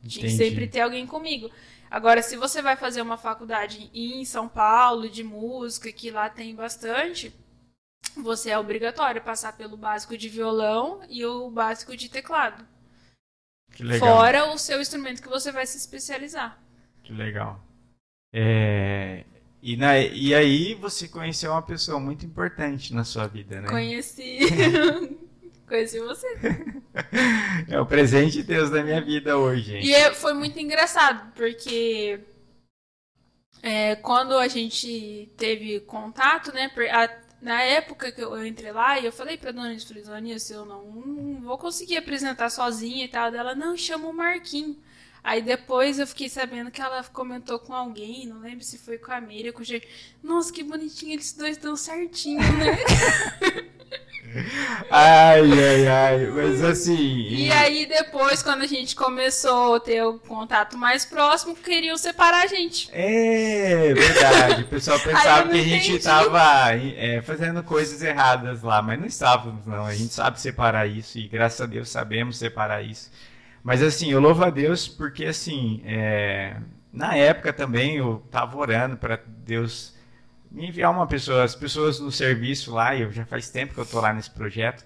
Tinha 0.06 0.26
que 0.26 0.30
sempre 0.30 0.68
ter 0.68 0.80
alguém 0.80 1.06
comigo. 1.06 1.50
Agora, 1.90 2.22
se 2.22 2.36
você 2.36 2.62
vai 2.62 2.76
fazer 2.76 3.02
uma 3.02 3.16
faculdade 3.16 3.90
em 3.92 4.24
São 4.24 4.48
Paulo 4.48 5.08
de 5.08 5.24
música, 5.24 5.92
que 5.92 6.10
lá 6.10 6.30
tem 6.30 6.54
bastante, 6.54 7.34
você 8.16 8.50
é 8.50 8.58
obrigatório 8.58 9.20
passar 9.22 9.56
pelo 9.56 9.76
básico 9.76 10.16
de 10.16 10.28
violão 10.28 11.02
e 11.08 11.24
o 11.24 11.50
básico 11.50 11.96
de 11.96 12.08
teclado. 12.08 12.64
Que 13.72 13.82
legal. 13.82 14.16
Fora 14.16 14.52
o 14.52 14.58
seu 14.58 14.80
instrumento 14.80 15.20
que 15.20 15.28
você 15.28 15.50
vai 15.50 15.66
se 15.66 15.76
especializar. 15.76 16.60
Que 17.02 17.12
legal. 17.12 17.60
É, 18.32 19.24
E, 19.62 19.76
na... 19.76 19.98
e 19.98 20.34
aí 20.34 20.74
você 20.74 21.06
conheceu 21.06 21.52
uma 21.52 21.62
pessoa 21.62 22.00
muito 22.00 22.24
importante 22.24 22.94
na 22.94 23.04
sua 23.04 23.26
vida, 23.26 23.60
né? 23.60 23.68
Conheci. 23.68 24.38
Conheci 25.68 26.00
você. 26.00 26.26
É 27.68 27.80
o 27.80 27.86
presente 27.86 28.38
de 28.38 28.42
Deus 28.42 28.70
da 28.70 28.82
minha 28.82 29.00
vida 29.00 29.38
hoje, 29.38 29.62
gente. 29.62 29.86
E 29.86 29.94
é- 29.94 30.12
foi 30.12 30.32
muito 30.32 30.58
engraçado, 30.58 31.32
porque 31.34 32.18
é, 33.62 33.94
quando 33.96 34.36
a 34.36 34.48
gente 34.48 35.32
teve 35.36 35.80
contato, 35.80 36.52
né? 36.52 36.70
a- 36.90 37.20
na 37.40 37.62
época 37.62 38.12
que 38.12 38.20
eu, 38.20 38.44
entrei 38.44 38.72
lá, 38.72 38.98
e 38.98 39.06
eu 39.06 39.12
falei 39.12 39.36
pra 39.38 39.52
dona 39.52 39.78
falei, 39.78 40.02
dona 40.02 40.16
Anis, 40.16 40.50
eu 40.50 40.64
não, 40.64 40.84
não 40.84 41.40
vou 41.42 41.56
conseguir 41.56 41.96
apresentar 41.96 42.50
sozinha 42.50 43.04
e 43.04 43.08
tal. 43.08 43.30
Dela, 43.30 43.54
não, 43.54 43.76
chama 43.76 44.08
o 44.08 44.12
Marquinho. 44.12 44.76
Aí 45.22 45.42
depois 45.42 45.98
eu 45.98 46.06
fiquei 46.06 46.28
sabendo 46.28 46.70
que 46.70 46.80
ela 46.80 47.02
comentou 47.04 47.58
com 47.58 47.74
alguém, 47.74 48.26
não 48.26 48.40
lembro 48.40 48.64
se 48.64 48.78
foi 48.78 48.98
com 48.98 49.12
a 49.12 49.20
Miriam, 49.20 49.52
com 49.52 49.62
o 49.62 49.64
G. 49.64 49.82
Nossa, 50.22 50.52
que 50.52 50.62
bonitinho, 50.62 51.12
eles 51.12 51.32
dois 51.32 51.56
dão 51.56 51.76
certinho, 51.76 52.40
né? 52.40 52.78
Ai, 54.90 55.40
ai, 55.40 55.88
ai. 55.88 56.26
Mas 56.26 56.62
assim. 56.62 57.20
E 57.28 57.50
aí 57.50 57.86
depois, 57.86 58.42
quando 58.42 58.62
a 58.62 58.66
gente 58.66 58.94
começou 58.94 59.74
a 59.74 59.80
ter 59.80 60.02
o 60.04 60.18
contato 60.18 60.76
mais 60.78 61.04
próximo, 61.04 61.54
queriam 61.54 61.96
separar 61.96 62.44
a 62.44 62.46
gente. 62.46 62.88
É 62.92 63.92
verdade. 63.92 64.62
O 64.62 64.66
pessoal 64.68 64.98
pensava 65.02 65.48
que 65.48 65.58
a 65.58 65.62
gente 65.62 65.96
estava 65.96 66.40
é, 66.76 67.20
fazendo 67.22 67.62
coisas 67.62 68.02
erradas 68.02 68.62
lá, 68.62 68.80
mas 68.80 69.00
não 69.00 69.06
estávamos, 69.06 69.66
não. 69.66 69.84
A 69.84 69.94
gente 69.94 70.14
sabe 70.14 70.40
separar 70.40 70.86
isso 70.86 71.18
e 71.18 71.26
graças 71.26 71.60
a 71.60 71.66
Deus 71.66 71.88
sabemos 71.88 72.38
separar 72.38 72.82
isso. 72.82 73.10
Mas 73.62 73.82
assim, 73.82 74.10
eu 74.10 74.20
louvo 74.20 74.44
a 74.44 74.50
Deus 74.50 74.88
porque 74.88 75.26
assim, 75.26 75.82
é, 75.84 76.56
na 76.92 77.14
época 77.14 77.52
também 77.52 77.96
eu 77.96 78.22
estava 78.24 78.56
orando 78.56 78.96
para 78.96 79.20
Deus 79.44 79.94
me 80.50 80.68
enviar 80.68 80.90
uma 80.90 81.06
pessoa, 81.06 81.44
as 81.44 81.54
pessoas 81.54 82.00
no 82.00 82.10
serviço 82.10 82.72
lá, 82.72 82.96
eu 82.96 83.12
já 83.12 83.24
faz 83.24 83.50
tempo 83.50 83.74
que 83.74 83.80
eu 83.80 83.86
tô 83.86 84.00
lá 84.00 84.12
nesse 84.12 84.30
projeto, 84.30 84.84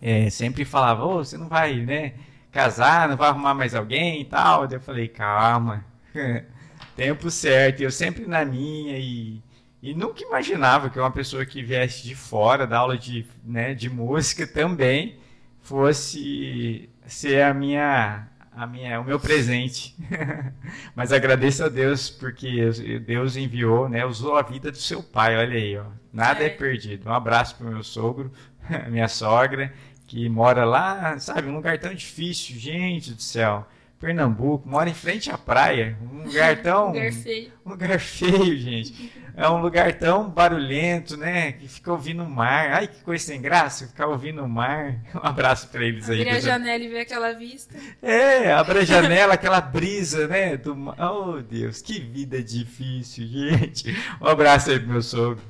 é, 0.00 0.30
sempre 0.30 0.64
falavam, 0.64 1.08
ô, 1.08 1.24
você 1.24 1.36
não 1.36 1.48
vai, 1.48 1.76
né, 1.76 2.14
casar, 2.54 3.08
não 3.08 3.16
vai 3.16 3.28
arrumar 3.30 3.52
mais 3.52 3.74
alguém 3.74 4.20
e 4.20 4.24
tal. 4.24 4.66
Eu 4.70 4.80
falei, 4.80 5.08
calma, 5.08 5.84
tempo 6.96 7.30
certo. 7.30 7.80
E 7.80 7.84
eu 7.84 7.90
sempre 7.90 8.26
na 8.26 8.44
minha 8.44 8.96
e, 8.96 9.42
e 9.82 9.94
nunca 9.94 10.22
imaginava 10.22 10.88
que 10.88 10.98
uma 10.98 11.10
pessoa 11.10 11.44
que 11.44 11.62
viesse 11.62 12.04
de 12.04 12.14
fora 12.14 12.66
da 12.66 12.78
aula 12.78 12.96
de, 12.96 13.26
né, 13.44 13.74
de 13.74 13.90
música 13.90 14.46
também 14.46 15.18
fosse 15.62 16.88
ser 17.06 17.42
a 17.42 17.54
minha, 17.54 18.26
a 18.52 18.66
minha, 18.66 19.00
o 19.00 19.04
meu 19.04 19.18
presente. 19.20 19.96
Mas 20.94 21.12
agradeço 21.12 21.64
a 21.64 21.68
Deus 21.68 22.10
porque 22.10 22.70
Deus 23.06 23.36
enviou, 23.36 23.88
né, 23.88 24.04
usou 24.04 24.36
a 24.36 24.42
vida 24.42 24.70
do 24.70 24.76
seu 24.78 25.02
pai. 25.02 25.36
Olha 25.36 25.56
aí, 25.56 25.76
ó, 25.76 25.84
nada 26.12 26.42
é, 26.42 26.46
É. 26.46 26.50
perdido. 26.50 27.08
Um 27.08 27.12
abraço 27.12 27.56
pro 27.56 27.68
meu 27.68 27.82
sogro, 27.82 28.30
minha 28.90 29.08
sogra, 29.08 29.72
que 30.06 30.28
mora 30.28 30.64
lá, 30.64 31.18
sabe, 31.18 31.48
um 31.48 31.54
lugar 31.56 31.78
tão 31.78 31.94
difícil, 31.94 32.56
gente 32.58 33.12
do 33.14 33.22
céu. 33.22 33.66
Pernambuco, 33.98 34.68
mora 34.68 34.90
em 34.90 34.94
frente 34.94 35.30
à 35.30 35.38
praia, 35.38 35.96
um 36.02 36.24
lugar 36.24 36.56
tão 36.62 36.88
Lugar 36.88 37.12
feio. 37.12 37.52
um 37.64 37.70
lugar 37.70 37.98
feio, 37.98 38.56
gente. 38.58 39.10
É 39.36 39.48
um 39.48 39.60
lugar 39.60 39.92
tão 39.94 40.30
barulhento, 40.30 41.16
né? 41.16 41.52
Que 41.52 41.66
fica 41.66 41.90
ouvindo 41.90 42.22
o 42.22 42.30
mar. 42.30 42.70
Ai, 42.72 42.86
que 42.86 43.02
coisa 43.02 43.24
sem 43.24 43.42
graça, 43.42 43.88
ficar 43.88 44.06
ouvindo 44.06 44.42
o 44.44 44.48
mar. 44.48 45.00
Um 45.14 45.26
abraço 45.26 45.68
pra 45.68 45.82
eles 45.84 46.08
aí. 46.08 46.20
Abrir 46.20 46.36
a 46.36 46.40
janela 46.40 46.84
e 46.84 46.88
ver 46.88 47.00
aquela 47.00 47.32
vista. 47.32 47.74
É, 48.00 48.52
abre 48.52 48.80
a 48.80 48.84
janela, 48.84 49.34
aquela 49.34 49.60
brisa, 49.60 50.28
né? 50.28 50.56
Do... 50.56 50.76
mar. 50.76 50.96
Oh, 51.00 51.42
Deus, 51.42 51.82
que 51.82 51.98
vida 51.98 52.42
difícil, 52.42 53.26
gente. 53.26 53.96
Um 54.20 54.26
abraço 54.26 54.70
aí 54.70 54.78
pro 54.78 54.88
meu 54.88 55.02
sogro. 55.02 55.42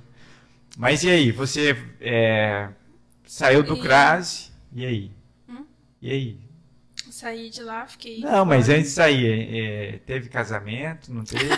Mas 0.78 1.04
e 1.04 1.10
aí, 1.10 1.30
você 1.30 1.76
é, 2.00 2.68
saiu 3.24 3.62
do 3.62 3.76
E- 3.76 3.80
CRASE, 3.80 4.50
e 4.72 4.86
aí? 4.86 5.10
Hum? 5.48 5.64
E 6.00 6.10
aí? 6.10 6.40
Saí 7.10 7.48
de 7.48 7.62
lá, 7.62 7.86
fiquei. 7.86 8.20
Não, 8.20 8.44
mas 8.44 8.68
antes 8.68 8.88
de 8.88 8.90
sair, 8.90 9.56
é, 9.56 9.98
teve 9.98 10.28
casamento, 10.28 11.12
não 11.12 11.22
teve? 11.22 11.48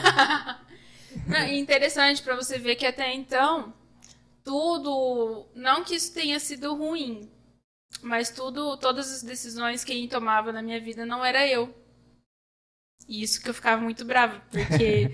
Não, 1.27 1.45
e 1.49 1.59
interessante 1.59 2.23
pra 2.23 2.37
você 2.37 2.59
ver 2.59 2.77
que 2.77 2.87
até 2.87 3.13
então, 3.13 3.75
tudo. 4.45 5.47
Não 5.55 5.83
que 5.83 5.95
isso 5.95 6.15
tenha 6.15 6.39
sido 6.39 6.75
ruim, 6.75 7.29
mas 8.01 8.31
tudo, 8.31 8.77
todas 8.77 9.13
as 9.13 9.23
decisões 9.23 9.85
quem 9.85 10.09
tomava 10.09 10.53
na 10.53 10.63
minha 10.63 10.81
vida 10.81 11.05
não 11.05 11.25
era 11.25 11.47
eu. 11.47 11.75
E 13.09 13.23
isso 13.23 13.43
que 13.43 13.51
eu 13.51 13.55
ficava 13.55 13.81
muito 13.81 14.05
brava, 14.05 14.41
porque 14.51 15.11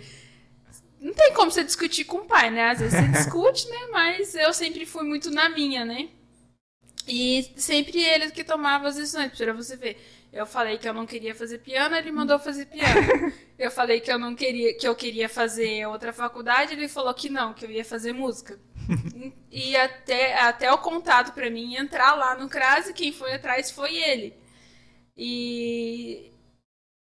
não 1.01 1.13
tem 1.15 1.33
como 1.35 1.51
você 1.51 1.65
discutir 1.65 2.05
com 2.05 2.19
o 2.19 2.27
pai, 2.27 2.51
né? 2.51 2.71
Às 2.71 2.81
vezes 2.81 2.99
você 2.99 3.09
discute, 3.09 3.69
né? 3.69 3.89
Mas 3.91 4.35
eu 4.35 4.53
sempre 4.53 4.87
fui 4.87 5.05
muito 5.05 5.31
na 5.31 5.49
minha, 5.49 5.85
né? 5.85 6.09
E 7.07 7.53
sempre 7.57 8.01
ele 8.01 8.31
que 8.31 8.45
tomava 8.45 8.89
as 8.89 8.97
decisões, 8.97 9.33
pra 9.37 9.53
você 9.53 9.77
ver. 9.77 10.01
Eu 10.33 10.47
falei 10.47 10.79
que 10.79 10.89
eu 10.89 10.95
não 10.95 11.05
queria 11.05 11.35
fazer 11.35 11.59
piano, 11.59 11.95
ele 11.95 12.11
mandou 12.11 12.39
fazer 12.39 12.65
piano. 12.65 13.33
eu 13.59 13.71
falei 13.71 14.01
que 14.01 14.11
eu 14.11 14.19
não 14.19 14.35
queria, 14.35 14.75
que 14.75 14.89
eu 14.89 14.95
queria 14.95 15.29
fazer 15.29 15.87
outra 15.87 16.11
faculdade, 16.11 16.73
ele 16.73 16.89
falou 16.89 17.13
que 17.13 17.29
não, 17.29 17.53
que 17.53 17.67
eu 17.67 17.71
ia 17.71 17.85
fazer 17.85 18.15
música. 18.15 18.59
e 19.53 19.77
até, 19.77 20.41
até 20.41 20.73
o 20.73 20.79
contato 20.79 21.35
para 21.35 21.51
mim 21.51 21.77
entrar 21.77 22.15
lá 22.15 22.35
no 22.35 22.49
CRAS, 22.49 22.91
quem 22.93 23.13
foi 23.13 23.35
atrás 23.35 23.71
foi 23.71 23.95
ele. 23.95 24.35
E 25.15 26.33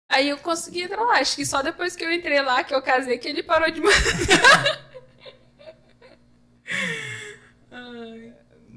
aí 0.10 0.30
eu 0.30 0.38
consegui 0.38 0.84
entrar 0.84 1.04
lá. 1.04 1.20
Acho 1.20 1.36
que 1.36 1.46
só 1.46 1.62
depois 1.62 1.98
que 1.98 2.06
eu 2.06 2.12
entrei 2.12 2.42
lá, 2.42 2.64
que 2.64 2.74
eu 2.74 2.82
casei, 2.82 3.18
que 3.18 3.28
ele 3.28 3.44
parou 3.44 3.70
de 3.70 3.82
mandar. 3.82 4.88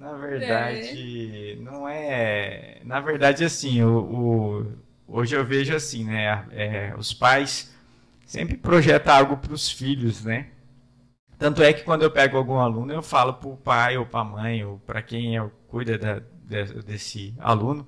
Na 0.00 0.14
verdade, 0.14 1.52
é. 1.52 1.56
não 1.56 1.86
é. 1.86 2.80
Na 2.84 3.00
verdade, 3.00 3.44
assim, 3.44 3.82
o, 3.82 3.98
o, 3.98 4.72
hoje 5.06 5.36
eu 5.36 5.44
vejo 5.44 5.76
assim, 5.76 6.04
né? 6.04 6.42
É, 6.52 6.94
os 6.96 7.12
pais 7.12 7.70
sempre 8.24 8.56
projetam 8.56 9.12
algo 9.14 9.36
para 9.36 9.52
os 9.52 9.70
filhos, 9.70 10.24
né? 10.24 10.46
Tanto 11.38 11.62
é 11.62 11.74
que 11.74 11.84
quando 11.84 12.02
eu 12.02 12.10
pego 12.10 12.38
algum 12.38 12.56
aluno, 12.58 12.90
eu 12.90 13.02
falo 13.02 13.34
para 13.34 13.48
o 13.50 13.56
pai 13.58 13.98
ou 13.98 14.06
para 14.06 14.20
a 14.20 14.24
mãe 14.24 14.64
ou 14.64 14.78
para 14.78 15.02
quem 15.02 15.36
eu 15.36 15.52
cuida 15.68 15.98
da, 15.98 16.18
de, 16.18 16.82
desse 16.82 17.34
aluno, 17.38 17.86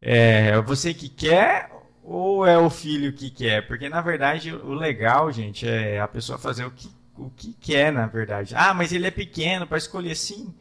é 0.00 0.60
você 0.60 0.92
que 0.92 1.08
quer 1.08 1.70
ou 2.04 2.46
é 2.46 2.58
o 2.58 2.68
filho 2.68 3.14
que 3.14 3.30
quer? 3.30 3.66
Porque 3.66 3.88
na 3.88 4.02
verdade 4.02 4.54
o 4.54 4.74
legal, 4.74 5.32
gente, 5.32 5.66
é 5.66 6.00
a 6.00 6.08
pessoa 6.08 6.38
fazer 6.38 6.66
o 6.66 6.70
que, 6.70 6.90
o 7.16 7.30
que 7.30 7.54
quer, 7.54 7.90
na 7.90 8.06
verdade. 8.06 8.54
Ah, 8.54 8.74
mas 8.74 8.92
ele 8.92 9.06
é 9.06 9.10
pequeno 9.10 9.66
para 9.66 9.78
escolher 9.78 10.14
sim. 10.14 10.54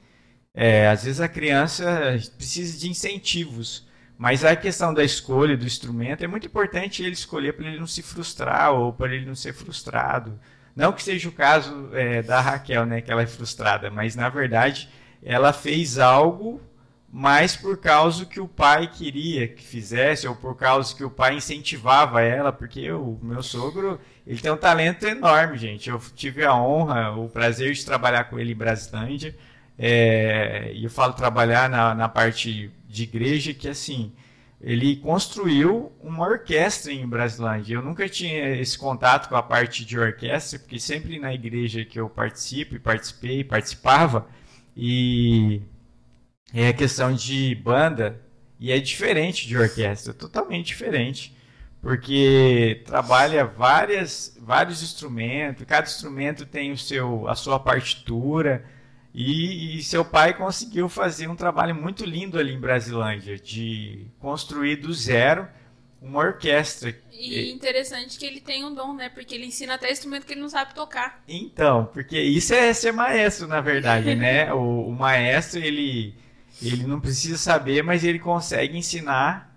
É, 0.62 0.90
às 0.90 1.06
vezes 1.06 1.22
a 1.22 1.30
criança 1.30 2.20
precisa 2.36 2.78
de 2.78 2.90
incentivos, 2.90 3.88
mas 4.18 4.44
a 4.44 4.54
questão 4.58 4.94
da 4.94 5.02
escolha 5.06 5.56
do 5.56 5.66
instrumento 5.66 6.22
é 6.22 6.28
muito 6.28 6.48
importante 6.48 7.02
ele 7.02 7.14
escolher 7.14 7.54
para 7.54 7.66
ele 7.66 7.80
não 7.80 7.88
se 7.88 8.04
frustrar 8.04 8.74
ou 8.74 8.92
para 8.92 9.16
ele 9.16 9.26
não 9.26 9.36
ser 9.36 9.54
frustrado. 9.54 10.38
Não 10.76 10.92
que 10.92 11.02
seja 11.02 11.30
o 11.30 11.32
caso 11.32 11.90
é, 11.94 12.22
da 12.22 12.42
Raquel, 12.42 12.86
né, 12.86 13.00
que 13.00 13.10
ela 13.10 13.22
é 13.22 13.26
frustrada, 13.26 13.90
mas 13.90 14.18
na 14.18 14.28
verdade 14.28 14.90
ela 15.24 15.54
fez 15.54 15.98
algo 15.98 16.60
mais 17.10 17.56
por 17.56 17.78
causa 17.78 18.26
que 18.26 18.42
o 18.42 18.48
pai 18.48 18.88
queria 18.88 19.48
que 19.48 19.64
fizesse 19.64 20.28
ou 20.28 20.36
por 20.36 20.58
causa 20.58 20.94
que 20.94 21.06
o 21.06 21.10
pai 21.10 21.38
incentivava 21.38 22.22
ela, 22.22 22.52
porque 22.52 22.92
o 22.92 23.18
meu 23.24 23.42
sogro 23.42 23.98
ele 24.28 24.42
tem 24.42 24.52
um 24.52 24.58
talento 24.58 25.08
enorme, 25.08 25.58
gente. 25.58 25.90
Eu 25.90 26.02
tive 26.14 26.44
a 26.44 26.54
honra, 26.54 27.12
o 27.12 27.30
prazer 27.30 27.72
de 27.72 27.86
trabalhar 27.86 28.26
com 28.26 28.38
ele 28.38 28.52
em 28.52 28.58
Brasilândia. 28.58 29.34
É, 29.82 30.74
e 30.76 30.84
eu 30.84 30.90
falo 30.90 31.14
trabalhar 31.14 31.70
na, 31.70 31.96
na 31.96 32.10
parte 32.10 32.70
de 32.86 33.04
igreja, 33.04 33.54
que 33.54 33.70
assim, 33.70 34.12
ele 34.60 34.98
construiu 34.98 35.94
uma 36.02 36.28
orquestra 36.28 36.92
em 36.92 37.08
Brasilândia. 37.08 37.76
Eu 37.76 37.82
nunca 37.82 38.10
tinha 38.10 38.58
esse 38.58 38.78
contato 38.78 39.30
com 39.30 39.38
a 39.38 39.42
parte 39.42 39.86
de 39.86 39.98
orquestra, 39.98 40.60
porque 40.60 40.78
sempre 40.78 41.18
na 41.18 41.34
igreja 41.34 41.86
que 41.86 41.98
eu 41.98 42.10
participo, 42.10 42.76
e 42.76 42.80
participei, 42.80 43.42
participava, 43.42 44.28
e 44.76 45.62
é 46.54 46.68
a 46.68 46.74
questão 46.74 47.14
de 47.14 47.56
banda, 47.56 48.20
e 48.60 48.74
é 48.74 48.80
diferente 48.80 49.48
de 49.48 49.58
orquestra, 49.58 50.14
totalmente 50.14 50.68
diferente, 50.68 51.34
porque 51.82 52.84
trabalha 52.86 53.46
várias, 53.46 54.38
vários 54.42 54.84
instrumentos, 54.84 55.66
cada 55.66 55.88
instrumento 55.88 56.46
tem 56.46 56.74
o 56.74 56.78
seu, 56.78 57.30
a 57.30 57.36
sua 57.36 57.58
partitura, 57.58 58.66
e, 59.14 59.78
e, 59.78 59.84
seu 59.84 60.06
pai 60.06 60.36
conseguiu 60.36 60.88
fazer 60.88 61.28
um 61.28 61.36
trabalho 61.36 61.74
muito 61.74 62.06
lindo 62.06 62.38
ali 62.38 62.54
em 62.54 62.60
Brasilândia, 62.60 63.38
de 63.38 64.06
construir 64.20 64.78
do 64.78 64.94
zero 64.94 65.48
uma 66.02 66.20
orquestra. 66.20 66.96
E 67.12 67.52
interessante 67.52 68.18
que 68.18 68.26
ele 68.26 68.40
tem 68.40 68.64
um 68.64 68.74
dom, 68.74 68.94
né? 68.94 69.10
Porque 69.10 69.36
ele 69.36 69.46
ensina 69.46 69.74
até 69.74 69.92
instrumento 69.92 70.26
que 70.26 70.34
ele 70.34 70.42
não 70.42 70.50
sabe 70.50 70.74
tocar. 70.74 71.22
Então, 71.28 71.90
porque 71.92 72.20
isso 72.20 72.54
é 72.54 72.72
ser 72.74 72.94
maestro, 72.94 73.48
na 73.48 73.60
verdade, 73.60 74.16
né? 74.16 74.52
o, 74.54 74.88
o 74.88 74.92
maestro, 74.92 75.60
ele, 75.60 76.16
ele 76.62 76.86
não 76.86 77.02
precisa 77.02 77.38
saber, 77.38 77.84
mas 77.84 78.04
ele 78.04 78.20
consegue 78.20 78.78
ensinar 78.78 79.49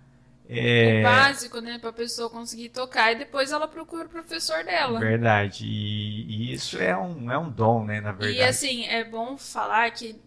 é... 0.59 1.01
O 1.01 1.03
básico, 1.03 1.61
né? 1.61 1.79
Pra 1.79 1.93
pessoa 1.93 2.29
conseguir 2.29 2.69
tocar 2.69 3.13
e 3.13 3.17
depois 3.17 3.53
ela 3.53 3.67
procura 3.67 4.07
o 4.07 4.11
professor 4.11 4.63
dela. 4.65 5.01
Verdade. 5.01 5.65
E, 5.65 6.51
e, 6.51 6.53
isso 6.53 6.79
é 6.79 6.97
um, 6.97 7.31
é 7.31 7.39
um 7.39 7.51
dom, 7.51 7.85
né? 7.85 8.01
Na 8.01 8.13
verdade. 8.13 8.39
E 8.39 8.43
assim, 8.43 8.85
é 8.87 9.03
bom 9.03 9.37
falar 9.39 9.91
que 9.91 10.21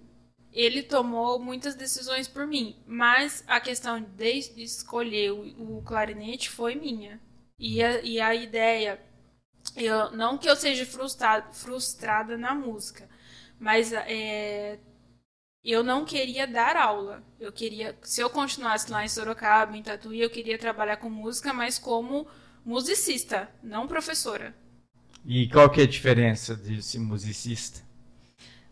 ele 0.51 0.81
tomou 0.81 1.37
muitas 1.37 1.75
decisões 1.75 2.27
por 2.27 2.47
mim, 2.47 2.75
mas 2.87 3.43
a 3.45 3.59
questão 3.59 4.01
de 4.01 4.39
escolher 4.55 5.31
o, 5.31 5.77
o 5.77 5.81
clarinete 5.83 6.49
foi 6.49 6.75
minha. 6.75 7.19
E 7.59 7.83
a, 7.83 8.01
e 8.01 8.19
a 8.19 8.33
ideia, 8.33 8.99
eu, 9.75 10.11
não 10.11 10.37
que 10.37 10.49
eu 10.49 10.55
seja 10.55 10.85
frustrada, 10.85 11.51
frustrada 11.51 12.37
na 12.37 12.55
música, 12.55 13.07
mas 13.59 13.91
é, 13.93 14.79
eu 15.71 15.83
não 15.83 16.05
queria 16.05 16.45
dar 16.47 16.75
aula. 16.75 17.23
Eu 17.39 17.51
queria, 17.51 17.97
se 18.03 18.21
eu 18.21 18.29
continuasse 18.29 18.91
lá 18.91 19.03
em 19.03 19.09
Sorocaba, 19.09 19.75
em 19.75 19.83
Tatuí, 19.83 20.21
eu 20.21 20.29
queria 20.29 20.57
trabalhar 20.57 20.97
com 20.97 21.09
música, 21.09 21.53
mas 21.53 21.79
como 21.79 22.27
musicista, 22.63 23.49
não 23.63 23.87
professora. 23.87 24.55
E 25.25 25.49
qual 25.49 25.69
que 25.69 25.81
é 25.81 25.83
a 25.83 25.87
diferença 25.87 26.55
de 26.55 26.81
ser 26.83 26.99
musicista? 26.99 27.81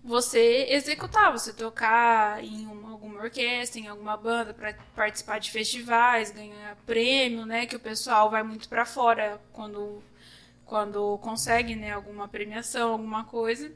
Você 0.03 0.67
executar, 0.69 1.31
você 1.31 1.53
tocar 1.53 2.43
em 2.43 2.67
uma, 2.67 2.91
alguma 2.91 3.21
orquestra, 3.21 3.79
em 3.79 3.87
alguma 3.87 4.17
banda, 4.17 4.53
para 4.53 4.73
participar 4.95 5.39
de 5.39 5.49
festivais, 5.49 6.29
ganhar 6.31 6.75
prêmio, 6.85 7.45
né? 7.45 7.65
Que 7.65 7.75
o 7.75 7.79
pessoal 7.79 8.29
vai 8.29 8.43
muito 8.43 8.67
para 8.67 8.85
fora 8.85 9.41
quando, 9.53 10.03
quando 10.65 11.17
consegue, 11.19 11.75
né? 11.75 11.91
Alguma 11.91 12.27
premiação, 12.27 12.91
alguma 12.91 13.23
coisa. 13.23 13.71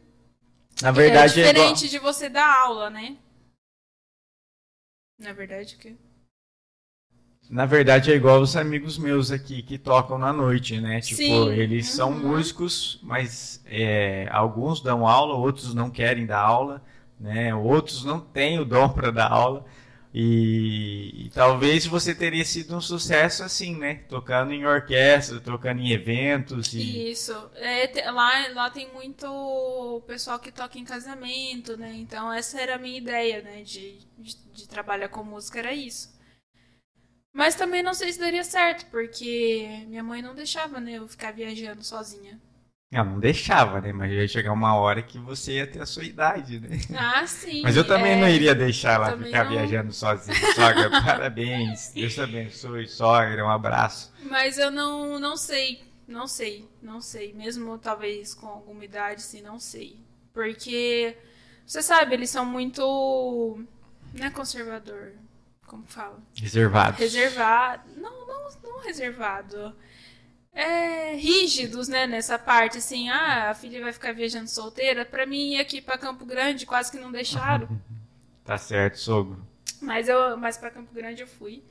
Na 0.81 0.91
verdade, 0.91 1.41
é 1.41 1.45
diferente 1.45 1.85
é 1.85 1.87
igual... 1.87 1.89
de 1.89 1.99
você 1.99 2.29
dar 2.29 2.61
aula, 2.63 2.89
né? 2.89 3.17
Na 5.19 5.33
verdade, 5.33 5.75
o 5.75 5.79
quê? 5.79 5.95
Na 7.49 7.65
verdade, 7.65 8.11
é 8.11 8.15
igual 8.15 8.41
os 8.41 8.57
amigos 8.57 8.97
meus 8.97 9.31
aqui 9.31 9.61
que 9.61 9.77
tocam 9.77 10.17
na 10.17 10.33
noite, 10.33 10.81
né? 10.81 10.99
Tipo, 10.99 11.17
Sim. 11.17 11.49
eles 11.51 11.89
são 11.89 12.11
uhum. 12.11 12.19
músicos, 12.19 12.99
mas 13.01 13.63
é, 13.65 14.27
alguns 14.31 14.81
dão 14.81 15.07
aula, 15.07 15.33
outros 15.33 15.73
não 15.73 15.89
querem 15.89 16.25
dar 16.25 16.41
aula, 16.41 16.83
né? 17.19 17.55
Outros 17.55 18.03
não 18.03 18.19
têm 18.19 18.59
o 18.59 18.65
dom 18.65 18.89
para 18.89 19.11
dar 19.11 19.31
aula. 19.31 19.65
E, 20.19 21.29
talvez 21.31 21.85
você 21.85 22.15
teria 22.15 22.43
sido 22.43 22.75
um 22.75 22.81
sucesso 22.81 23.43
assim, 23.43 23.75
né? 23.75 24.03
Tocando 24.09 24.51
em 24.51 24.65
orquestra, 24.65 25.39
tocando 25.39 25.79
em 25.79 25.91
eventos. 25.91 26.73
E... 26.73 27.11
Isso. 27.11 27.33
É, 27.53 28.09
lá, 28.09 28.47
lá 28.47 28.69
tem 28.71 28.91
muito 28.91 30.01
pessoal 30.07 30.39
que 30.39 30.51
toca 30.51 30.79
em 30.79 30.83
casamento, 30.83 31.77
né? 31.77 31.93
Então 31.93 32.33
essa 32.33 32.59
era 32.59 32.75
a 32.75 32.79
minha 32.79 32.97
ideia, 32.97 33.43
né? 33.43 33.61
De, 33.61 33.99
de, 34.17 34.35
de 34.53 34.67
trabalhar 34.67 35.09
com 35.09 35.23
música, 35.23 35.59
era 35.59 35.71
isso. 35.71 36.17
Mas 37.31 37.53
também 37.53 37.83
não 37.83 37.93
sei 37.93 38.11
se 38.11 38.19
daria 38.19 38.43
certo, 38.43 38.89
porque 38.89 39.85
minha 39.87 40.03
mãe 40.03 40.23
não 40.23 40.33
deixava, 40.33 40.79
né? 40.79 40.93
Eu 40.93 41.07
ficar 41.07 41.31
viajando 41.31 41.83
sozinha. 41.83 42.41
Ela 42.89 43.03
não 43.03 43.19
deixava, 43.19 43.81
né? 43.81 43.91
Mas 43.91 44.11
ia 44.11 44.27
chegar 44.27 44.53
uma 44.53 44.75
hora 44.75 45.01
que 45.01 45.19
você 45.19 45.53
ia 45.53 45.67
ter 45.67 45.81
a 45.81 45.85
sua 45.85 46.05
idade, 46.05 46.59
né? 46.59 46.79
Ah, 46.97 47.27
sim. 47.27 47.61
Mas 47.61 47.75
eu 47.75 47.85
também 47.85 48.13
é... 48.13 48.15
não 48.15 48.29
iria 48.29 48.55
deixar 48.55 48.93
ela 48.93 49.17
ficar 49.17 49.43
não... 49.43 49.51
viajando 49.51 49.91
sozinha. 49.91 50.37
Sogra, 50.55 50.89
parabéns. 51.03 51.91
Deus 51.93 52.17
abençoe, 52.17 52.87
sogra, 52.87 53.43
um 53.45 53.49
abraço. 53.49 54.13
Mas 54.23 54.57
eu 54.57 54.71
não, 54.71 55.19
não 55.19 55.35
sei, 55.35 55.83
não 56.07 56.27
sei, 56.27 56.69
não 56.81 57.01
sei. 57.01 57.33
Mesmo 57.33 57.77
talvez 57.77 58.33
com 58.33 58.47
alguma 58.47 58.85
idade, 58.85 59.21
sim, 59.21 59.41
não 59.41 59.59
sei. 59.59 59.99
Porque, 60.33 61.17
você 61.65 61.81
sabe, 61.81 62.13
eles 62.13 62.29
são 62.29 62.45
muito. 62.45 63.59
Não 64.13 64.25
é 64.25 64.29
conservador. 64.29 65.11
Como 65.65 65.83
fala? 65.85 66.19
Reservado. 66.33 66.97
Reservado. 66.97 67.83
Não, 67.97 68.25
não, 68.25 68.47
não 68.63 68.79
reservado 68.85 69.75
é, 70.57 71.13
rígidos, 71.13 71.87
né, 71.87 72.07
nessa 72.07 72.39
parte, 72.39 72.79
assim, 72.79 73.09
ah, 73.09 73.51
a 73.51 73.53
filha 73.53 73.79
vai 73.79 73.93
ficar 73.93 74.11
viajando 74.11 74.49
solteira. 74.49 75.05
Para 75.05 75.23
mim, 75.23 75.53
ir 75.53 75.59
aqui 75.59 75.79
para 75.79 75.99
Campo 75.99 76.25
Grande, 76.25 76.65
quase 76.65 76.91
que 76.91 76.97
não 76.97 77.11
deixaram. 77.11 77.69
tá 78.43 78.57
certo, 78.57 78.97
sogro. 78.97 79.45
Mas 79.79 80.09
eu, 80.09 80.35
mas 80.35 80.57
para 80.57 80.71
Campo 80.71 80.91
Grande 80.91 81.21
eu 81.21 81.27
fui. 81.27 81.63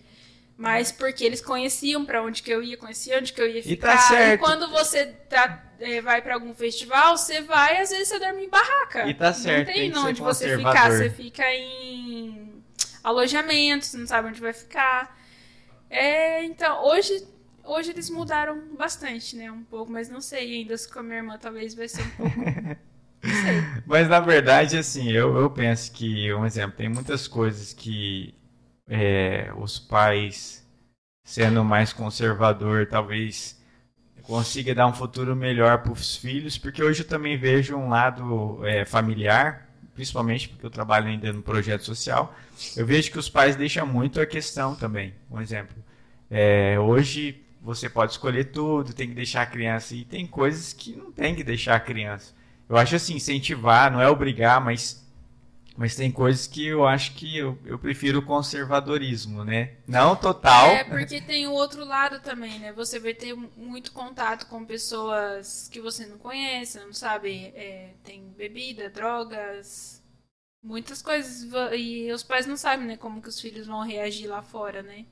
Mas 0.57 0.93
porque 0.93 1.25
eles 1.25 1.41
conheciam 1.41 2.05
para 2.07 2.23
onde 2.23 2.45
que 2.45 2.51
eu 2.51 2.63
ia, 2.63 2.77
conheciam 2.77 3.19
onde 3.19 3.33
que 3.33 3.41
eu 3.43 3.49
ia 3.49 3.61
ficar. 3.61 3.73
E, 3.73 3.77
tá 3.77 3.99
certo. 3.99 4.41
e 4.41 4.47
quando 4.47 4.71
você 4.71 5.07
tá, 5.07 5.65
é, 5.81 6.01
vai 6.01 6.23
para 6.23 6.35
algum 6.35 6.55
festival, 6.55 7.19
você 7.19 7.43
vai, 7.43 7.81
às 7.81 7.91
vezes 7.91 8.07
você 8.07 8.21
dorme 8.21 8.45
em 8.45 8.49
barraca. 8.49 9.09
E 9.09 9.15
tá 9.15 9.33
certo. 9.33 9.67
Não 9.67 9.75
tem, 9.75 9.91
tem 9.91 10.01
onde 10.01 10.23
você 10.23 10.57
ficar, 10.57 10.93
você 10.93 11.11
fica 11.11 11.45
em 11.53 12.63
alojamento, 13.03 13.85
você 13.85 13.99
não 13.99 14.07
sabe 14.07 14.29
onde 14.29 14.41
vai 14.41 14.53
ficar. 14.53 15.19
É, 15.91 16.45
então, 16.45 16.85
hoje 16.85 17.27
hoje 17.67 17.91
eles 17.91 18.09
mudaram 18.11 18.61
bastante, 18.77 19.37
né? 19.37 19.51
Um 19.51 19.63
pouco, 19.65 19.93
mas 19.93 20.09
não 20.09 20.21
sei 20.21 20.57
ainda 20.57 20.77
se 20.77 20.91
com 20.91 21.01
a 21.01 21.03
minha 21.03 21.17
irmã 21.17 21.39
talvez 21.39 21.75
vai 21.75 21.89
ser 21.89 22.03
um 22.03 22.11
pouco. 22.11 22.37
Mas 23.87 24.09
na 24.09 24.21
verdade, 24.21 24.77
assim, 24.77 25.11
eu, 25.11 25.37
eu 25.37 25.51
penso 25.51 25.91
que, 25.93 26.33
um 26.33 26.47
exemplo, 26.47 26.77
tem 26.77 26.89
muitas 26.89 27.27
coisas 27.27 27.73
que 27.73 28.35
é, 28.89 29.51
os 29.57 29.79
pais, 29.79 30.65
sendo 31.25 31.65
mais 31.65 31.93
conservador, 31.93 32.87
talvez 32.87 33.61
consiga 34.23 34.75
dar 34.75 34.87
um 34.87 34.93
futuro 34.93 35.35
melhor 35.37 35.83
para 35.83 35.93
os 35.93 36.17
filhos, 36.17 36.59
porque 36.59 36.83
hoje 36.83 37.03
eu 37.03 37.09
também 37.09 37.37
vejo 37.37 37.77
um 37.77 37.89
lado 37.89 38.65
é, 38.65 38.85
familiar, 38.85 39.69
principalmente 39.95 40.49
porque 40.49 40.67
eu 40.67 40.71
trabalho 40.71 41.07
ainda 41.07 41.33
no 41.33 41.43
projeto 41.43 41.83
social, 41.85 42.35
eu 42.77 42.85
vejo 42.85 43.11
que 43.11 43.19
os 43.19 43.29
pais 43.29 43.57
deixam 43.57 43.87
muito 43.87 44.21
a 44.21 44.27
questão 44.27 44.75
também. 44.75 45.15
Um 45.31 45.41
exemplo, 45.41 45.77
é, 46.31 46.79
hoje 46.79 47.46
você 47.67 47.91
pode 47.91 48.13
escolher 48.13 48.53
tudo, 48.53 48.95
tem 48.95 49.09
que 49.09 49.15
deixar 49.15 49.43
a 49.43 49.47
criança, 49.47 49.93
e 49.93 50.05
tem 50.05 50.25
coisas 50.25 50.73
que 50.73 50.95
não 50.95 51.11
tem 51.11 51.35
que 51.35 51.43
deixar 51.43 51.75
a 51.75 51.81
criança. 51.81 52.33
Eu 52.69 52.77
acho 52.77 52.95
assim, 52.95 53.17
incentivar, 53.17 53.91
não 53.91 54.01
é 54.01 54.09
obrigar, 54.09 54.61
mas 54.65 55.05
mas 55.77 55.95
tem 55.95 56.11
coisas 56.11 56.47
que 56.47 56.67
eu 56.67 56.87
acho 56.87 57.13
que 57.15 57.37
eu, 57.37 57.59
eu 57.67 57.79
prefiro 57.79 58.21
o 58.21 58.25
conservadorismo, 58.25 59.45
né? 59.45 59.75
Não 59.87 60.17
total. 60.17 60.69
É, 60.69 60.85
porque 60.85 61.21
tem 61.21 61.47
o 61.47 61.53
outro 61.53 61.85
lado 61.85 62.19
também, 62.21 62.59
né? 62.59 62.73
Você 62.73 62.99
vai 62.99 63.13
ter 63.13 63.35
muito 63.35 63.93
contato 63.93 64.47
com 64.47 64.65
pessoas 64.65 65.69
que 65.71 65.79
você 65.79 66.07
não 66.07 66.17
conhece, 66.17 66.81
não 66.81 66.95
sabe? 66.95 67.53
É, 67.55 67.91
tem 68.03 68.23
bebida, 68.39 68.89
drogas, 68.89 70.03
muitas 70.63 71.03
coisas. 71.03 71.47
E 71.77 72.11
os 72.11 72.23
pais 72.23 72.47
não 72.47 72.57
sabem, 72.57 72.87
né? 72.87 72.97
Como 72.97 73.21
que 73.21 73.29
os 73.29 73.39
filhos 73.39 73.67
vão 73.67 73.83
reagir 73.83 74.29
lá 74.29 74.41
fora, 74.41 74.83
né? 74.83 75.05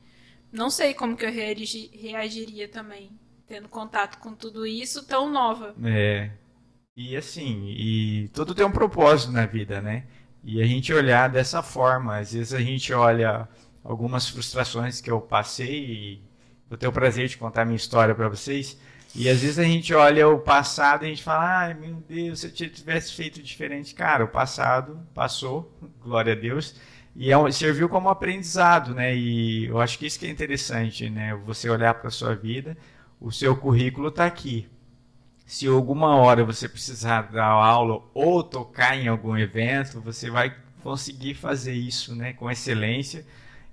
Não 0.54 0.70
sei 0.70 0.94
como 0.94 1.16
que 1.16 1.26
eu 1.26 1.32
reagiria 1.32 2.68
também, 2.68 3.10
tendo 3.44 3.68
contato 3.68 4.18
com 4.18 4.32
tudo 4.32 4.64
isso 4.64 5.04
tão 5.04 5.28
nova. 5.28 5.74
É. 5.82 6.30
E 6.96 7.16
assim, 7.16 7.74
e 7.76 8.28
tudo 8.28 8.54
tem 8.54 8.64
um 8.64 8.70
propósito 8.70 9.32
na 9.32 9.46
vida, 9.46 9.82
né? 9.82 10.04
E 10.44 10.62
a 10.62 10.64
gente 10.64 10.92
olhar 10.94 11.28
dessa 11.28 11.60
forma, 11.60 12.18
às 12.18 12.32
vezes 12.32 12.54
a 12.54 12.60
gente 12.60 12.92
olha 12.92 13.48
algumas 13.82 14.28
frustrações 14.28 15.00
que 15.00 15.10
eu 15.10 15.20
passei 15.20 15.86
e 15.86 16.22
vou 16.68 16.78
ter 16.78 16.86
o 16.86 16.92
prazer 16.92 17.26
de 17.26 17.36
contar 17.36 17.64
minha 17.64 17.74
história 17.74 18.14
para 18.14 18.28
vocês. 18.28 18.78
E 19.12 19.28
às 19.28 19.40
vezes 19.40 19.58
a 19.58 19.64
gente 19.64 19.92
olha 19.92 20.28
o 20.28 20.38
passado 20.38 21.02
e 21.02 21.06
a 21.06 21.08
gente 21.08 21.24
fala, 21.24 21.62
ai 21.62 21.74
meu 21.74 21.96
Deus, 22.08 22.40
se 22.40 22.46
eu 22.46 22.70
tivesse 22.70 23.12
feito 23.12 23.42
diferente. 23.42 23.92
Cara, 23.92 24.24
o 24.24 24.28
passado 24.28 25.00
passou, 25.12 25.76
glória 26.00 26.32
a 26.32 26.36
Deus, 26.36 26.76
e 27.16 27.32
é 27.32 27.50
serviu 27.52 27.88
como 27.88 28.08
aprendizado, 28.08 28.94
né? 28.94 29.14
E 29.14 29.66
eu 29.66 29.80
acho 29.80 29.98
que 29.98 30.06
isso 30.06 30.18
que 30.18 30.26
é 30.26 30.30
interessante, 30.30 31.08
né? 31.08 31.34
Você 31.46 31.70
olhar 31.70 31.94
para 31.94 32.08
a 32.08 32.10
sua 32.10 32.34
vida, 32.34 32.76
o 33.20 33.30
seu 33.30 33.56
currículo 33.56 34.08
está 34.08 34.26
aqui 34.26 34.68
se 35.46 35.66
alguma 35.66 36.16
hora 36.16 36.44
você 36.44 36.68
precisar 36.68 37.22
dar 37.30 37.46
aula 37.46 38.02
ou 38.14 38.42
tocar 38.42 38.96
em 38.96 39.08
algum 39.08 39.36
evento, 39.36 40.00
você 40.00 40.30
vai 40.30 40.54
conseguir 40.82 41.34
fazer 41.34 41.74
isso 41.74 42.14
né, 42.14 42.32
com 42.32 42.50
excelência. 42.50 43.24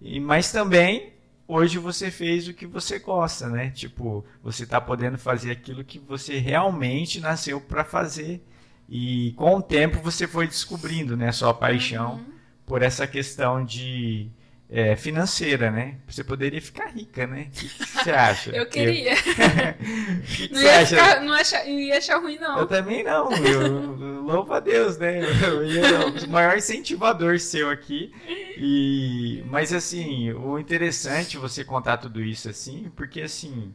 E, 0.02 0.20
mas 0.20 0.52
também, 0.52 1.14
hoje 1.48 1.78
você 1.78 2.12
fez 2.12 2.48
o 2.48 2.54
que 2.54 2.66
você 2.66 3.00
gosta, 3.00 3.48
né? 3.48 3.70
Tipo, 3.70 4.26
você 4.44 4.64
está 4.64 4.82
podendo 4.82 5.18
fazer 5.18 5.52
aquilo 5.52 5.84
que 5.84 6.00
você 6.00 6.38
realmente 6.40 7.20
nasceu 7.20 7.62
para 7.62 7.84
fazer. 7.84 8.46
E 8.90 9.34
com 9.38 9.56
o 9.56 9.62
tempo 9.62 10.00
você 10.00 10.28
foi 10.28 10.48
descobrindo 10.48 11.16
né, 11.16 11.32
sua 11.32 11.54
paixão 11.54 12.16
uhum. 12.16 12.26
Por 12.66 12.82
essa 12.82 13.06
questão 13.08 13.64
de 13.64 14.32
é, 14.74 14.96
financeira, 14.96 15.70
né? 15.70 15.98
Você 16.08 16.24
poderia 16.24 16.62
ficar 16.62 16.88
rica, 16.88 17.28
né? 17.28 17.48
O 17.48 17.52
que, 17.52 17.68
você 17.68 18.10
acha? 18.16 18.52
eu 18.52 18.66
queria. 18.66 19.14
que 20.26 20.48
que 20.48 20.54
não, 20.54 20.62
ia 20.62 20.80
acha? 20.80 20.96
Ficar, 20.96 21.22
não, 21.22 21.34
acha, 21.34 21.64
não 21.66 21.80
ia 21.80 21.98
achar 21.98 22.22
ruim, 22.22 22.38
não. 22.40 22.60
Eu 22.60 22.66
também 22.66 23.04
não. 23.04 23.30
Eu, 23.34 24.22
louvo 24.22 24.54
a 24.54 24.62
Deus, 24.62 24.98
né? 24.98 25.20
Eu 25.46 25.66
ia, 25.66 26.08
o 26.26 26.30
maior 26.30 26.58
incentivador 26.58 27.38
seu 27.38 27.70
aqui. 27.70 28.14
E, 28.58 29.44
mas, 29.48 29.74
assim, 29.74 30.32
o 30.32 30.58
interessante 30.58 31.38
você 31.38 31.66
contar 31.66 31.98
tudo 31.98 32.24
isso 32.24 32.50
assim, 32.50 32.90
porque, 32.96 33.22
assim, 33.22 33.74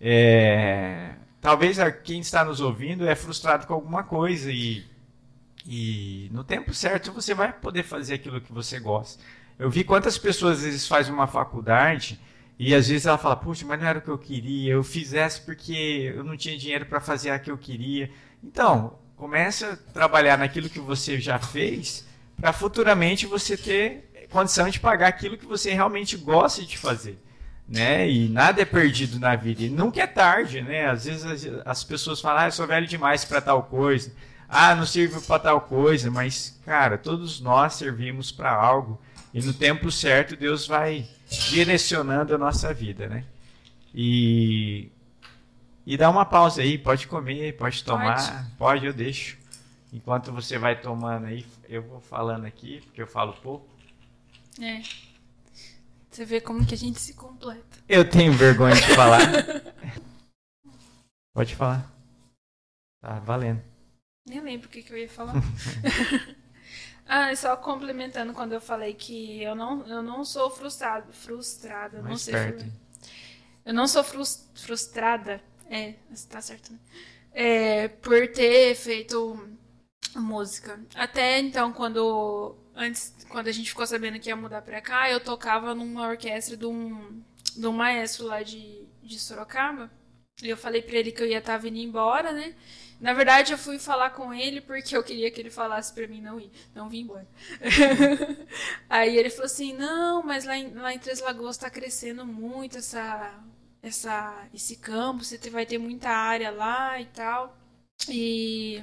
é, 0.00 1.14
talvez 1.40 1.76
quem 2.04 2.20
está 2.20 2.44
nos 2.44 2.60
ouvindo 2.60 3.08
é 3.08 3.16
frustrado 3.16 3.66
com 3.66 3.74
alguma 3.74 4.04
coisa 4.04 4.52
e, 4.52 4.84
e 5.66 6.28
no 6.32 6.44
tempo 6.44 6.72
certo 6.72 7.12
você 7.12 7.34
vai 7.34 7.52
poder 7.52 7.82
fazer 7.82 8.14
aquilo 8.14 8.40
que 8.40 8.52
você 8.52 8.78
gosta. 8.78 9.22
Eu 9.58 9.68
vi 9.68 9.82
quantas 9.82 10.16
pessoas 10.16 10.58
às 10.58 10.64
vezes 10.64 10.86
fazem 10.86 11.12
uma 11.12 11.26
faculdade 11.26 12.20
e 12.58 12.74
às 12.74 12.88
vezes 12.88 13.06
ela 13.06 13.18
fala, 13.18 13.36
puxa, 13.36 13.66
mas 13.66 13.80
não 13.80 13.86
era 13.86 13.98
o 13.98 14.02
que 14.02 14.08
eu 14.08 14.18
queria, 14.18 14.74
eu 14.74 14.84
fiz 14.84 15.12
essa 15.12 15.40
porque 15.40 16.12
eu 16.14 16.22
não 16.22 16.36
tinha 16.36 16.56
dinheiro 16.56 16.86
para 16.86 17.00
fazer 17.00 17.30
a 17.30 17.38
que 17.38 17.50
eu 17.50 17.58
queria. 17.58 18.10
Então, 18.42 18.98
começa 19.16 19.72
a 19.72 19.92
trabalhar 19.92 20.38
naquilo 20.38 20.68
que 20.68 20.78
você 20.78 21.18
já 21.18 21.38
fez 21.38 22.06
para 22.38 22.52
futuramente 22.52 23.26
você 23.26 23.56
ter 23.56 24.28
condição 24.30 24.68
de 24.68 24.78
pagar 24.78 25.08
aquilo 25.08 25.38
que 25.38 25.46
você 25.46 25.72
realmente 25.72 26.16
gosta 26.16 26.62
de 26.62 26.76
fazer. 26.76 27.18
Né? 27.68 28.08
E 28.08 28.28
nada 28.28 28.62
é 28.62 28.64
perdido 28.64 29.18
na 29.18 29.34
vida. 29.34 29.62
E 29.64 29.70
nunca 29.70 30.00
é 30.00 30.06
tarde, 30.06 30.62
né? 30.62 30.86
Às 30.88 31.04
vezes 31.04 31.50
as 31.64 31.82
pessoas 31.82 32.20
falam, 32.20 32.42
ah, 32.42 32.46
eu 32.46 32.52
sou 32.52 32.66
velho 32.66 32.86
demais 32.86 33.24
para 33.24 33.40
tal 33.40 33.64
coisa. 33.64 34.12
Ah, 34.48 34.74
não 34.74 34.86
sirvo 34.86 35.20
para 35.22 35.40
tal 35.40 35.60
coisa. 35.60 36.10
Mas, 36.10 36.58
cara, 36.64 36.96
todos 36.96 37.40
nós 37.40 37.74
servimos 37.74 38.32
para 38.32 38.52
algo. 38.52 39.00
E 39.32 39.42
no 39.42 39.52
tempo 39.52 39.90
certo, 39.90 40.36
Deus 40.36 40.66
vai 40.66 41.06
direcionando 41.50 42.34
a 42.34 42.38
nossa 42.38 42.72
vida, 42.72 43.08
né? 43.08 43.24
E, 43.94 44.90
e 45.86 45.96
dá 45.96 46.08
uma 46.08 46.24
pausa 46.24 46.62
aí, 46.62 46.78
pode 46.78 47.06
comer, 47.06 47.56
pode 47.56 47.84
tomar, 47.84 48.16
pode. 48.16 48.50
pode, 48.56 48.86
eu 48.86 48.92
deixo. 48.92 49.36
Enquanto 49.92 50.32
você 50.32 50.58
vai 50.58 50.80
tomando 50.80 51.26
aí, 51.26 51.46
eu 51.68 51.82
vou 51.82 52.00
falando 52.00 52.44
aqui, 52.44 52.80
porque 52.82 53.02
eu 53.02 53.06
falo 53.06 53.32
pouco. 53.34 53.66
É. 54.60 54.82
Você 56.10 56.24
vê 56.24 56.40
como 56.40 56.64
que 56.64 56.74
a 56.74 56.78
gente 56.78 56.98
se 56.98 57.14
completa. 57.14 57.78
Eu 57.88 58.08
tenho 58.08 58.32
vergonha 58.32 58.74
de 58.74 58.94
falar. 58.94 59.20
pode 61.34 61.54
falar. 61.54 61.90
Tá 63.02 63.18
valendo. 63.18 63.62
Nem 64.26 64.40
lembro 64.40 64.66
o 64.66 64.70
que, 64.70 64.82
que 64.82 64.92
eu 64.92 64.98
ia 64.98 65.08
falar. 65.08 65.34
Ah, 67.08 67.34
só 67.36 67.56
complementando 67.56 68.32
quando 68.32 68.52
eu 68.52 68.60
falei 68.60 68.92
que 68.92 69.40
eu 69.40 69.54
não, 69.54 69.86
eu 69.86 70.02
não 70.02 70.24
sou 70.24 70.50
frustrado, 70.50 71.12
frustrada, 71.12 72.02
Mais 72.02 72.10
não 72.10 72.18
sei. 72.18 72.34
Perto. 72.34 72.66
Eu 73.64 73.72
não 73.72 73.86
sou 73.86 74.02
frustrada, 74.02 75.40
é, 75.70 75.94
tá 76.28 76.40
certo, 76.40 76.72
né? 76.72 76.78
É, 77.32 77.88
por 77.88 78.26
ter 78.28 78.74
feito 78.74 79.48
música. 80.16 80.80
Até 80.94 81.38
então, 81.38 81.72
quando 81.72 82.56
antes, 82.74 83.14
quando 83.28 83.48
a 83.48 83.52
gente 83.52 83.70
ficou 83.70 83.86
sabendo 83.86 84.18
que 84.18 84.28
ia 84.28 84.36
mudar 84.36 84.62
pra 84.62 84.80
cá, 84.80 85.10
eu 85.10 85.20
tocava 85.20 85.74
numa 85.74 86.08
orquestra 86.08 86.56
de 86.56 86.66
um, 86.66 87.22
de 87.56 87.66
um 87.66 87.72
maestro 87.72 88.26
lá 88.26 88.42
de, 88.42 88.84
de 89.02 89.18
Sorocaba. 89.18 89.90
E 90.42 90.48
eu 90.48 90.56
falei 90.56 90.82
pra 90.82 90.96
ele 90.96 91.12
que 91.12 91.22
eu 91.22 91.26
ia 91.26 91.38
estar 91.38 91.54
tá 91.54 91.58
vindo 91.58 91.78
embora, 91.78 92.32
né? 92.32 92.54
Na 93.00 93.12
verdade, 93.12 93.52
eu 93.52 93.58
fui 93.58 93.78
falar 93.78 94.10
com 94.10 94.32
ele 94.32 94.60
porque 94.60 94.96
eu 94.96 95.02
queria 95.02 95.30
que 95.30 95.40
ele 95.40 95.50
falasse 95.50 95.92
para 95.92 96.06
mim 96.08 96.20
não 96.22 96.40
ir, 96.40 96.50
não 96.74 96.88
vir 96.88 97.00
embora. 97.00 97.26
Aí 98.88 99.16
ele 99.16 99.28
falou 99.30 99.46
assim: 99.46 99.72
não, 99.74 100.22
mas 100.22 100.44
lá 100.44 100.56
em, 100.56 100.72
lá 100.74 100.94
em 100.94 100.98
Três 100.98 101.20
Lagoas 101.20 101.56
está 101.56 101.68
crescendo 101.68 102.24
muito 102.24 102.78
essa, 102.78 103.34
essa, 103.82 104.48
esse 104.54 104.76
campo, 104.76 105.24
você 105.24 105.38
vai 105.50 105.66
ter 105.66 105.78
muita 105.78 106.08
área 106.08 106.50
lá 106.50 107.00
e 107.00 107.06
tal. 107.06 107.56
E, 108.08 108.82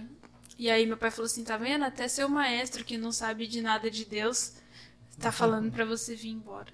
e 0.58 0.70
aí 0.70 0.86
meu 0.86 0.98
pai 0.98 1.12
falou 1.12 1.26
assim: 1.26 1.44
tá 1.44 1.58
vendo? 1.58 1.84
Até 1.84 2.08
seu 2.08 2.30
maestro 2.30 2.86
que 2.86 2.98
não 2.98 3.12
sabe 3.12 3.48
de 3.48 3.62
nada 3.62 3.90
de 3.90 4.06
Deus 4.06 4.54
tá 5.20 5.32
falando 5.32 5.72
para 5.72 5.86
você 5.86 6.16
vir 6.16 6.30
embora. 6.30 6.72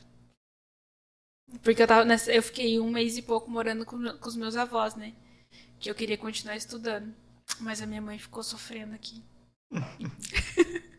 Porque 1.63 1.81
eu, 1.81 1.87
tava 1.87 2.05
nessa, 2.05 2.31
eu 2.31 2.43
fiquei 2.43 2.79
um 2.79 2.91
mês 2.91 3.17
e 3.17 3.21
pouco 3.21 3.49
morando 3.49 3.85
com, 3.85 3.97
com 4.17 4.27
os 4.29 4.35
meus 4.35 4.55
avós, 4.55 4.95
né? 4.95 5.13
Que 5.79 5.89
eu 5.89 5.95
queria 5.95 6.17
continuar 6.17 6.55
estudando. 6.55 7.13
Mas 7.59 7.81
a 7.81 7.85
minha 7.85 8.01
mãe 8.01 8.17
ficou 8.17 8.43
sofrendo 8.43 8.95
aqui. 8.95 9.23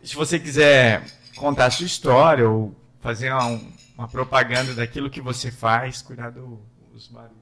Se 0.04 0.16
você 0.16 0.40
quiser 0.40 1.06
contar 1.36 1.68
a 1.68 1.72
sua 1.72 1.86
história 1.86 2.50
ou 2.50 2.76
fazer 3.00 3.32
uma, 3.32 3.62
uma 3.96 4.08
propaganda 4.08 4.74
daquilo 4.74 5.08
que 5.08 5.22
você 5.22 5.52
faz, 5.52 6.02
cuidado 6.02 6.60
os 6.96 7.08
barulhos. 7.08 7.38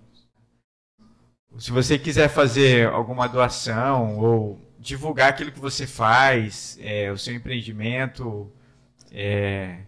Se 1.59 1.71
você 1.71 1.97
quiser 1.97 2.27
fazer 2.27 2.89
alguma 2.89 3.25
doação 3.25 4.17
ou 4.17 4.66
divulgar 4.79 5.29
aquilo 5.29 5.51
que 5.51 5.59
você 5.59 5.87
faz, 5.87 6.77
é, 6.81 7.11
o 7.11 7.17
seu 7.17 7.33
empreendimento, 7.33 8.51
é, 9.11 9.79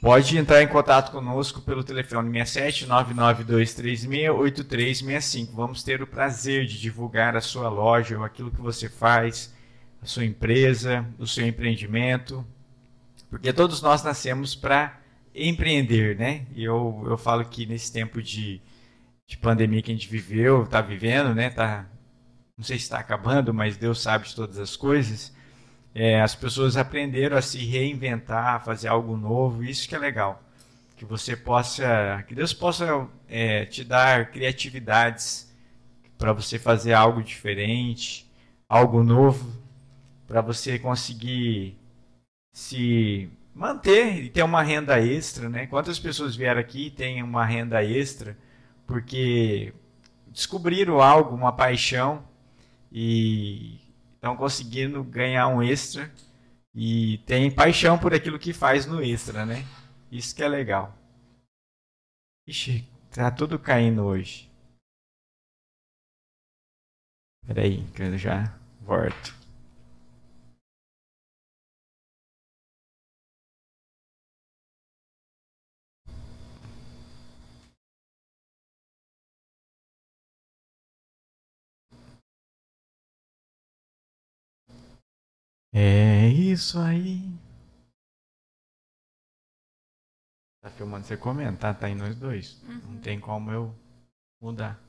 pode 0.00 0.36
entrar 0.38 0.62
em 0.62 0.68
contato 0.68 1.10
conosco 1.10 1.60
pelo 1.60 1.82
telefone 1.82 2.30
67 2.30 2.86
99236 2.86 4.30
8365. 4.30 5.52
Vamos 5.54 5.82
ter 5.82 6.02
o 6.02 6.06
prazer 6.06 6.66
de 6.66 6.80
divulgar 6.80 7.36
a 7.36 7.40
sua 7.40 7.68
loja 7.68 8.18
ou 8.18 8.24
aquilo 8.24 8.50
que 8.50 8.60
você 8.60 8.88
faz, 8.88 9.54
a 10.00 10.06
sua 10.06 10.24
empresa, 10.24 11.04
o 11.18 11.26
seu 11.26 11.46
empreendimento, 11.46 12.46
porque 13.30 13.52
todos 13.52 13.82
nós 13.82 14.02
nascemos 14.02 14.54
para 14.54 15.00
empreender, 15.34 16.16
né? 16.16 16.46
E 16.54 16.64
eu, 16.64 17.04
eu 17.06 17.18
falo 17.18 17.44
que 17.44 17.66
nesse 17.66 17.92
tempo 17.92 18.22
de, 18.22 18.60
de 19.26 19.36
pandemia 19.36 19.82
que 19.82 19.90
a 19.90 19.94
gente 19.94 20.08
viveu, 20.08 20.64
está 20.64 20.80
vivendo, 20.80 21.34
né? 21.34 21.50
Tá, 21.50 21.86
não 22.58 22.64
sei 22.64 22.76
se 22.76 22.84
está 22.84 22.98
acabando, 22.98 23.54
mas 23.54 23.76
Deus 23.76 24.02
sabe 24.02 24.26
de 24.26 24.34
todas 24.34 24.58
as 24.58 24.76
coisas. 24.76 25.32
É, 25.94 26.20
as 26.20 26.34
pessoas 26.34 26.76
aprenderam 26.76 27.36
a 27.36 27.42
se 27.42 27.58
reinventar, 27.58 28.56
a 28.56 28.60
fazer 28.60 28.88
algo 28.88 29.16
novo, 29.16 29.62
isso 29.62 29.88
que 29.88 29.94
é 29.94 29.98
legal. 29.98 30.42
Que 30.96 31.04
você 31.04 31.36
possa, 31.36 32.24
que 32.26 32.34
Deus 32.34 32.52
possa 32.52 33.06
é, 33.28 33.64
te 33.64 33.84
dar 33.84 34.32
criatividades 34.32 35.54
para 36.18 36.32
você 36.32 36.58
fazer 36.58 36.92
algo 36.94 37.22
diferente, 37.22 38.28
algo 38.68 39.04
novo, 39.04 39.52
para 40.26 40.40
você 40.40 40.80
conseguir 40.80 41.78
se 42.52 43.30
manter 43.54 44.24
e 44.24 44.30
ter 44.30 44.42
uma 44.42 44.62
renda 44.62 45.00
extra, 45.00 45.48
né? 45.48 45.66
Quantas 45.68 45.98
pessoas 46.00 46.34
vieram 46.34 46.60
aqui 46.60 46.86
e 46.86 46.90
têm 46.90 47.22
uma 47.22 47.44
renda 47.44 47.84
extra 47.84 48.36
porque 48.84 49.72
descobriram 50.26 51.00
algo, 51.00 51.36
uma 51.36 51.52
paixão 51.52 52.27
e 52.90 53.80
estão 54.14 54.36
conseguindo 54.36 55.02
ganhar 55.04 55.48
um 55.48 55.62
extra 55.62 56.12
e 56.74 57.18
tem 57.26 57.50
paixão 57.50 57.98
por 57.98 58.14
aquilo 58.14 58.38
que 58.38 58.52
faz 58.52 58.86
no 58.86 59.02
extra, 59.02 59.44
né? 59.44 59.64
Isso 60.10 60.34
que 60.34 60.42
é 60.42 60.48
legal. 60.48 60.96
Ixi, 62.46 62.84
tá 63.10 63.30
tudo 63.30 63.58
caindo 63.58 64.04
hoje. 64.04 64.50
Peraí, 67.46 67.84
que 67.94 68.02
eu 68.02 68.18
já 68.18 68.54
volto. 68.80 69.37
É 85.72 86.28
isso 86.28 86.78
aí. 86.78 87.20
Tá 90.60 90.70
filmando 90.70 91.06
você 91.06 91.16
comenta, 91.16 91.58
tá? 91.58 91.74
Tá 91.74 91.88
em 91.88 91.94
nós 91.94 92.16
dois. 92.16 92.62
Uhum. 92.62 92.94
Não 92.94 93.00
tem 93.00 93.20
como 93.20 93.50
eu 93.50 93.74
mudar. 94.40 94.82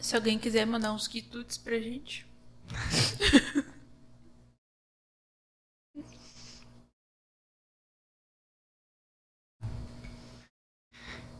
Se 0.00 0.14
alguém 0.14 0.38
quiser 0.38 0.64
mandar 0.66 0.92
uns 0.92 1.08
quitutes 1.08 1.58
pra 1.58 1.78
gente. 1.78 2.26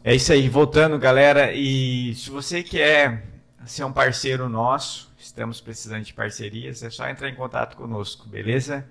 É 0.03 0.15
isso 0.15 0.33
aí, 0.33 0.49
voltando, 0.49 0.99
galera. 0.99 1.53
E 1.53 2.15
se 2.15 2.31
você 2.31 2.63
quer 2.63 3.27
ser 3.67 3.85
um 3.85 3.93
parceiro 3.93 4.49
nosso, 4.49 5.08
estamos 5.39 5.61
precisando 5.61 6.03
de 6.03 6.13
parcerias, 6.13 6.83
é 6.83 6.91
só 6.91 7.09
entrar 7.09 7.29
em 7.29 7.35
contato 7.37 7.77
conosco, 7.77 8.29
beleza? 8.29 8.85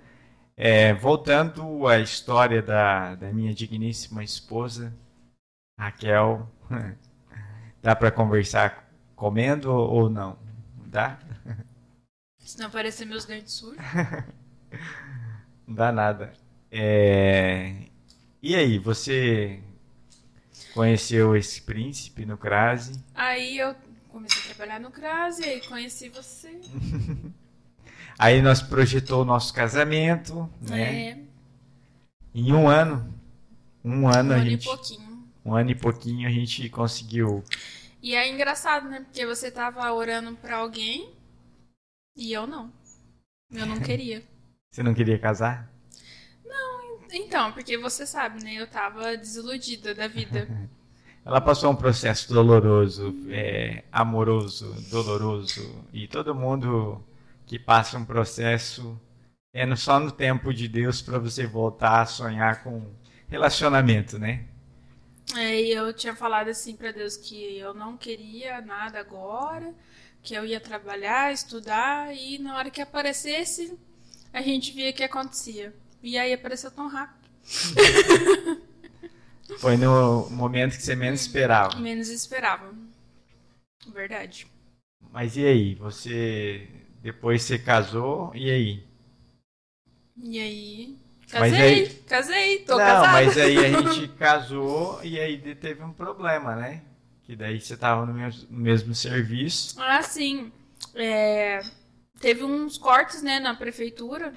É, 0.56 0.94
voltando 0.94 1.86
à 1.86 1.98
história 1.98 2.62
da, 2.62 3.14
da 3.14 3.30
minha 3.30 3.52
digníssima 3.52 4.24
esposa, 4.24 4.96
Raquel, 5.78 6.48
dá 7.82 7.94
para 7.94 8.10
conversar 8.10 8.90
comendo 9.14 9.70
ou 9.70 10.08
não? 10.08 10.38
Dá? 10.86 11.18
Se 12.40 12.58
não 12.58 12.68
aparecer 12.68 13.04
meus 13.04 13.26
dentes 13.26 13.52
sujos. 13.52 13.76
Não 15.66 15.74
dá 15.74 15.92
nada. 15.92 16.32
É, 16.70 17.74
E 18.42 18.56
aí, 18.56 18.78
você 18.78 19.62
conheceu 20.72 21.36
esse 21.36 21.60
príncipe 21.60 22.24
no 22.24 22.38
Crase? 22.38 23.04
Aí 23.14 23.58
eu 23.58 23.74
comecei 24.08 24.40
a 24.42 24.54
trabalhar 24.54 24.80
no 24.80 24.90
CRAS 24.90 25.38
e 25.38 25.44
aí 25.44 25.60
conheci 25.62 26.08
você. 26.08 26.60
Aí 28.18 28.42
nós 28.42 28.60
projetou 28.60 29.22
o 29.22 29.24
nosso 29.24 29.54
casamento, 29.54 30.50
né? 30.60 31.10
É, 31.10 31.18
Em 32.34 32.52
um 32.52 32.68
ano, 32.68 33.12
um 33.84 34.06
um 34.06 34.08
ano 34.08 34.34
a 34.34 34.38
ano 34.38 34.50
e 34.50 34.50
gente, 34.50 34.64
pouquinho. 34.64 35.28
um 35.44 35.54
ano 35.54 35.70
e 35.70 35.74
pouquinho 35.74 36.28
a 36.28 36.30
gente 36.32 36.68
conseguiu. 36.68 37.44
E 38.02 38.14
é 38.14 38.28
engraçado, 38.28 38.88
né? 38.88 39.00
Porque 39.00 39.26
você 39.26 39.50
tava 39.50 39.92
orando 39.92 40.36
pra 40.36 40.58
alguém 40.58 41.12
e 42.16 42.32
eu 42.32 42.46
não. 42.46 42.72
Eu 43.50 43.66
não 43.66 43.80
queria. 43.80 44.22
Você 44.70 44.82
não 44.82 44.92
queria 44.94 45.18
casar? 45.18 45.72
Então, 47.10 47.52
porque 47.52 47.76
você 47.78 48.06
sabe, 48.06 48.42
né? 48.44 48.54
Eu 48.54 48.66
tava 48.66 49.16
desiludida 49.16 49.94
da 49.94 50.06
vida. 50.06 50.48
Ela 51.24 51.40
passou 51.40 51.70
um 51.70 51.76
processo 51.76 52.32
doloroso, 52.32 53.14
é, 53.28 53.84
amoroso, 53.92 54.72
doloroso, 54.90 55.84
e 55.92 56.08
todo 56.08 56.34
mundo 56.34 57.02
que 57.46 57.58
passa 57.58 57.98
um 57.98 58.04
processo 58.04 58.98
é 59.52 59.66
no- 59.66 59.76
só 59.76 60.00
no 60.00 60.10
tempo 60.12 60.54
de 60.54 60.68
Deus 60.68 61.02
para 61.02 61.18
você 61.18 61.46
voltar 61.46 62.02
a 62.02 62.06
sonhar 62.06 62.62
com 62.64 62.82
relacionamento, 63.28 64.18
né? 64.18 64.44
É, 65.36 65.60
e 65.60 65.70
eu 65.72 65.92
tinha 65.92 66.14
falado 66.16 66.48
assim 66.48 66.74
pra 66.74 66.90
Deus 66.90 67.16
que 67.16 67.58
eu 67.58 67.74
não 67.74 67.96
queria 67.96 68.60
nada 68.62 68.98
agora, 68.98 69.74
que 70.22 70.34
eu 70.34 70.44
ia 70.44 70.58
trabalhar, 70.60 71.32
estudar 71.32 72.14
e 72.16 72.38
na 72.38 72.56
hora 72.56 72.70
que 72.70 72.80
aparecesse 72.80 73.78
a 74.32 74.40
gente 74.42 74.72
via 74.72 74.90
o 74.90 74.94
que 74.94 75.04
acontecia. 75.04 75.74
E 76.02 76.16
aí 76.18 76.32
apareceu 76.32 76.70
tão 76.70 76.88
rápido. 76.88 77.28
Foi 79.56 79.76
no 79.76 80.28
momento 80.30 80.76
que 80.76 80.82
você 80.82 80.94
menos 80.94 81.22
esperava. 81.22 81.76
Menos 81.78 82.08
esperava. 82.08 82.74
Verdade. 83.92 84.46
Mas 85.12 85.36
e 85.36 85.46
aí? 85.46 85.74
Você 85.76 86.68
depois 87.02 87.42
você 87.42 87.58
casou 87.58 88.30
e 88.34 88.50
aí? 88.50 88.84
E 90.16 90.38
aí. 90.40 90.96
Casei, 91.30 91.60
aí- 91.60 91.94
casei, 92.08 92.58
tô 92.60 92.72
Não, 92.72 92.78
casada. 92.78 93.12
mas 93.12 93.36
aí 93.36 93.58
a 93.58 93.68
gente 93.92 94.08
casou 94.14 95.00
e 95.04 95.20
aí 95.20 95.54
teve 95.54 95.82
um 95.82 95.92
problema, 95.92 96.56
né? 96.56 96.82
Que 97.24 97.36
daí 97.36 97.60
você 97.60 97.76
tava 97.76 98.06
no 98.06 98.14
mesmo, 98.14 98.46
no 98.50 98.58
mesmo 98.58 98.94
serviço. 98.94 99.78
Ah, 99.80 100.02
sim. 100.02 100.50
É, 100.94 101.60
teve 102.20 102.44
uns 102.44 102.78
cortes, 102.78 103.22
né, 103.22 103.38
na 103.38 103.54
prefeitura. 103.54 104.32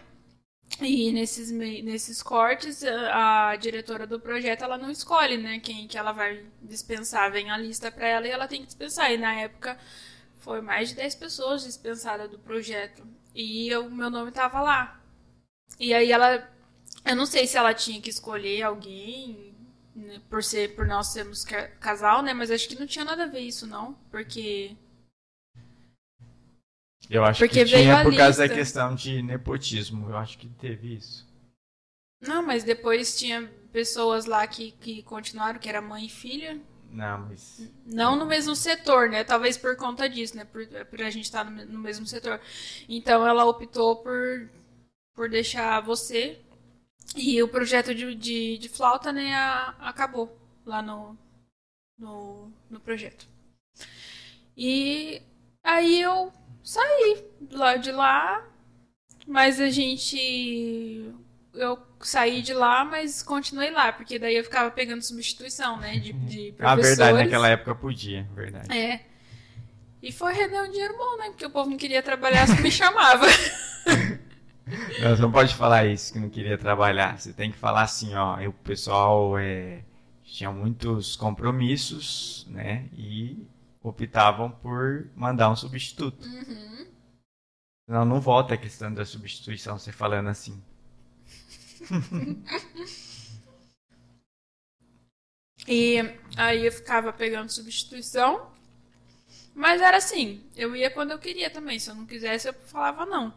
E 0.79 1.11
nesses, 1.11 1.51
nesses 1.51 2.23
cortes, 2.23 2.83
a, 2.83 3.55
diretora 3.55 4.07
do 4.07 4.19
projeto, 4.19 4.63
ela 4.63 4.77
não 4.77 4.89
escolhe, 4.89 5.37
né, 5.37 5.59
quem 5.59 5.87
que 5.87 5.97
ela 5.97 6.11
vai 6.11 6.43
dispensar. 6.61 7.31
Vem 7.31 7.51
a 7.51 7.57
lista 7.57 7.91
pra 7.91 8.07
ela 8.07 8.27
e 8.27 8.31
ela 8.31 8.47
tem 8.47 8.61
que 8.61 8.67
dispensar. 8.67 9.11
E 9.11 9.17
na 9.17 9.33
época, 9.35 9.77
foi 10.39 10.61
mais 10.61 10.89
de 10.89 10.95
10 10.95 11.13
pessoas 11.15 11.63
dispensadas 11.63 12.29
do 12.29 12.39
projeto. 12.39 13.03
E 13.35 13.73
o 13.75 13.89
meu 13.91 14.09
nome 14.09 14.31
tava 14.31 14.61
lá. 14.61 14.99
E 15.79 15.93
aí 15.93 16.11
ela... 16.11 16.49
Eu 17.05 17.15
não 17.15 17.25
sei 17.25 17.47
se 17.47 17.57
ela 17.57 17.73
tinha 17.73 18.01
que 18.01 18.09
escolher 18.09 18.63
alguém, 18.63 19.55
né, 19.95 20.21
por 20.29 20.43
ser 20.43 20.75
por 20.75 20.87
nós 20.87 21.07
sermos 21.07 21.43
ca- 21.45 21.69
casal, 21.79 22.21
né? 22.23 22.33
Mas 22.33 22.51
acho 22.51 22.67
que 22.69 22.79
não 22.79 22.87
tinha 22.87 23.05
nada 23.05 23.23
a 23.25 23.27
ver 23.27 23.41
isso, 23.41 23.67
não. 23.67 23.93
Porque... 24.11 24.75
Eu 27.13 27.25
acho 27.25 27.39
Porque 27.39 27.65
que 27.65 27.65
tinha 27.65 28.03
por 28.03 28.15
causa 28.15 28.37
da 28.37 28.43
lista. 28.45 28.57
questão 28.57 28.95
de 28.95 29.21
nepotismo. 29.21 30.09
Eu 30.09 30.17
acho 30.17 30.37
que 30.37 30.47
teve 30.47 30.95
isso. 30.95 31.27
Não, 32.21 32.41
mas 32.41 32.63
depois 32.63 33.19
tinha 33.19 33.51
pessoas 33.73 34.25
lá 34.25 34.47
que, 34.47 34.71
que 34.71 35.03
continuaram, 35.03 35.59
que 35.59 35.67
era 35.67 35.81
mãe 35.81 36.05
e 36.05 36.09
filha. 36.09 36.57
Não, 36.89 37.27
mas. 37.27 37.69
Não 37.85 38.15
no 38.15 38.25
mesmo 38.25 38.55
setor, 38.55 39.09
né? 39.09 39.25
Talvez 39.25 39.57
por 39.57 39.75
conta 39.75 40.07
disso, 40.07 40.37
né? 40.37 40.45
Por, 40.45 40.65
por 40.85 41.01
a 41.01 41.09
gente 41.09 41.25
estar 41.25 41.43
no, 41.43 41.51
me- 41.51 41.65
no 41.65 41.79
mesmo 41.79 42.05
setor. 42.07 42.39
Então 42.87 43.27
ela 43.27 43.43
optou 43.45 43.97
por, 43.97 44.49
por 45.13 45.29
deixar 45.29 45.81
você. 45.81 46.39
E 47.15 47.43
o 47.43 47.47
projeto 47.49 47.93
de, 47.93 48.15
de, 48.15 48.57
de 48.57 48.69
flauta, 48.69 49.11
né, 49.11 49.33
a- 49.35 49.75
acabou 49.81 50.33
lá 50.65 50.81
no, 50.81 51.17
no, 51.97 52.49
no 52.69 52.79
projeto. 52.79 53.27
E 54.55 55.21
aí 55.63 55.99
eu 56.01 56.31
saí 56.63 57.23
lá 57.51 57.75
de 57.77 57.91
lá, 57.91 58.45
mas 59.27 59.59
a 59.59 59.69
gente. 59.69 61.11
Eu 61.53 61.77
saí 62.01 62.41
de 62.41 62.53
lá, 62.53 62.85
mas 62.85 63.21
continuei 63.23 63.71
lá, 63.71 63.91
porque 63.93 64.17
daí 64.19 64.35
eu 64.37 64.43
ficava 64.43 64.71
pegando 64.71 65.01
substituição, 65.01 65.77
né? 65.79 65.97
De, 65.99 66.13
de 66.13 66.55
Ah, 66.59 66.75
professores. 66.75 66.97
verdade, 66.97 67.17
naquela 67.17 67.47
época 67.49 67.75
podia, 67.75 68.27
verdade. 68.35 68.71
É. 68.75 69.05
E 70.01 70.11
foi 70.11 70.33
render 70.33 70.61
um 70.61 70.71
dinheiro 70.71 70.97
bom, 70.97 71.17
né? 71.17 71.25
Porque 71.29 71.45
o 71.45 71.49
povo 71.49 71.69
não 71.69 71.77
queria 71.77 72.01
trabalhar, 72.01 72.47
só 72.47 72.55
me 72.61 72.71
chamava. 72.71 73.25
Não, 74.99 75.15
Você 75.15 75.21
não 75.21 75.31
pode 75.31 75.53
falar 75.55 75.85
isso, 75.85 76.13
que 76.13 76.19
não 76.19 76.29
queria 76.29 76.57
trabalhar. 76.57 77.19
Você 77.19 77.33
tem 77.33 77.51
que 77.51 77.57
falar 77.57 77.81
assim, 77.83 78.13
ó, 78.15 78.39
o 78.47 78.53
pessoal 78.53 79.37
é, 79.37 79.83
tinha 80.23 80.51
muitos 80.51 81.15
compromissos, 81.15 82.47
né? 82.49 82.85
E 82.95 83.37
optavam 83.81 84.51
por 84.51 85.09
mandar 85.15 85.49
um 85.49 85.55
substituto. 85.55 86.25
Uhum. 86.25 86.87
Senão 87.85 88.05
não 88.05 88.21
volta 88.21 88.53
a 88.53 88.57
questão 88.57 88.93
da 88.93 89.05
substituição, 89.05 89.77
você 89.77 89.91
falando 89.91 90.29
assim. 90.29 90.61
E 95.67 95.97
aí 96.35 96.65
eu 96.65 96.71
ficava 96.71 97.13
pegando 97.13 97.51
substituição. 97.51 98.51
Mas 99.53 99.81
era 99.81 99.97
assim, 99.97 100.43
eu 100.55 100.75
ia 100.75 100.89
quando 100.89 101.11
eu 101.11 101.19
queria 101.19 101.49
também. 101.49 101.77
Se 101.77 101.89
eu 101.89 101.95
não 101.95 102.05
quisesse, 102.05 102.47
eu 102.47 102.53
falava 102.53 103.05
não. 103.05 103.33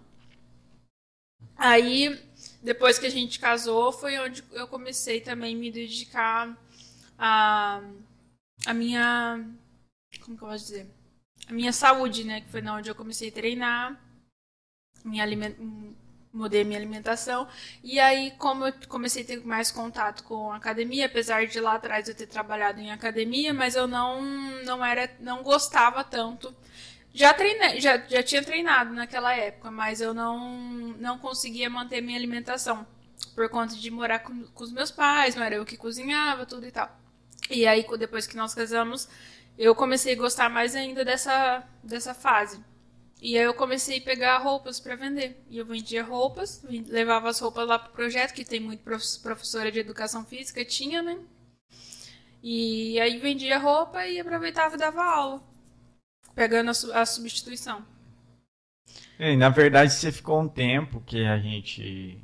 Aí, 1.56 2.20
depois 2.62 2.98
que 2.98 3.06
a 3.06 3.10
gente 3.10 3.38
casou, 3.38 3.92
foi 3.92 4.18
onde 4.18 4.42
eu 4.52 4.66
comecei 4.66 5.20
também 5.20 5.54
a 5.54 5.58
me 5.58 5.70
dedicar 5.70 6.56
a, 7.18 7.80
a 8.66 8.74
minha. 8.74 9.44
Como 10.24 10.38
que 10.38 10.42
eu 10.44 10.48
posso 10.48 10.64
dizer? 10.64 10.90
A 11.48 11.52
minha 11.52 11.72
saúde, 11.72 12.24
né? 12.24 12.40
Que 12.40 12.48
foi 12.48 12.62
na 12.62 12.74
onde 12.74 12.90
eu 12.90 12.94
comecei 12.94 13.28
a 13.28 13.32
treinar. 13.32 14.00
Minha 15.04 15.22
aliment... 15.22 15.54
Mudei 16.32 16.64
minha 16.64 16.78
alimentação. 16.78 17.46
E 17.82 18.00
aí, 18.00 18.32
como 18.38 18.66
eu 18.66 18.72
comecei 18.88 19.22
a 19.22 19.26
ter 19.26 19.46
mais 19.46 19.70
contato 19.70 20.24
com 20.24 20.50
a 20.50 20.56
academia, 20.56 21.06
apesar 21.06 21.46
de 21.46 21.60
lá 21.60 21.74
atrás 21.74 22.08
eu 22.08 22.14
ter 22.14 22.26
trabalhado 22.26 22.80
em 22.80 22.90
academia, 22.90 23.54
mas 23.54 23.76
eu 23.76 23.86
não, 23.86 24.20
não 24.64 24.84
era, 24.84 25.08
não 25.20 25.44
gostava 25.44 26.02
tanto. 26.02 26.52
Já 27.12 27.32
treinei, 27.32 27.80
já, 27.80 27.98
já 27.98 28.20
tinha 28.20 28.42
treinado 28.42 28.92
naquela 28.92 29.32
época, 29.36 29.70
mas 29.70 30.00
eu 30.00 30.12
não, 30.12 30.58
não 30.98 31.20
conseguia 31.20 31.70
manter 31.70 32.00
minha 32.00 32.18
alimentação 32.18 32.84
por 33.36 33.48
conta 33.48 33.76
de 33.76 33.88
morar 33.88 34.18
com, 34.18 34.42
com 34.46 34.64
os 34.64 34.72
meus 34.72 34.90
pais, 34.90 35.36
não 35.36 35.44
era 35.44 35.54
eu 35.54 35.64
que 35.64 35.76
cozinhava, 35.76 36.44
tudo 36.44 36.66
e 36.66 36.72
tal. 36.72 36.90
E 37.48 37.64
aí, 37.64 37.86
depois 37.96 38.26
que 38.26 38.36
nós 38.36 38.54
casamos, 38.54 39.08
eu 39.58 39.74
comecei 39.74 40.14
a 40.14 40.18
gostar 40.18 40.48
mais 40.48 40.74
ainda 40.74 41.04
dessa, 41.04 41.62
dessa 41.82 42.14
fase. 42.14 42.62
E 43.20 43.38
aí 43.38 43.44
eu 43.44 43.54
comecei 43.54 43.98
a 43.98 44.02
pegar 44.02 44.38
roupas 44.38 44.78
para 44.78 44.96
vender. 44.96 45.42
E 45.48 45.56
eu 45.58 45.64
vendia 45.64 46.04
roupas, 46.04 46.62
levava 46.68 47.28
as 47.28 47.40
roupas 47.40 47.66
lá 47.66 47.78
pro 47.78 47.92
projeto, 47.92 48.34
que 48.34 48.44
tem 48.44 48.60
muito 48.60 48.82
professora 48.82 49.72
de 49.72 49.78
educação 49.78 50.24
física, 50.24 50.64
tinha, 50.64 51.00
né? 51.00 51.18
E 52.42 53.00
aí 53.00 53.18
vendia 53.18 53.58
roupa 53.58 54.06
e 54.06 54.20
aproveitava 54.20 54.74
e 54.74 54.78
dava 54.78 55.02
aula, 55.02 55.42
pegando 56.34 56.68
a, 56.68 57.00
a 57.00 57.06
substituição. 57.06 57.82
E, 59.18 59.36
na 59.36 59.48
verdade, 59.48 59.92
você 59.94 60.12
ficou 60.12 60.40
um 60.40 60.48
tempo 60.48 61.00
que 61.00 61.24
a 61.24 61.38
gente. 61.38 62.20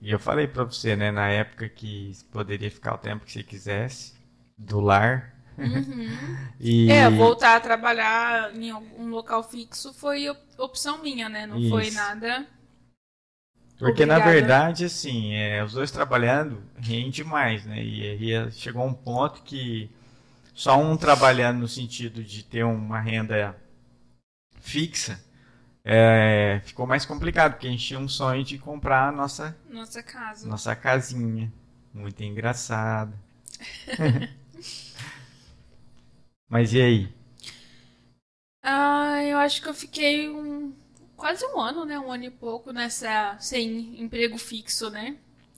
E 0.00 0.10
eu 0.10 0.18
falei 0.18 0.46
pra 0.46 0.64
você, 0.64 0.96
né, 0.96 1.10
na 1.10 1.28
época 1.28 1.68
que 1.68 2.12
poderia 2.32 2.70
ficar 2.70 2.94
o 2.94 2.98
tempo 2.98 3.24
que 3.26 3.32
você 3.32 3.42
quisesse, 3.42 4.14
do 4.56 4.80
lar. 4.80 5.37
Uhum. 5.58 6.38
E... 6.60 6.90
É, 6.90 7.08
voltar 7.08 7.54
a 7.54 7.60
trabalhar 7.60 8.52
em 8.56 8.72
um 8.72 9.10
local 9.10 9.44
fixo 9.44 9.92
foi 9.92 10.26
opção 10.56 11.00
minha, 11.00 11.28
né? 11.28 11.46
Não 11.46 11.58
Isso. 11.60 11.70
foi 11.70 11.88
nada. 11.92 12.46
Porque 13.78 14.04
na 14.04 14.16
Obrigada. 14.16 14.32
verdade, 14.32 14.84
assim, 14.86 15.34
é, 15.34 15.62
os 15.62 15.74
dois 15.74 15.92
trabalhando 15.92 16.60
rende 16.76 17.22
mais, 17.22 17.64
né? 17.64 17.80
E 17.80 18.34
aí 18.34 18.52
chegou 18.52 18.84
um 18.84 18.92
ponto 18.92 19.40
que 19.42 19.88
só 20.52 20.76
um 20.76 20.96
trabalhando 20.96 21.60
no 21.60 21.68
sentido 21.68 22.24
de 22.24 22.42
ter 22.42 22.64
uma 22.64 23.00
renda 23.00 23.54
fixa 24.60 25.20
é, 25.90 26.60
ficou 26.64 26.86
mais 26.86 27.06
complicado, 27.06 27.52
porque 27.52 27.66
a 27.66 27.70
gente 27.70 27.86
tinha 27.86 27.98
um 27.98 28.08
sonho 28.08 28.44
de 28.44 28.58
comprar 28.58 29.08
a 29.08 29.12
nossa, 29.12 29.56
Nossa 29.70 30.02
casa. 30.02 30.46
nossa 30.46 30.76
casinha. 30.76 31.50
Muito 31.94 32.22
engraçado. 32.22 33.14
Mas 36.48 36.72
e 36.72 36.80
aí? 36.80 37.08
Ah, 38.62 39.22
eu 39.24 39.38
acho 39.38 39.62
que 39.62 39.68
eu 39.68 39.74
fiquei 39.74 40.28
um, 40.28 40.72
quase 41.16 41.44
um 41.46 41.60
ano, 41.60 41.84
né? 41.84 41.98
Um 41.98 42.10
ano 42.10 42.24
e 42.24 42.30
pouco 42.30 42.72
nessa 42.72 43.36
sem 43.38 44.00
emprego 44.00 44.38
fixo, 44.38 44.90
né? 44.90 45.16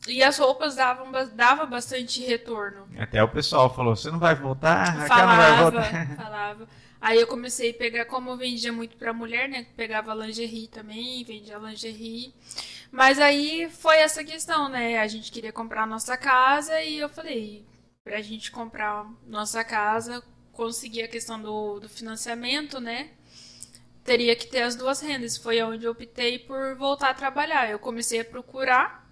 E 0.09 0.23
as 0.23 0.39
roupas 0.39 0.77
davam 0.77 1.13
dava 1.35 1.67
bastante 1.67 2.23
retorno. 2.23 2.89
Até 2.99 3.23
o 3.23 3.29
pessoal 3.29 3.73
falou: 3.75 3.95
você 3.95 4.11
não 4.11 4.19
vai 4.19 4.35
voltar? 4.35 4.89
A 4.89 4.91
Raquel 4.91 5.27
não 5.27 5.37
vai 5.37 5.49
Falava, 5.49 5.71
voltar. 5.71 6.17
falava. 6.17 6.69
Aí 7.01 7.19
eu 7.19 7.27
comecei 7.27 7.71
a 7.71 7.75
pegar, 7.75 8.05
como 8.05 8.31
eu 8.31 8.37
vendia 8.37 8.73
muito 8.73 8.97
pra 8.97 9.13
mulher, 9.13 9.49
né? 9.49 9.67
Pegava 9.77 10.15
lingerie 10.15 10.69
também, 10.69 11.25
vendia 11.25 11.57
lingerie. 11.57 12.35
Mas 12.93 13.19
aí 13.19 13.71
foi 13.71 13.97
essa 13.99 14.23
questão, 14.23 14.69
né? 14.69 14.99
A 14.99 15.07
gente 15.07 15.33
queria 15.33 15.53
comprar 15.53 15.85
a 15.85 15.87
nossa 15.87 16.17
casa 16.17 16.83
e 16.83 16.99
eu 16.99 17.09
falei, 17.09 17.65
pra 18.05 18.21
gente 18.21 18.51
comprar 18.51 19.07
nossa 19.27 19.65
casa, 19.65 20.23
conseguir 20.53 21.03
a 21.03 21.09
questão 21.09 21.41
do, 21.41 21.81
do 21.81 21.89
financiamento, 21.89 22.81
né? 22.81 23.11
Teria 24.05 24.35
que 24.37 24.47
ter 24.47 24.63
as 24.63 24.77
duas 24.77 25.01
rendas. 25.01 25.37
Foi 25.37 25.63
onde 25.63 25.85
eu 25.85 25.93
optei 25.93 26.39
por 26.39 26.75
voltar 26.77 27.11
a 27.11 27.15
trabalhar. 27.15 27.71
Eu 27.71 27.79
comecei 27.79 28.21
a 28.21 28.25
procurar, 28.25 29.09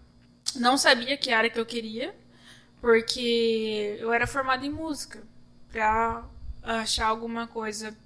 não 0.57 0.77
sabia 0.77 1.17
que 1.17 1.33
área 1.33 1.51
que 1.51 1.61
eu 1.61 1.67
queria, 1.67 2.15
porque 2.81 3.97
eu 4.01 4.13
era 4.13 4.27
formada 4.27 4.67
em 4.67 4.71
música. 4.71 5.23
Pra 5.71 6.25
achar 6.63 7.07
alguma 7.07 7.47
coisa 7.47 7.97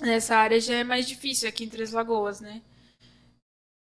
nessa 0.00 0.36
área 0.36 0.60
já 0.60 0.74
é 0.74 0.84
mais 0.84 1.06
difícil 1.06 1.48
aqui 1.48 1.64
em 1.64 1.68
Três 1.68 1.92
Lagoas, 1.92 2.40
né? 2.40 2.62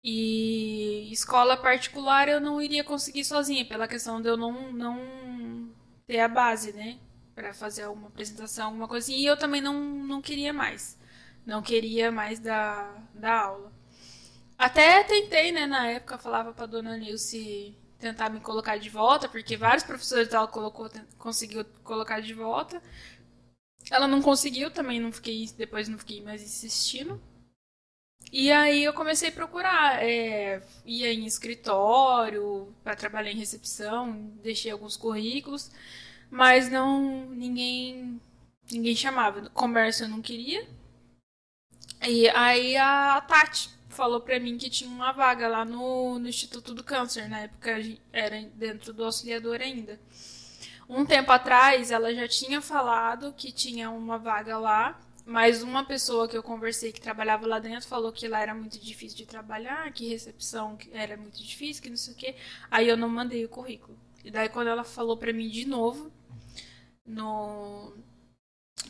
E 0.02 1.10
escola 1.12 1.56
particular 1.56 2.28
eu 2.28 2.40
não 2.40 2.60
iria 2.60 2.82
conseguir 2.82 3.24
sozinha, 3.24 3.66
pela 3.66 3.86
questão 3.88 4.20
de 4.20 4.28
eu 4.28 4.36
não, 4.36 4.72
não 4.72 5.68
ter 6.06 6.20
a 6.20 6.28
base, 6.28 6.72
né? 6.72 6.98
Pra 7.40 7.54
fazer 7.54 7.84
alguma 7.84 8.08
apresentação, 8.08 8.66
alguma 8.66 8.86
coisinha. 8.86 9.18
E 9.18 9.24
eu 9.24 9.34
também 9.34 9.62
não, 9.62 9.74
não 9.74 10.20
queria 10.20 10.52
mais. 10.52 10.98
Não 11.46 11.62
queria 11.62 12.12
mais 12.12 12.38
da, 12.38 13.02
da 13.14 13.44
aula. 13.44 13.72
Até 14.58 15.02
tentei, 15.04 15.50
né? 15.50 15.64
Na 15.66 15.86
época, 15.88 16.18
falava 16.18 16.52
pra 16.52 16.66
dona 16.66 16.98
Nilce 16.98 17.74
tentar 17.98 18.28
me 18.28 18.40
colocar 18.40 18.76
de 18.78 18.90
volta, 18.90 19.26
porque 19.26 19.56
vários 19.56 19.84
professores 19.84 20.28
dela 20.28 20.46
colocou, 20.46 20.90
conseguiu 21.18 21.64
colocar 21.82 22.20
de 22.20 22.34
volta. 22.34 22.82
Ela 23.90 24.06
não 24.06 24.20
conseguiu, 24.20 24.70
também 24.70 25.00
não 25.00 25.10
fiquei, 25.10 25.48
depois 25.56 25.88
não 25.88 25.98
fiquei 25.98 26.20
mais 26.22 26.42
insistindo. 26.42 27.18
E 28.30 28.52
aí 28.52 28.84
eu 28.84 28.92
comecei 28.92 29.30
a 29.30 29.32
procurar, 29.32 30.04
é, 30.04 30.62
ia 30.84 31.12
em 31.12 31.26
escritório 31.26 32.72
para 32.84 32.94
trabalhar 32.94 33.30
em 33.32 33.36
recepção, 33.36 34.12
deixei 34.42 34.70
alguns 34.70 34.96
currículos, 34.96 35.70
mas 36.30 36.70
não 36.70 37.26
ninguém 37.30 38.20
ninguém 38.70 38.94
chamava. 38.94 39.50
Comércio 39.50 40.04
eu 40.04 40.08
não 40.08 40.22
queria. 40.22 40.66
E 42.06 42.28
aí 42.30 42.76
a 42.76 43.20
Tati 43.20 43.70
falou 43.88 44.20
pra 44.20 44.40
mim 44.40 44.56
que 44.56 44.70
tinha 44.70 44.88
uma 44.88 45.12
vaga 45.12 45.48
lá 45.48 45.64
no, 45.64 46.18
no 46.18 46.28
Instituto 46.28 46.74
do 46.74 46.82
Câncer, 46.82 47.28
na 47.28 47.40
época 47.40 47.76
era 48.12 48.40
dentro 48.54 48.92
do 48.92 49.04
auxiliador 49.04 49.60
ainda. 49.60 50.00
Um 50.88 51.04
tempo 51.04 51.30
atrás, 51.30 51.90
ela 51.90 52.12
já 52.14 52.26
tinha 52.26 52.60
falado 52.60 53.32
que 53.36 53.52
tinha 53.52 53.90
uma 53.90 54.18
vaga 54.18 54.58
lá, 54.58 54.98
mas 55.24 55.62
uma 55.62 55.84
pessoa 55.84 56.26
que 56.26 56.36
eu 56.36 56.42
conversei 56.42 56.90
que 56.92 57.00
trabalhava 57.00 57.46
lá 57.46 57.58
dentro 57.58 57.86
falou 57.86 58.10
que 58.10 58.26
lá 58.26 58.40
era 58.40 58.54
muito 58.54 58.78
difícil 58.78 59.18
de 59.18 59.26
trabalhar, 59.26 59.92
que 59.92 60.08
recepção 60.08 60.76
era 60.92 61.16
muito 61.16 61.42
difícil, 61.42 61.82
que 61.82 61.90
não 61.90 61.96
sei 61.96 62.14
o 62.14 62.16
quê. 62.16 62.34
Aí 62.70 62.88
eu 62.88 62.96
não 62.96 63.08
mandei 63.08 63.44
o 63.44 63.48
currículo. 63.48 63.96
E 64.24 64.30
daí 64.30 64.48
quando 64.48 64.68
ela 64.68 64.82
falou 64.82 65.16
pra 65.16 65.32
mim 65.32 65.48
de 65.48 65.66
novo, 65.66 66.10
no 67.10 67.92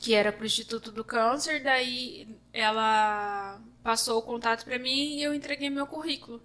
que 0.01 0.14
era 0.14 0.33
pro 0.33 0.47
Instituto 0.47 0.91
do 0.91 1.05
Câncer, 1.05 1.62
daí 1.62 2.29
ela 2.53 3.61
passou 3.83 4.18
o 4.18 4.23
contato 4.23 4.64
pra 4.64 4.79
mim 4.79 5.16
e 5.16 5.23
eu 5.23 5.35
entreguei 5.35 5.68
meu 5.68 5.87
currículo. 5.87 6.41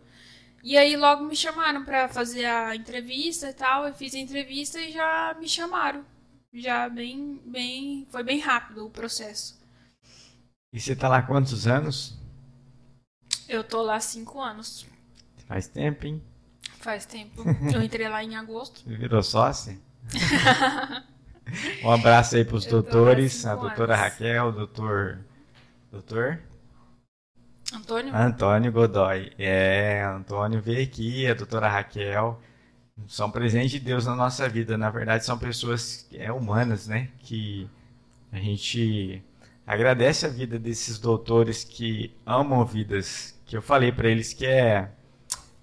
E 0.63 0.77
aí 0.77 0.97
logo 0.97 1.23
me 1.25 1.35
chamaram 1.35 1.85
pra 1.85 2.07
fazer 2.09 2.45
a 2.45 2.75
entrevista 2.75 3.49
e 3.49 3.53
tal. 3.53 3.87
Eu 3.87 3.93
fiz 3.93 4.15
a 4.15 4.19
entrevista 4.19 4.79
e 4.79 4.91
já 4.91 5.35
me 5.39 5.47
chamaram. 5.47 6.03
Já 6.51 6.89
bem, 6.89 7.39
bem, 7.45 8.07
foi 8.09 8.23
bem 8.23 8.39
rápido 8.39 8.85
o 8.85 8.89
processo. 8.89 9.59
E 10.73 10.79
você 10.79 10.95
tá 10.95 11.07
lá 11.07 11.21
quantos 11.21 11.67
anos? 11.67 12.17
Eu 13.47 13.63
tô 13.63 13.81
lá 13.83 13.97
há 13.97 13.99
cinco 13.99 14.41
anos. 14.41 14.87
Faz 15.47 15.67
tempo, 15.67 16.07
hein? 16.07 16.21
Faz 16.79 17.05
tempo. 17.05 17.43
Eu 17.71 17.83
entrei 17.83 18.09
lá 18.09 18.23
em 18.23 18.35
agosto. 18.35 18.81
Você 18.81 18.95
virou 18.95 19.21
sócia? 19.21 19.77
um 21.83 21.91
abraço 21.91 22.35
aí 22.35 22.45
para 22.45 22.55
os 22.55 22.65
doutores, 22.65 23.45
a 23.45 23.55
doutora. 23.55 23.95
Raquel, 23.95 24.47
o 24.47 24.51
doutor. 24.51 25.19
Doutor? 25.91 26.39
Antônio? 27.73 28.15
Antônio 28.15 28.71
Godoy. 28.71 29.31
É, 29.37 30.03
Antônio 30.03 30.61
veio 30.61 30.83
aqui, 30.83 31.27
a 31.27 31.33
doutora 31.33 31.67
Raquel. 31.67 32.39
São 33.07 33.29
presentes 33.29 33.71
de 33.71 33.79
Deus 33.79 34.05
na 34.05 34.15
nossa 34.15 34.47
vida. 34.47 34.77
Na 34.77 34.89
verdade, 34.89 35.25
são 35.25 35.37
pessoas 35.37 36.07
é, 36.13 36.31
humanas, 36.31 36.87
né? 36.87 37.09
Que 37.19 37.69
a 38.31 38.37
gente 38.37 39.21
agradece 39.65 40.25
a 40.25 40.29
vida 40.29 40.59
desses 40.59 40.99
doutores 40.99 41.63
que 41.63 42.15
amam 42.25 42.63
vidas. 42.65 43.37
Que 43.45 43.57
eu 43.57 43.61
falei 43.61 43.91
para 43.91 44.09
eles 44.09 44.33
que 44.33 44.45
é, 44.45 44.89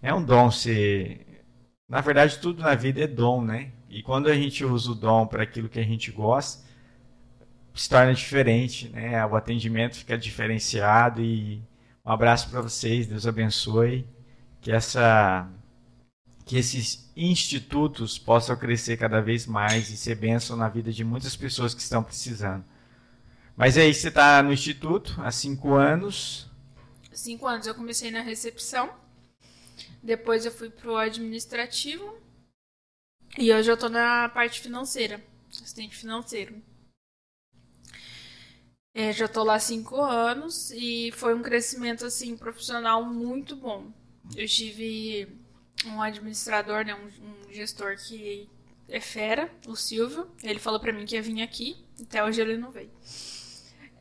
é 0.02 0.12
um 0.12 0.22
dom 0.22 0.50
ser. 0.50 1.44
Na 1.88 2.00
verdade, 2.00 2.38
tudo 2.38 2.62
na 2.62 2.74
vida 2.74 3.02
é 3.02 3.06
dom, 3.06 3.42
né? 3.42 3.70
E 3.92 4.02
quando 4.02 4.28
a 4.28 4.34
gente 4.34 4.64
usa 4.64 4.90
o 4.90 4.94
dom 4.94 5.26
para 5.26 5.42
aquilo 5.42 5.68
que 5.68 5.78
a 5.78 5.84
gente 5.84 6.10
gosta, 6.10 6.64
se 7.74 7.90
torna 7.90 8.14
diferente, 8.14 8.88
né? 8.88 9.24
O 9.26 9.36
atendimento 9.36 9.98
fica 9.98 10.16
diferenciado 10.16 11.20
e 11.20 11.62
um 12.02 12.10
abraço 12.10 12.48
para 12.48 12.62
vocês, 12.62 13.06
Deus 13.06 13.26
abençoe, 13.26 14.08
que 14.62 14.72
essa 14.72 15.46
que 16.46 16.56
esses 16.56 17.12
institutos 17.14 18.18
possam 18.18 18.56
crescer 18.56 18.96
cada 18.96 19.20
vez 19.20 19.46
mais 19.46 19.90
e 19.90 19.96
ser 19.96 20.14
bênção 20.14 20.56
na 20.56 20.70
vida 20.70 20.90
de 20.90 21.04
muitas 21.04 21.36
pessoas 21.36 21.74
que 21.74 21.82
estão 21.82 22.02
precisando. 22.02 22.64
Mas 23.54 23.76
aí 23.76 23.92
você 23.92 24.08
está 24.08 24.42
no 24.42 24.54
instituto 24.54 25.20
há 25.22 25.30
cinco 25.30 25.74
anos. 25.74 26.50
Cinco 27.12 27.46
anos 27.46 27.66
eu 27.66 27.74
comecei 27.74 28.10
na 28.10 28.22
recepção, 28.22 28.90
depois 30.02 30.46
eu 30.46 30.50
fui 30.50 30.70
pro 30.70 30.96
administrativo 30.96 32.21
e 33.38 33.52
hoje 33.52 33.70
eu 33.70 33.76
tô 33.76 33.88
na 33.88 34.28
parte 34.28 34.60
financeira, 34.60 35.22
assistente 35.50 35.96
financeiro. 35.96 36.62
É, 38.94 39.10
já 39.12 39.26
tô 39.26 39.42
lá 39.42 39.58
cinco 39.58 40.00
anos 40.02 40.70
e 40.70 41.10
foi 41.12 41.34
um 41.34 41.42
crescimento 41.42 42.04
assim 42.04 42.36
profissional 42.36 43.04
muito 43.04 43.56
bom. 43.56 43.90
Eu 44.36 44.46
tive 44.46 45.28
um 45.86 46.00
administrador, 46.02 46.84
né, 46.84 46.94
um, 46.94 47.48
um 47.48 47.52
gestor 47.52 47.96
que 47.96 48.48
é 48.88 49.00
fera, 49.00 49.50
o 49.66 49.74
Silvio. 49.74 50.30
Ele 50.42 50.58
falou 50.58 50.78
para 50.78 50.92
mim 50.92 51.06
que 51.06 51.14
ia 51.16 51.22
vir 51.22 51.42
aqui, 51.42 51.76
até 52.00 52.22
hoje 52.22 52.40
ele 52.42 52.58
não 52.58 52.70
veio. 52.70 52.90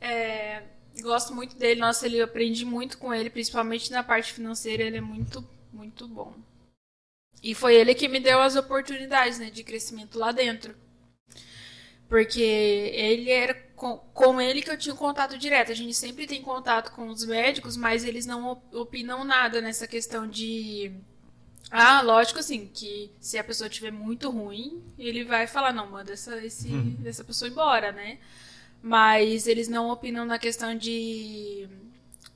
É, 0.01 0.63
gosto 1.01 1.33
muito 1.33 1.55
dele, 1.55 1.79
nossa, 1.79 2.05
ele 2.05 2.21
aprendi 2.21 2.65
muito 2.65 2.97
com 2.97 3.13
ele, 3.13 3.29
principalmente 3.29 3.91
na 3.91 4.03
parte 4.03 4.33
financeira, 4.33 4.83
ele 4.83 4.97
é 4.97 5.01
muito, 5.01 5.47
muito 5.71 6.07
bom. 6.07 6.33
E 7.41 7.55
foi 7.55 7.75
ele 7.75 7.95
que 7.95 8.07
me 8.07 8.19
deu 8.19 8.41
as 8.41 8.55
oportunidades, 8.55 9.39
né, 9.39 9.49
de 9.49 9.63
crescimento 9.63 10.19
lá 10.19 10.31
dentro. 10.31 10.75
Porque 12.07 12.41
ele 12.41 13.29
era 13.31 13.53
com, 13.75 13.97
com 14.13 14.39
ele 14.41 14.61
que 14.61 14.69
eu 14.69 14.77
tinha 14.77 14.93
contato 14.93 15.37
direto. 15.37 15.71
A 15.71 15.75
gente 15.75 15.93
sempre 15.93 16.27
tem 16.27 16.41
contato 16.41 16.91
com 16.91 17.07
os 17.07 17.25
médicos, 17.25 17.77
mas 17.77 18.03
eles 18.03 18.25
não 18.25 18.61
opinam 18.73 19.23
nada 19.23 19.61
nessa 19.61 19.87
questão 19.87 20.27
de 20.27 20.91
ah, 21.71 22.01
lógico, 22.01 22.39
assim, 22.39 22.67
que 22.67 23.09
se 23.21 23.37
a 23.37 23.43
pessoa 23.45 23.69
tiver 23.69 23.91
muito 23.91 24.29
ruim, 24.29 24.83
ele 24.99 25.23
vai 25.23 25.47
falar, 25.47 25.71
não, 25.71 25.89
manda 25.89 26.11
essa, 26.11 26.35
esse, 26.45 26.67
Uhum. 26.67 26.97
essa 27.05 27.23
pessoa 27.23 27.47
embora, 27.49 27.93
né? 27.93 28.19
Mas 28.83 29.47
eles 29.47 29.69
não 29.69 29.89
opinam 29.89 30.25
na 30.25 30.37
questão 30.37 30.75
de, 30.75 31.69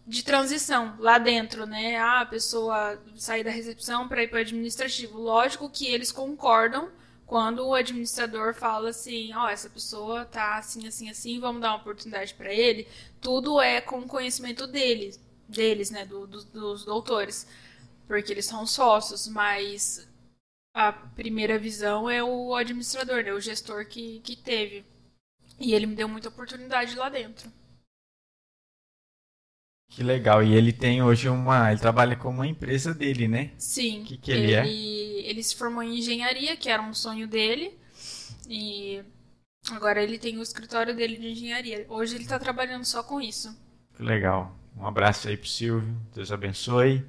de 0.08 0.24
transição 0.24 0.96
lá 1.00 1.18
dentro, 1.18 1.66
né? 1.66 1.98
Ah, 1.98 2.22
a 2.22 2.26
pessoa 2.26 3.00
sair 3.16 3.44
da 3.44 3.52
recepção 3.52 4.08
para 4.08 4.24
ir 4.24 4.28
para 4.30 4.38
o 4.38 4.42
administrativo. 4.42 5.20
Lógico 5.20 5.70
que 5.70 5.88
eles 5.88 6.12
concordam 6.12 6.90
quando 7.26 7.66
o 7.66 7.74
administrador 7.74 8.54
fala 8.54 8.90
assim, 8.90 9.34
ó, 9.34 9.50
essa 9.50 9.70
pessoa 9.70 10.26
tá 10.26 10.58
assim, 10.58 10.88
assim, 10.88 11.10
assim, 11.10 11.40
vamos 11.40 11.62
dar 11.62 11.70
uma 11.72 11.78
oportunidade 11.78 12.34
para 12.36 12.54
ele. 12.54 12.88
Tudo 13.20 13.60
é 13.60 13.82
com 13.82 14.08
conhecimento 14.08 14.68
deles, 14.68 15.20
deles, 15.50 15.90
né, 15.90 16.06
do- 16.06 16.28
do- 16.28 16.46
dos 16.46 16.86
doutores 16.86 17.48
porque 18.08 18.32
eles 18.32 18.46
são 18.46 18.68
sócios, 18.68 19.28
mas 19.28 20.08
a 20.74 20.94
primeira 20.94 21.58
visão 21.60 22.10
é 22.10 22.24
o 22.24 22.56
administrador, 22.56 23.24
né? 23.24 23.34
O 23.34 23.40
gestor 23.42 23.86
que, 23.88 24.20
que 24.22 24.36
teve. 24.36 24.86
E 25.60 25.74
ele 25.74 25.86
me 25.88 25.96
deu 25.96 26.08
muita 26.10 26.30
oportunidade 26.30 26.96
lá 26.96 27.10
dentro. 27.10 27.52
Que 29.96 30.04
legal. 30.04 30.44
E 30.44 30.54
ele 30.54 30.74
tem 30.74 31.02
hoje 31.02 31.30
uma. 31.30 31.72
Ele 31.72 31.80
trabalha 31.80 32.16
com 32.18 32.30
uma 32.30 32.46
empresa 32.46 32.94
dele, 32.94 33.28
né? 33.30 33.52
Sim. 33.58 34.04
Que 34.04 34.18
que 34.18 34.30
ele 34.30 34.54
é? 34.54 34.68
Ele 34.68 35.42
se 35.42 35.56
formou 35.56 35.82
em 35.82 35.98
engenharia, 36.00 36.58
que 36.58 36.70
era 36.70 36.82
um 36.82 36.94
sonho 36.94 37.28
dele. 37.28 37.78
E 38.50 39.02
agora 39.72 40.04
ele 40.04 40.20
tem 40.20 40.38
o 40.38 40.42
escritório 40.44 40.96
dele 40.96 41.18
de 41.18 41.28
engenharia. 41.30 41.86
Hoje 41.90 42.16
ele 42.16 42.26
tá 42.26 42.38
trabalhando 42.38 42.84
só 42.86 43.04
com 43.04 43.22
isso. 43.22 43.56
Que 43.96 44.04
legal. 44.04 44.56
Um 44.78 44.86
abraço 44.86 45.28
aí 45.28 45.38
pro 45.38 45.48
Silvio. 45.48 45.96
Deus 46.14 46.32
abençoe. 46.32 47.06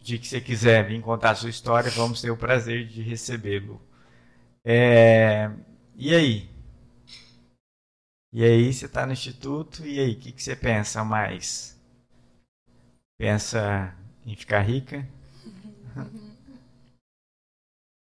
O 0.00 0.04
dia 0.04 0.18
que 0.18 0.28
você 0.28 0.40
quiser 0.40 0.86
vir 0.88 1.02
contar 1.02 1.30
a 1.32 1.34
sua 1.34 1.50
história, 1.50 1.90
vamos 1.90 2.20
ter 2.22 2.30
o 2.30 2.36
prazer 2.36 2.86
de 2.86 3.02
recebê-lo. 3.02 3.82
É, 4.64 5.50
E 5.96 6.14
aí? 6.14 6.50
E 8.32 8.44
aí, 8.44 8.72
você 8.72 8.86
está 8.86 9.04
no 9.06 9.12
instituto, 9.12 9.84
e 9.86 9.98
aí, 9.98 10.12
o 10.12 10.16
que, 10.18 10.30
que 10.32 10.42
você 10.42 10.54
pensa 10.54 11.02
mais? 11.04 11.75
Pensa 13.18 13.94
em 14.26 14.36
ficar 14.36 14.60
rica? 14.60 15.06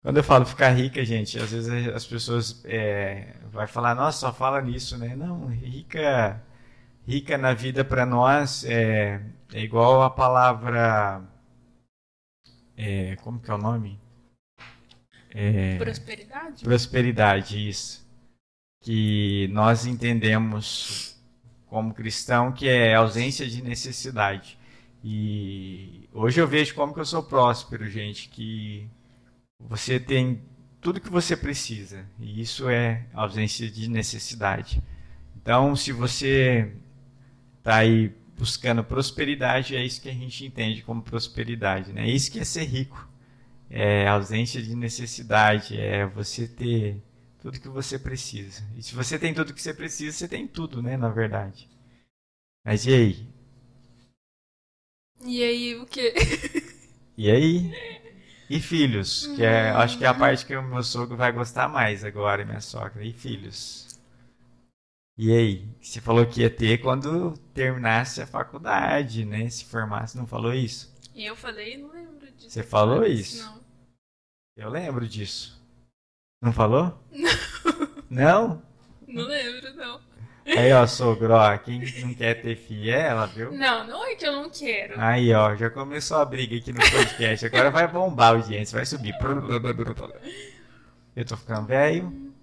Quando 0.01 0.17
eu 0.17 0.23
falo 0.23 0.45
ficar 0.45 0.69
rica, 0.69 1.03
gente, 1.03 1.39
às 1.39 1.51
vezes 1.51 1.87
as 1.87 2.05
pessoas 2.05 2.61
é, 2.65 3.33
vai 3.51 3.65
falar, 3.65 3.95
nossa, 3.95 4.19
só 4.19 4.33
fala 4.33 4.61
nisso, 4.61 4.97
né? 4.97 5.15
Não, 5.15 5.47
rica, 5.47 6.43
rica 7.07 7.37
na 7.37 7.53
vida 7.53 7.83
para 7.83 8.05
nós 8.05 8.63
é, 8.65 9.19
é 9.51 9.61
igual 9.61 10.03
a 10.03 10.09
palavra, 10.11 11.23
é, 12.77 13.15
como 13.17 13.39
que 13.39 13.49
é 13.49 13.53
o 13.53 13.57
nome? 13.57 13.99
É, 15.31 15.77
Prosperidade? 15.77 16.63
prosperidade, 16.63 17.69
isso. 17.69 18.05
Que 18.81 19.47
nós 19.51 19.87
entendemos 19.87 21.19
como 21.65 21.93
cristão 21.93 22.51
que 22.51 22.69
é 22.69 22.93
ausência 22.93 23.47
de 23.47 23.61
necessidade. 23.63 24.57
E 25.07 26.09
hoje 26.11 26.41
eu 26.41 26.47
vejo 26.47 26.73
como 26.73 26.91
que 26.91 26.99
eu 26.99 27.05
sou 27.05 27.21
próspero, 27.21 27.87
gente, 27.87 28.27
que 28.27 28.89
você 29.59 29.99
tem 29.99 30.41
tudo 30.81 30.99
que 30.99 31.11
você 31.11 31.37
precisa. 31.37 32.07
E 32.19 32.41
isso 32.41 32.67
é 32.67 33.05
ausência 33.13 33.69
de 33.69 33.87
necessidade. 33.87 34.81
Então, 35.35 35.75
se 35.75 35.91
você 35.91 36.73
está 37.59 37.75
aí 37.75 38.11
buscando 38.35 38.83
prosperidade, 38.83 39.75
é 39.75 39.85
isso 39.85 40.01
que 40.01 40.09
a 40.09 40.13
gente 40.13 40.43
entende 40.43 40.81
como 40.81 41.03
prosperidade, 41.03 41.93
né? 41.93 42.09
Isso 42.09 42.31
que 42.31 42.39
é 42.39 42.43
ser 42.43 42.63
rico. 42.63 43.07
É 43.69 44.07
ausência 44.07 44.59
de 44.59 44.75
necessidade, 44.75 45.79
é 45.79 46.07
você 46.07 46.47
ter 46.47 46.99
tudo 47.39 47.59
que 47.59 47.69
você 47.69 47.99
precisa. 47.99 48.63
E 48.75 48.81
se 48.81 48.95
você 48.95 49.19
tem 49.19 49.35
tudo 49.35 49.53
que 49.53 49.61
você 49.61 49.71
precisa, 49.71 50.17
você 50.17 50.27
tem 50.27 50.47
tudo, 50.47 50.81
né, 50.81 50.97
na 50.97 51.09
verdade. 51.09 51.69
Mas 52.65 52.87
e 52.87 52.93
aí? 52.93 53.34
E 55.23 55.43
aí, 55.43 55.75
o 55.75 55.85
quê? 55.85 56.13
E 57.17 57.31
aí? 57.31 57.71
E 58.49 58.59
filhos? 58.59 59.27
Que 59.35 59.43
é, 59.43 59.69
acho 59.71 59.97
que 59.97 60.03
é 60.03 60.07
a 60.07 60.13
parte 60.13 60.45
que 60.45 60.55
o 60.55 60.61
meu 60.61 60.83
sogro 60.83 61.15
vai 61.15 61.31
gostar 61.31 61.67
mais 61.67 62.03
agora, 62.03 62.45
minha 62.45 62.61
sogra. 62.61 63.03
E 63.03 63.13
filhos? 63.13 63.87
E 65.17 65.31
aí? 65.31 65.67
Você 65.81 66.01
falou 66.01 66.25
que 66.25 66.41
ia 66.41 66.49
ter 66.49 66.79
quando 66.79 67.37
terminasse 67.53 68.21
a 68.21 68.27
faculdade, 68.27 69.23
né? 69.23 69.49
Se 69.49 69.65
formasse, 69.65 70.17
não 70.17 70.27
falou 70.27 70.53
isso? 70.53 70.93
Eu 71.15 71.35
falei, 71.35 71.77
não 71.77 71.89
lembro 71.91 72.29
disso. 72.31 72.49
Você 72.49 72.63
falou 72.63 73.05
isso? 73.05 73.43
Não. 73.43 73.61
Eu 74.57 74.69
lembro 74.69 75.07
disso. 75.07 75.61
Não 76.41 76.51
falou? 76.51 77.01
Não? 78.09 78.61
Não 79.07 79.23
lembro, 79.23 79.73
não. 79.73 79.99
Aí, 80.45 80.71
ó, 80.73 80.85
sogro, 80.85 81.33
ó, 81.33 81.57
quem 81.57 81.81
não 82.01 82.13
quer 82.13 82.35
ter 82.35 82.55
filho 82.55 82.91
é 82.93 83.07
ela, 83.07 83.25
viu? 83.25 83.51
Não, 83.51 83.87
não 83.87 84.05
é 84.05 84.13
que 84.15 84.27
eu 84.27 84.31
não 84.31 84.49
quero. 84.49 84.93
Aí, 84.99 85.33
ó, 85.33 85.55
já 85.55 85.71
começou 85.71 86.17
a 86.17 86.25
briga 86.25 86.55
aqui 86.55 86.71
no 86.71 86.79
podcast. 86.79 87.45
Agora 87.47 87.71
vai 87.71 87.87
bombar 87.87 88.27
a 88.27 88.37
audiência, 88.37 88.77
vai 88.77 88.85
subir. 88.85 89.15
Eu 91.15 91.25
tô 91.25 91.35
ficando 91.35 91.67
velho. 91.67 92.33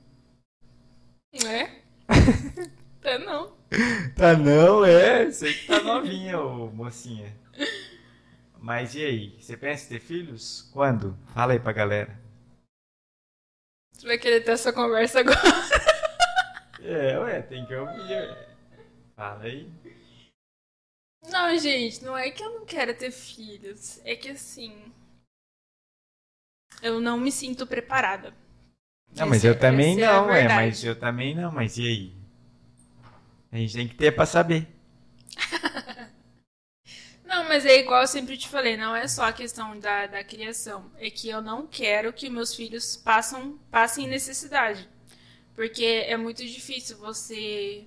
É? 1.47 1.71
Tá 3.03 3.19
não. 3.19 3.53
Tá 4.15 4.37
não, 4.37 4.85
é. 4.85 5.29
Sei 5.33 5.53
que 5.53 5.67
tá 5.67 5.81
novinha, 5.81 6.39
ô 6.39 6.71
mocinha. 6.71 7.37
Mas 8.61 8.95
e 8.95 9.05
aí? 9.05 9.37
Você 9.41 9.57
pensa 9.57 9.87
em 9.87 9.89
ter 9.89 10.01
filhos? 10.01 10.71
Quando? 10.73 11.19
Fala 11.35 11.53
aí 11.53 11.59
pra 11.59 11.73
galera. 11.73 12.17
Você 13.93 14.07
vai 14.07 14.19
querer 14.19 14.43
ter 14.45 14.53
essa 14.53 14.73
conversa 14.73 15.19
agora? 15.19 15.41
É, 16.85 17.19
ué, 17.19 17.43
tem 17.43 17.65
que 17.67 17.75
ouvir. 17.75 18.37
Fala 19.17 19.45
aí. 19.45 19.69
Não, 21.29 21.59
gente, 21.59 22.05
não 22.05 22.17
é 22.17 22.31
que 22.31 22.45
eu 22.45 22.61
não 22.61 22.65
quero 22.65 22.95
ter 22.97 23.11
filhos. 23.11 24.01
É 24.05 24.15
que 24.15 24.29
assim. 24.31 24.93
Eu 26.83 27.01
não 27.01 27.19
me 27.19 27.33
sinto 27.33 27.67
preparada 27.67 28.35
Não, 29.17 29.27
mas 29.27 29.39
Esse- 29.39 29.47
eu 29.47 29.59
também 29.59 29.95
essa 29.95 30.01
é 30.01 30.07
não, 30.07 30.31
é, 30.35 30.49
mas 30.49 30.85
eu 30.85 30.99
também 30.99 31.35
não, 31.35 31.51
mas 31.53 31.79
e 31.79 31.87
aí? 31.87 32.13
A 33.53 33.57
gente 33.57 33.75
tem 33.75 33.87
que 33.89 33.95
ter 33.95 34.11
pra 34.13 34.27
saber. 34.27 34.67
Não, 37.25 37.45
mas 37.49 37.65
é 37.65 37.79
igual 37.79 38.03
eu 38.03 38.07
sempre 38.07 38.37
te 38.37 38.49
falei, 38.49 38.77
não 38.77 38.95
é 38.95 39.09
só 39.09 39.25
a 39.25 39.33
questão 39.33 39.79
da, 39.79 40.07
da 40.07 40.23
criação. 40.25 40.91
É 40.99 41.11
que 41.11 41.29
eu 41.29 41.41
não 41.41 41.67
quero 41.67 42.13
que 42.13 42.29
meus 42.29 42.55
filhos 42.55 42.97
passam, 42.97 43.59
passem 43.71 44.07
necessidade. 44.07 44.89
Porque 45.55 45.85
é 45.85 46.17
muito 46.17 46.45
difícil 46.45 46.97
você, 46.99 47.87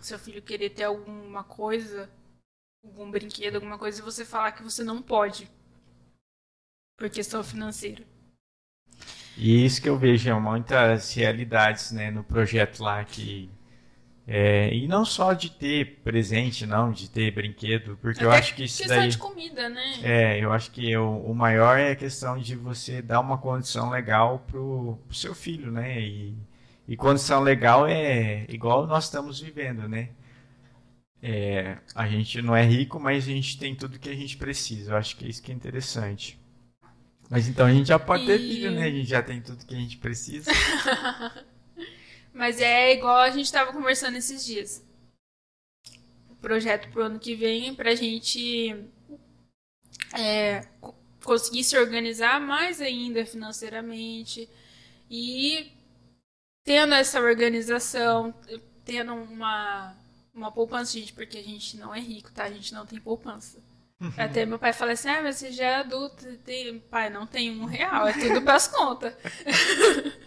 seu 0.00 0.18
filho 0.18 0.42
querer 0.42 0.70
ter 0.70 0.84
alguma 0.84 1.42
coisa, 1.42 2.10
algum 2.84 3.10
brinquedo, 3.10 3.56
alguma 3.56 3.78
coisa, 3.78 4.00
e 4.00 4.04
você 4.04 4.24
falar 4.24 4.52
que 4.52 4.62
você 4.62 4.84
não 4.84 5.02
pode. 5.02 5.50
Por 6.98 7.08
questão 7.10 7.42
financeira. 7.42 8.04
E 9.36 9.64
isso 9.64 9.80
que 9.80 9.88
eu 9.88 9.98
vejo 9.98 10.28
é 10.28 10.34
muitas 10.38 11.14
realidades, 11.14 11.90
né, 11.90 12.10
no 12.10 12.22
projeto 12.22 12.82
lá 12.82 13.02
que 13.04 13.50
é, 14.26 14.72
e 14.72 14.86
não 14.86 15.04
só 15.04 15.32
de 15.32 15.50
ter 15.50 16.00
presente, 16.04 16.64
não, 16.64 16.92
de 16.92 17.10
ter 17.10 17.32
brinquedo, 17.32 17.98
porque 18.00 18.24
eu 18.24 18.30
Até 18.30 18.38
acho 18.38 18.54
que 18.54 18.64
isso 18.64 18.78
questão 18.78 18.96
daí 18.96 19.08
de 19.08 19.18
comida, 19.18 19.68
né? 19.68 19.98
é, 20.02 20.38
eu 20.44 20.52
acho 20.52 20.70
que 20.70 20.96
o, 20.96 21.18
o 21.24 21.34
maior 21.34 21.76
é 21.78 21.90
a 21.90 21.96
questão 21.96 22.38
de 22.38 22.54
você 22.54 23.02
dar 23.02 23.18
uma 23.20 23.36
condição 23.38 23.90
legal 23.90 24.38
pro, 24.46 24.96
pro 25.06 25.14
seu 25.16 25.34
filho, 25.34 25.72
né? 25.72 26.00
E, 26.00 26.36
e 26.88 26.96
condição 26.96 27.40
legal 27.42 27.86
é 27.86 28.46
igual 28.48 28.86
nós 28.86 29.04
estamos 29.04 29.40
vivendo, 29.40 29.88
né? 29.88 30.10
É, 31.20 31.78
a 31.94 32.08
gente 32.08 32.42
não 32.42 32.54
é 32.54 32.64
rico, 32.64 32.98
mas 32.98 33.24
a 33.24 33.28
gente 33.28 33.56
tem 33.58 33.74
tudo 33.76 33.98
que 33.98 34.08
a 34.08 34.14
gente 34.14 34.36
precisa. 34.36 34.92
Eu 34.92 34.96
acho 34.96 35.16
que 35.16 35.24
é 35.24 35.28
isso 35.28 35.42
que 35.42 35.52
é 35.52 35.54
interessante. 35.54 36.38
Mas 37.30 37.48
então 37.48 37.66
a 37.66 37.72
gente 37.72 37.88
já 37.88 37.98
pode 37.98 38.24
ter 38.26 38.40
E- 38.40 38.46
filho, 38.46 38.72
né? 38.72 38.84
A 38.84 38.90
gente 38.90 39.08
já 39.08 39.22
tem 39.22 39.40
tudo 39.42 39.66
que 39.66 39.74
a 39.74 39.78
gente 39.78 39.98
precisa. 39.98 40.50
Mas 42.32 42.60
é 42.60 42.92
igual 42.92 43.18
a 43.18 43.30
gente 43.30 43.52
tava 43.52 43.72
conversando 43.72 44.16
esses 44.16 44.44
dias. 44.44 44.82
O 46.28 46.34
projeto 46.34 46.88
pro 46.90 47.04
ano 47.04 47.18
que 47.20 47.34
vem 47.36 47.68
é 47.68 47.72
pra 47.74 47.94
gente 47.94 48.74
é, 50.14 50.62
co- 50.80 50.94
conseguir 51.24 51.64
se 51.64 51.76
organizar 51.78 52.40
mais 52.40 52.80
ainda 52.80 53.24
financeiramente 53.24 54.48
e 55.10 55.72
tendo 56.64 56.94
essa 56.94 57.20
organização, 57.20 58.34
tendo 58.84 59.14
uma, 59.14 59.94
uma 60.34 60.52
poupança, 60.52 60.92
gente, 60.92 61.12
porque 61.12 61.38
a 61.38 61.42
gente 61.42 61.76
não 61.76 61.94
é 61.94 62.00
rico, 62.00 62.30
tá? 62.32 62.44
A 62.44 62.50
gente 62.50 62.72
não 62.74 62.86
tem 62.86 63.00
poupança. 63.00 63.58
Até 64.16 64.44
meu 64.44 64.58
pai 64.58 64.72
fala 64.72 64.92
assim, 64.92 65.08
ah, 65.08 65.22
mas 65.22 65.36
você 65.36 65.52
já 65.52 65.64
é 65.64 65.74
adulto, 65.76 66.26
tem... 66.38 66.78
pai, 66.80 67.08
não 67.10 67.26
tem 67.26 67.50
um 67.60 67.64
real, 67.64 68.06
é 68.08 68.12
tudo 68.12 68.42
pras 68.42 68.66
contas. 68.68 69.14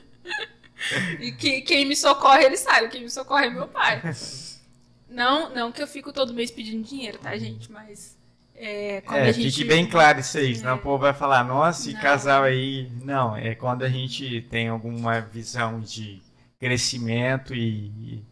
E 1.20 1.32
que, 1.32 1.62
quem 1.62 1.86
me 1.86 1.96
socorre, 1.96 2.44
ele 2.46 2.58
sabe. 2.58 2.90
Quem 2.90 3.02
me 3.04 3.10
socorre 3.10 3.48
é 3.48 3.50
meu 3.50 3.68
pai. 3.68 4.02
Não, 5.10 5.54
não 5.54 5.72
que 5.72 5.82
eu 5.82 5.88
fico 5.88 6.12
todo 6.12 6.34
mês 6.34 6.52
pedindo 6.52 6.84
dinheiro, 6.84 7.18
tá, 7.20 7.38
gente? 7.38 7.72
Mas 7.72 8.18
é, 8.54 9.02
quando 9.02 9.26
É, 9.26 9.30
a 9.30 9.32
gente... 9.32 9.52
fique 9.52 9.64
bem 9.64 9.88
claro 9.90 10.20
isso 10.20 10.38
aí, 10.38 10.56
senão 10.56 10.72
É. 10.72 10.74
o 10.74 10.82
povo 10.82 10.98
vai 11.04 11.14
falar, 11.14 11.44
nossa, 11.46 11.90
e 11.90 11.94
casal 11.96 12.44
aí. 12.44 12.92
Não, 13.02 13.36
é 13.38 13.56
quando 13.56 13.84
a 13.84 13.90
gente 13.90 14.42
tem 14.50 14.68
alguma 14.68 15.22
visão 15.22 15.80
de 15.80 16.22
crescimento 16.60 17.54
e, 17.54 18.24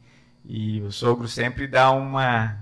e, 0.46 0.78
e 0.78 0.82
o 0.82 0.92
sogro 0.92 1.28
sempre 1.28 1.68
dá 1.68 1.92
uma. 1.92 2.58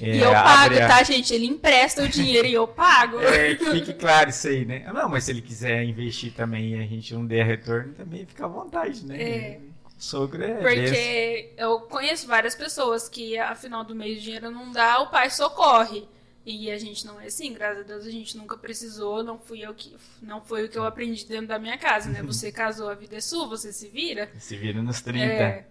é, 0.00 0.16
E 0.16 0.20
eu 0.20 0.30
pago, 0.32 0.74
a- 0.76 0.86
tá, 0.88 1.02
gente? 1.02 1.32
Ele 1.34 1.46
empresta 1.46 2.02
o 2.02 2.08
dinheiro 2.08 2.46
e 2.48 2.52
eu 2.54 2.66
pago. 2.68 3.18
É, 3.22 3.54
que 3.54 3.64
fique 3.70 3.94
claro 3.94 4.30
isso 4.30 4.48
aí, 4.48 4.64
né? 4.64 4.84
Não, 4.92 5.08
mas 5.08 5.24
se 5.24 5.30
ele 5.32 5.42
quiser 5.42 5.82
investir 5.84 6.32
também 6.32 6.70
e 6.70 6.74
a 6.82 6.86
gente 6.86 7.14
não 7.14 7.26
der 7.26 7.44
retorno, 7.46 7.92
também 7.94 8.24
fica 8.26 8.44
à 8.44 8.48
vontade, 8.48 9.04
né? 9.06 9.22
É. 9.22 9.60
O 9.98 10.02
sogro 10.02 10.42
é 10.42 10.54
desse. 10.54 10.94
Porque 10.94 11.54
eu 11.56 11.80
conheço 11.82 12.26
várias 12.26 12.54
pessoas 12.56 13.08
que, 13.08 13.38
afinal 13.38 13.84
do 13.84 13.94
mês, 13.94 14.18
o 14.18 14.22
dinheiro 14.22 14.50
não 14.50 14.72
dá, 14.72 15.00
o 15.00 15.10
pai 15.10 15.30
socorre. 15.30 16.08
E 16.44 16.70
a 16.70 16.78
gente 16.78 17.06
não 17.06 17.20
é 17.20 17.26
assim, 17.26 17.52
graças 17.52 17.80
a 17.80 17.86
Deus 17.86 18.04
a 18.04 18.10
gente 18.10 18.36
nunca 18.36 18.56
precisou, 18.56 19.22
não 19.22 19.38
fui 19.38 19.64
eu 19.64 19.72
que 19.72 19.96
não 20.20 20.40
foi 20.40 20.64
o 20.64 20.68
que 20.68 20.76
eu 20.76 20.84
aprendi 20.84 21.24
dentro 21.24 21.46
da 21.46 21.58
minha 21.58 21.78
casa, 21.78 22.10
né? 22.10 22.20
Você 22.22 22.50
casou, 22.50 22.88
a 22.88 22.94
vida 22.94 23.16
é 23.16 23.20
sua, 23.20 23.46
você 23.46 23.72
se 23.72 23.88
vira. 23.88 24.28
Se 24.38 24.56
vira 24.56 24.82
nos 24.82 25.00
30. 25.00 25.24
É. 25.24 25.66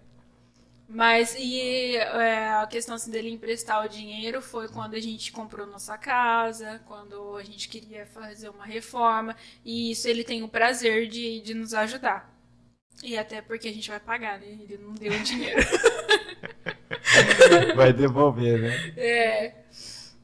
Mas 0.88 1.36
e 1.38 1.96
é, 1.96 2.50
a 2.50 2.68
questão 2.68 2.96
assim, 2.96 3.12
dele 3.12 3.30
emprestar 3.30 3.86
o 3.86 3.90
dinheiro 3.90 4.42
foi 4.42 4.68
quando 4.68 4.94
a 4.94 5.00
gente 5.00 5.32
comprou 5.32 5.66
nossa 5.66 5.98
casa, 5.98 6.82
quando 6.86 7.38
a 7.38 7.44
gente 7.44 7.70
queria 7.70 8.06
fazer 8.06 8.50
uma 8.50 8.66
reforma, 8.66 9.36
e 9.64 9.92
isso 9.92 10.08
ele 10.08 10.24
tem 10.24 10.44
o 10.44 10.50
prazer 10.50 11.08
de, 11.08 11.42
de 11.42 11.54
nos 11.54 11.74
ajudar. 11.74 12.30
E 13.04 13.18
até 13.18 13.42
porque 13.42 13.70
a 13.70 13.74
gente 13.74 13.90
vai 13.90 14.00
pagar, 14.00 14.40
né? 14.40 14.48
Ele 14.48 14.78
não 14.78 14.94
deu 14.94 15.12
o 15.12 15.20
dinheiro. 15.20 15.62
Vai 17.76 17.92
devolver, 17.92 18.62
né? 18.62 18.94
É, 18.96 19.54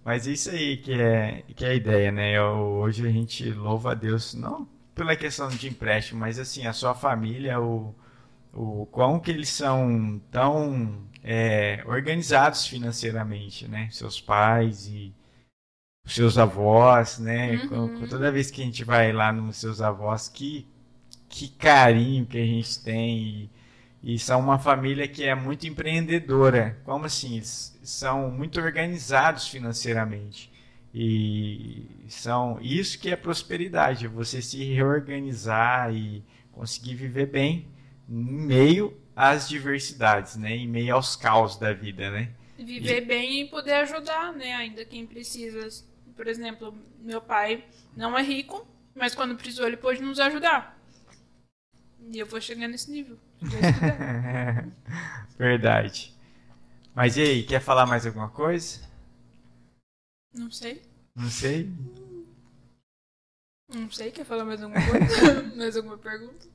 Mas 0.07 0.27
isso 0.27 0.49
aí 0.51 0.77
que 0.77 0.93
é, 0.93 1.43
que 1.55 1.65
é 1.65 1.69
a 1.71 1.75
ideia, 1.75 2.11
né? 2.11 2.37
Eu- 2.37 2.79
hoje 2.81 3.07
a 3.07 3.11
gente 3.11 3.49
louva 3.51 3.91
a 3.91 3.95
Deus, 3.95 4.33
não 4.33 4.67
pela 4.95 5.15
questão 5.15 5.49
de 5.49 5.67
empréstimo, 5.69 6.19
mas 6.21 6.39
assim, 6.39 6.67
a 6.67 6.73
sua 6.73 6.95
família, 6.95 7.59
o, 7.61 7.95
o 8.53 8.87
quão 8.87 9.19
que 9.19 9.31
eles 9.31 9.49
são 9.49 10.21
tão 10.31 11.03
é, 11.23 11.83
organizados 11.87 12.67
financeiramente, 12.67 13.67
né? 13.67 13.89
Seus 13.91 14.21
pais 14.21 14.87
e 14.87 15.13
seus 16.07 16.37
avós, 16.37 17.19
né? 17.19 17.57
Uhum. 17.57 17.99
Com- 17.99 18.07
Toda 18.07 18.31
vez 18.31 18.49
que 18.51 18.61
a 18.61 18.65
gente 18.65 18.83
vai 18.83 19.11
lá 19.13 19.31
nos 19.33 19.57
seus 19.57 19.81
avós, 19.81 20.29
que, 20.29 20.67
que 21.29 21.49
carinho 21.49 22.25
que 22.27 22.37
a 22.39 22.45
gente 22.45 22.83
tem. 22.83 23.19
E, 23.45 23.51
e 24.07 24.17
são 24.17 24.39
uma 24.39 24.57
família 24.57 25.05
que 25.05 25.25
é 25.25 25.35
muito 25.35 25.67
empreendedora. 25.67 26.79
Como 26.85 27.03
assim? 27.03 27.35
Eles 27.35 27.77
são 27.83 28.31
muito 28.31 28.57
organizados 28.57 29.49
financeiramente. 29.49 30.49
E 30.93 32.05
são 32.07 32.57
isso 32.61 32.97
que 32.99 33.09
é 33.09 33.17
prosperidade, 33.17 34.05
é 34.05 34.07
você 34.07 34.41
se 34.41 34.63
reorganizar 34.63 35.93
e 35.93 36.23
conseguir 36.53 36.95
viver 36.95 37.25
bem 37.25 37.67
em 38.07 38.23
meio 38.23 38.97
às 39.13 39.49
diversidades, 39.49 40.37
né? 40.37 40.55
Em 40.55 40.69
meio 40.69 40.95
aos 40.95 41.17
caos 41.17 41.59
da 41.59 41.73
vida, 41.73 42.09
né? 42.09 42.31
viver 42.57 43.01
bem 43.01 43.41
e 43.41 43.49
poder 43.49 43.73
ajudar, 43.73 44.31
né? 44.31 44.53
Ainda 44.53 44.85
quem 44.85 45.05
precisa. 45.05 45.83
Por 46.15 46.27
exemplo, 46.27 46.73
meu 47.01 47.19
pai 47.19 47.65
não 47.93 48.17
é 48.17 48.23
rico, 48.23 48.65
mas 48.95 49.13
quando 49.13 49.35
precisou 49.35 49.67
ele 49.67 49.75
pôde 49.75 50.01
nos 50.01 50.17
ajudar. 50.17 50.81
E 52.09 52.17
eu 52.17 52.25
vou 52.25 52.39
chegar 52.39 52.69
nesse 52.69 52.89
nível. 52.89 53.19
Verdade. 55.37 56.15
Mas 56.95 57.15
e 57.17 57.21
aí, 57.21 57.43
quer 57.43 57.61
falar 57.61 57.85
mais 57.85 58.05
alguma 58.05 58.29
coisa? 58.29 58.81
Não 60.33 60.49
sei. 60.49 60.81
Não 61.15 61.29
sei. 61.29 61.71
Não 63.73 63.91
sei, 63.91 64.11
quer 64.11 64.23
falar 64.23 64.45
mais 64.45 64.63
alguma 64.63 64.81
coisa? 64.81 65.43
mais 65.55 65.75
alguma 65.75 65.97
pergunta? 65.97 66.47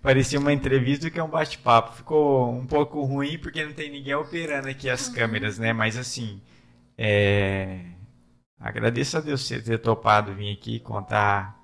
Parecia 0.00 0.38
uma 0.38 0.52
entrevista 0.52 1.10
que 1.10 1.18
é 1.18 1.22
um 1.22 1.28
bate-papo. 1.28 1.96
Ficou 1.96 2.52
um 2.52 2.66
pouco 2.66 3.02
ruim 3.02 3.38
porque 3.38 3.64
não 3.64 3.72
tem 3.72 3.90
ninguém 3.90 4.14
operando 4.14 4.68
aqui 4.68 4.88
as 4.88 5.08
câmeras, 5.08 5.58
né? 5.58 5.72
Mas 5.72 5.96
assim, 5.96 6.40
é... 6.96 7.80
agradeço 8.60 9.16
a 9.16 9.20
Deus 9.20 9.44
você 9.44 9.60
ter 9.60 9.78
topado 9.78 10.32
vir 10.34 10.52
aqui 10.52 10.78
contar 10.78 11.55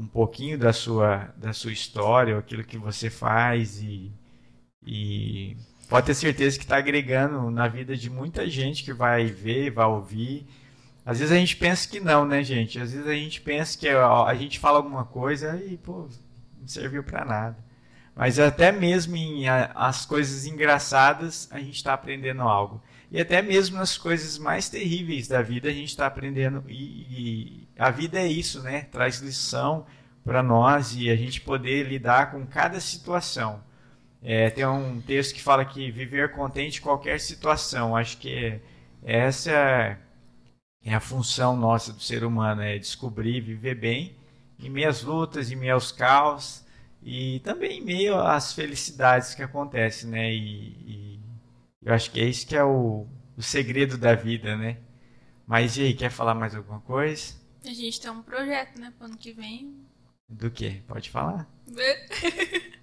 um 0.00 0.06
pouquinho 0.06 0.58
da 0.58 0.72
sua, 0.72 1.28
da 1.36 1.52
sua 1.52 1.70
história, 1.70 2.38
aquilo 2.38 2.64
que 2.64 2.78
você 2.78 3.10
faz 3.10 3.82
e, 3.82 4.10
e 4.82 5.56
pode 5.90 6.06
ter 6.06 6.14
certeza 6.14 6.56
que 6.56 6.64
está 6.64 6.78
agregando 6.78 7.50
na 7.50 7.68
vida 7.68 7.94
de 7.94 8.08
muita 8.08 8.48
gente 8.48 8.82
que 8.82 8.94
vai 8.94 9.26
ver, 9.26 9.70
vai 9.70 9.84
ouvir. 9.86 10.46
Às 11.04 11.18
vezes 11.18 11.32
a 11.32 11.36
gente 11.36 11.54
pensa 11.54 11.86
que 11.86 12.00
não, 12.00 12.24
né, 12.24 12.42
gente? 12.42 12.80
Às 12.80 12.92
vezes 12.92 13.06
a 13.06 13.12
gente 13.12 13.42
pensa 13.42 13.78
que 13.78 13.88
a 13.88 14.34
gente 14.34 14.58
fala 14.58 14.78
alguma 14.78 15.04
coisa 15.04 15.62
e, 15.62 15.76
pô, 15.76 16.08
não 16.58 16.66
serviu 16.66 17.04
para 17.04 17.24
nada. 17.24 17.58
Mas 18.16 18.38
até 18.38 18.72
mesmo 18.72 19.16
em 19.16 19.48
as 19.48 20.06
coisas 20.06 20.46
engraçadas, 20.46 21.46
a 21.50 21.58
gente 21.58 21.76
está 21.76 21.92
aprendendo 21.92 22.42
algo. 22.42 22.82
E 23.10 23.20
até 23.20 23.42
mesmo 23.42 23.76
nas 23.76 23.98
coisas 23.98 24.38
mais 24.38 24.68
terríveis 24.68 25.28
da 25.28 25.42
vida, 25.42 25.68
a 25.68 25.72
gente 25.72 25.88
está 25.88 26.06
aprendendo. 26.06 26.64
E, 26.68 26.74
e 26.74 27.68
a 27.80 27.90
vida 27.90 28.18
é 28.20 28.26
isso, 28.26 28.62
né? 28.62 28.82
Traz 28.82 29.20
lição 29.20 29.86
para 30.22 30.42
nós 30.42 30.94
e 30.94 31.08
a 31.08 31.16
gente 31.16 31.40
poder 31.40 31.88
lidar 31.88 32.30
com 32.30 32.46
cada 32.46 32.78
situação. 32.78 33.62
É, 34.22 34.50
tem 34.50 34.66
um 34.66 35.00
texto 35.00 35.34
que 35.34 35.40
fala 35.42 35.64
que 35.64 35.90
viver 35.90 36.30
contente 36.32 36.78
em 36.78 36.82
qualquer 36.82 37.18
situação. 37.18 37.96
Acho 37.96 38.18
que 38.18 38.60
essa 39.02 39.50
é 40.84 40.94
a 40.94 41.00
função 41.00 41.56
nossa 41.56 41.90
do 41.90 42.02
ser 42.02 42.22
humano, 42.22 42.60
é 42.60 42.78
descobrir, 42.78 43.40
viver 43.40 43.76
bem 43.76 44.14
em 44.58 44.68
meio 44.68 44.90
às 44.90 45.02
lutas, 45.02 45.50
em 45.50 45.56
meio 45.56 45.72
aos 45.72 45.90
caos 45.90 46.62
e 47.02 47.40
também 47.40 47.78
em 47.78 47.84
meio 47.84 48.20
às 48.20 48.52
felicidades 48.52 49.34
que 49.34 49.42
acontecem, 49.42 50.10
né? 50.10 50.30
E, 50.30 51.16
e 51.16 51.20
eu 51.82 51.94
acho 51.94 52.10
que 52.10 52.20
é 52.20 52.24
isso 52.26 52.46
que 52.46 52.54
é 52.54 52.62
o, 52.62 53.06
o 53.38 53.42
segredo 53.42 53.96
da 53.96 54.14
vida, 54.14 54.54
né? 54.54 54.76
Mas 55.46 55.78
e 55.78 55.82
aí, 55.82 55.94
quer 55.94 56.10
falar 56.10 56.34
mais 56.34 56.54
alguma 56.54 56.80
coisa? 56.80 57.40
A 57.64 57.72
gente 57.72 58.00
tem 58.00 58.10
um 58.10 58.22
projeto, 58.22 58.78
né? 58.78 58.92
Pro 58.96 59.06
ano 59.06 59.16
que 59.16 59.32
vem. 59.32 59.74
Do 60.28 60.50
que? 60.50 60.82
Pode 60.86 61.10
falar? 61.10 61.48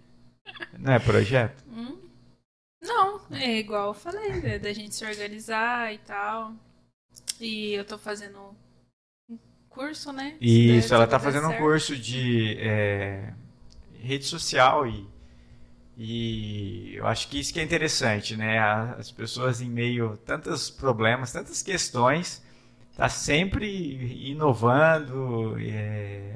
Não 0.78 0.94
é 0.94 1.00
projeto? 1.00 1.64
Hum? 1.70 1.98
Não, 2.82 3.22
é 3.32 3.58
igual 3.58 3.90
eu 3.90 3.94
falei, 3.94 4.34
né? 4.42 4.60
da 4.60 4.72
gente 4.72 4.96
se 4.96 5.06
organizar 5.06 5.94
e 5.94 5.98
tal. 6.00 6.54
E 7.40 7.74
eu 7.74 7.84
tô 7.84 7.98
fazendo 7.98 8.56
um 9.30 9.38
curso, 9.70 10.12
né? 10.12 10.38
Isso, 10.40 10.94
ela 10.94 11.08
tá 11.08 11.20
fazendo 11.20 11.48
certo. 11.48 11.60
um 11.60 11.64
curso 11.64 11.98
de 11.98 12.58
é, 12.60 13.34
rede 14.00 14.26
social 14.26 14.88
e, 14.88 15.08
e 15.98 16.96
eu 16.96 17.08
acho 17.08 17.28
que 17.28 17.40
isso 17.40 17.54
que 17.54 17.60
é 17.60 17.64
interessante, 17.64 18.38
né? 18.38 18.60
As 18.98 19.12
pessoas 19.12 19.62
em 19.62 19.70
meio 19.70 20.14
a 20.14 20.18
tantos 20.18 20.70
problemas, 20.70 21.32
tantas 21.32 21.62
questões, 21.62 22.44
tá 22.98 23.08
sempre 23.08 24.28
inovando, 24.28 25.56
é, 25.60 26.36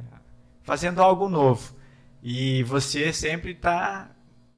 fazendo 0.61 1.01
algo 1.01 1.27
novo. 1.27 1.75
E 2.21 2.61
você 2.63 3.11
sempre 3.11 3.53
está 3.53 4.11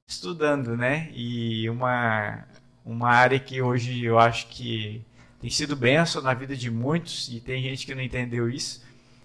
estudando, 0.06 0.76
né? 0.76 1.10
E 1.14 1.70
uma, 1.70 2.46
uma 2.84 3.10
área 3.10 3.40
que 3.40 3.62
hoje 3.62 4.04
eu 4.04 4.20
acho 4.20 4.48
que 4.48 5.02
tem 5.40 5.50
sido 5.50 5.78
benção 5.78 6.22
na 6.22 6.34
vida 6.34 6.58
de 6.58 6.70
muitos, 6.70 7.30
e 7.30 7.40
tem 7.40 7.64
gente 7.64 7.86
que 7.86 7.96
não 7.96 8.02
entendeu 8.02 8.50
isso, 8.50 8.84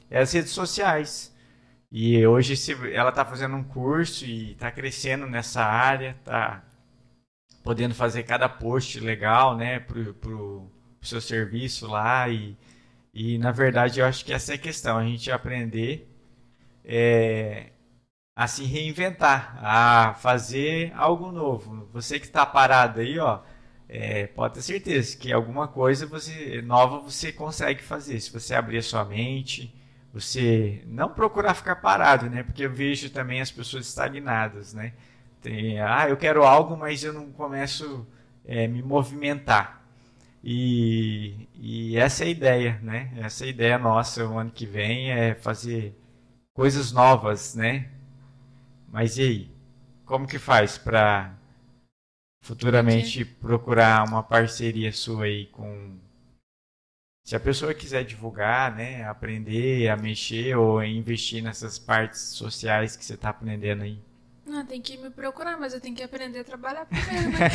é 0.09 0.21
as 0.21 0.33
redes 0.33 0.53
sociais. 0.53 1.35
E 1.91 2.25
hoje 2.25 2.55
ela 2.93 3.11
está 3.11 3.25
fazendo 3.25 3.57
um 3.57 3.65
curso 3.65 4.25
e 4.25 4.53
está 4.53 4.71
crescendo 4.71 5.27
nessa 5.27 5.65
área, 5.65 6.17
está 6.21 6.63
podendo 7.65 7.95
fazer 7.95 8.23
cada 8.23 8.49
post 8.49 9.01
legal, 9.01 9.57
né, 9.57 9.81
pro, 9.81 10.15
pro 10.15 10.71
seu 11.03 11.21
serviço 11.21 11.87
lá 11.87 12.29
e, 12.29 12.57
e 13.13 13.39
na 13.39 13.53
verdade 13.53 14.01
eu 14.01 14.07
acho 14.07 14.25
que 14.25 14.33
essa 14.33 14.53
é 14.53 14.55
a 14.57 14.59
questão, 14.59 14.99
a 14.99 15.05
gente 15.05 15.31
aprender 15.31 16.09
é, 16.85 17.71
a 18.37 18.47
se 18.47 18.65
reinventar, 18.65 19.59
a 19.63 20.15
fazer 20.15 20.93
algo 20.95 21.33
novo. 21.33 21.89
Você 21.93 22.21
que 22.21 22.27
está 22.27 22.47
parado 22.47 23.01
aí, 23.01 23.19
ó, 23.19 23.41
é, 23.89 24.27
pode 24.29 24.55
ter 24.55 24.63
certeza 24.63 25.17
que 25.17 25.33
alguma 25.33 25.67
coisa 25.69 26.07
você 26.07 26.63
nova 26.63 26.99
você 27.01 27.33
consegue 27.33 27.83
fazer 27.83 28.21
se 28.21 28.33
você 28.33 28.55
abrir 28.55 28.79
a 28.79 28.83
sua 28.83 29.05
mente, 29.05 29.75
você 30.13 30.83
não 30.87 31.09
procurar 31.11 31.55
ficar 31.55 31.77
parado, 31.77 32.29
né? 32.31 32.43
Porque 32.43 32.65
eu 32.65 32.73
vejo 32.73 33.11
também 33.11 33.41
as 33.41 33.51
pessoas 33.51 33.87
estagnadas, 33.89 34.75
né? 34.75 34.93
Tem, 35.43 35.81
ah, 35.81 36.09
eu 36.09 36.17
quero 36.17 36.45
algo, 36.45 36.77
mas 36.77 37.05
eu 37.05 37.13
não 37.13 37.31
começo 37.33 38.07
a 38.49 38.53
é, 38.53 38.67
me 38.67 38.83
movimentar. 38.83 39.78
E, 40.43 41.49
e 41.55 41.97
essa 41.97 42.25
é 42.25 42.29
a 42.29 42.31
ideia, 42.31 42.79
né? 42.83 43.13
Essa 43.17 43.45
é 43.45 43.47
a 43.49 43.51
ideia 43.51 43.79
nossa 43.79 44.27
o 44.27 44.39
ano 44.39 44.51
que 44.51 44.67
vem 44.67 45.11
é 45.11 45.35
fazer 45.35 45.95
coisas 46.55 46.93
novas, 46.93 47.55
né? 47.55 47.91
Mas 48.89 49.19
e 49.19 49.23
aí? 49.23 49.51
Como 50.05 50.27
que 50.27 50.39
faz 50.39 50.79
para 50.79 51.35
futuramente 52.43 53.25
procurar 53.25 54.09
uma 54.09 54.23
parceria 54.23 54.93
sua 54.93 55.25
aí 55.25 55.47
com 55.47 55.99
se 57.29 57.37
a 57.37 57.41
pessoa 57.41 57.75
quiser 57.75 58.05
divulgar, 58.05 58.75
né, 58.75 59.05
aprender 59.05 59.87
a 59.91 59.99
mexer 59.99 60.57
ou 60.57 60.83
investir 60.83 61.43
nessas 61.43 61.79
partes 61.79 62.21
sociais 62.21 62.97
que 62.97 63.05
você 63.05 63.13
está 63.15 63.29
aprendendo 63.29 63.83
aí? 63.83 64.01
Não, 64.47 64.65
tem 64.65 64.81
que 64.81 64.97
me 64.97 65.11
procurar, 65.11 65.59
mas 65.59 65.75
eu 65.75 65.81
tenho 65.81 65.95
que 65.95 66.03
aprender 66.03 66.39
a 66.39 66.45
trabalhar 66.45 66.87
primeiro, 66.87 67.29
né? 67.29 67.51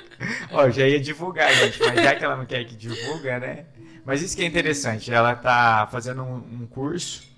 Ó, 0.52 0.70
já 0.70 0.86
ia 0.86 1.00
divulgar, 1.00 1.52
gente, 1.54 1.78
mas 1.80 2.02
já 2.02 2.14
que 2.14 2.24
ela 2.24 2.36
não 2.36 2.46
quer 2.46 2.64
que 2.64 2.76
divulga, 2.76 3.38
né? 3.38 3.66
Mas 4.04 4.22
isso 4.22 4.36
que 4.36 4.42
é 4.42 4.46
interessante, 4.46 5.12
ela 5.12 5.32
está 5.32 5.86
fazendo 5.90 6.22
um, 6.22 6.36
um 6.36 6.66
curso 6.66 7.28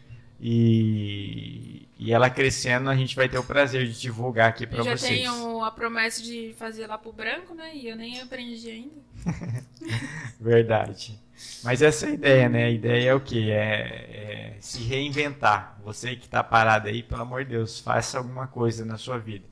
e, 0.41 1.89
e 1.99 2.13
ela 2.13 2.31
crescendo, 2.31 2.89
a 2.89 2.97
gente 2.97 3.15
vai 3.15 3.29
ter 3.29 3.39
o 3.39 3.45
prazer 3.45 3.87
de 3.87 4.01
divulgar 4.01 4.49
aqui 4.49 4.67
para 4.67 4.83
vocês. 4.83 5.01
Já 5.01 5.33
tenho 5.33 5.63
a 5.63 5.71
promessa 5.71 6.23
de 6.23 6.55
fazer 6.57 6.87
lá 6.87 6.97
pro 6.97 7.13
branco, 7.13 7.55
né? 7.55 7.75
E 7.75 7.89
eu 7.89 7.97
nem 7.97 8.21
aprendi 8.21 8.71
ainda. 8.71 9.65
Verdade. 10.41 11.19
Mas 11.63 11.83
essa 11.83 12.07
é 12.07 12.11
a 12.11 12.13
ideia, 12.13 12.49
né? 12.49 12.65
A 12.65 12.71
ideia 12.71 13.11
é 13.11 13.15
o 13.15 13.21
quê? 13.21 13.49
É, 13.51 14.55
é 14.55 14.57
se 14.61 14.83
reinventar. 14.83 15.79
Você 15.85 16.17
que 16.17 16.25
está 16.25 16.43
parado 16.43 16.89
aí, 16.89 17.03
pelo 17.03 17.23
amor 17.23 17.45
de 17.45 17.51
Deus, 17.51 17.81
faça 17.81 18.19
alguma 18.19 18.47
coisa 18.47 18.85
na 18.85 18.97
sua 18.97 19.19
vida. 19.19 19.45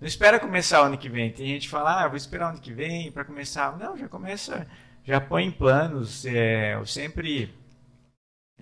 Não 0.00 0.06
espera 0.06 0.38
começar 0.38 0.82
o 0.82 0.86
ano 0.86 0.98
que 0.98 1.08
vem. 1.08 1.32
Tem 1.32 1.46
gente 1.46 1.62
que 1.62 1.70
fala, 1.70 2.04
ah, 2.04 2.08
vou 2.08 2.16
esperar 2.16 2.46
o 2.46 2.50
ano 2.50 2.60
que 2.60 2.72
vem 2.72 3.10
para 3.10 3.24
começar. 3.24 3.76
Não, 3.78 3.96
já 3.96 4.08
começa, 4.08 4.66
já 5.04 5.20
põe 5.20 5.44
em 5.46 5.50
planos. 5.50 6.26
É, 6.26 6.74
eu 6.74 6.84
sempre 6.86 7.54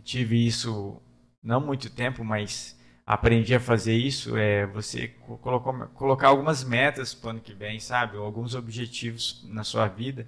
tive 0.03 0.47
isso 0.47 1.01
não 1.43 1.61
muito 1.61 1.91
tempo, 1.91 2.24
mas 2.24 2.78
aprendi 3.07 3.55
a 3.55 3.61
fazer 3.61 3.95
isso, 3.95 4.37
é 4.37 4.66
você 4.66 5.09
colocou, 5.43 5.74
colocar 5.89 6.28
algumas 6.28 6.64
metas 6.64 7.14
para 7.14 7.28
o 7.28 7.30
ano 7.32 7.41
que 7.41 7.53
vem, 7.53 7.78
sabe? 7.80 8.16
Ou 8.16 8.24
alguns 8.24 8.55
objetivos 8.55 9.45
na 9.49 9.64
sua 9.64 9.89
vida. 9.89 10.26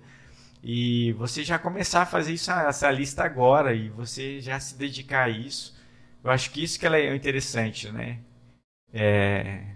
E 0.62 1.12
você 1.12 1.44
já 1.44 1.58
começar 1.58 2.02
a 2.02 2.06
fazer 2.06 2.32
isso, 2.32 2.50
essa 2.50 2.90
lista 2.90 3.24
agora, 3.24 3.74
e 3.74 3.88
você 3.90 4.40
já 4.40 4.58
se 4.60 4.76
dedicar 4.76 5.24
a 5.26 5.28
isso. 5.28 5.76
Eu 6.24 6.30
acho 6.30 6.50
que 6.50 6.62
isso 6.62 6.78
que 6.78 6.86
é 6.86 7.14
interessante, 7.14 7.90
né? 7.92 8.18
É 8.92 9.75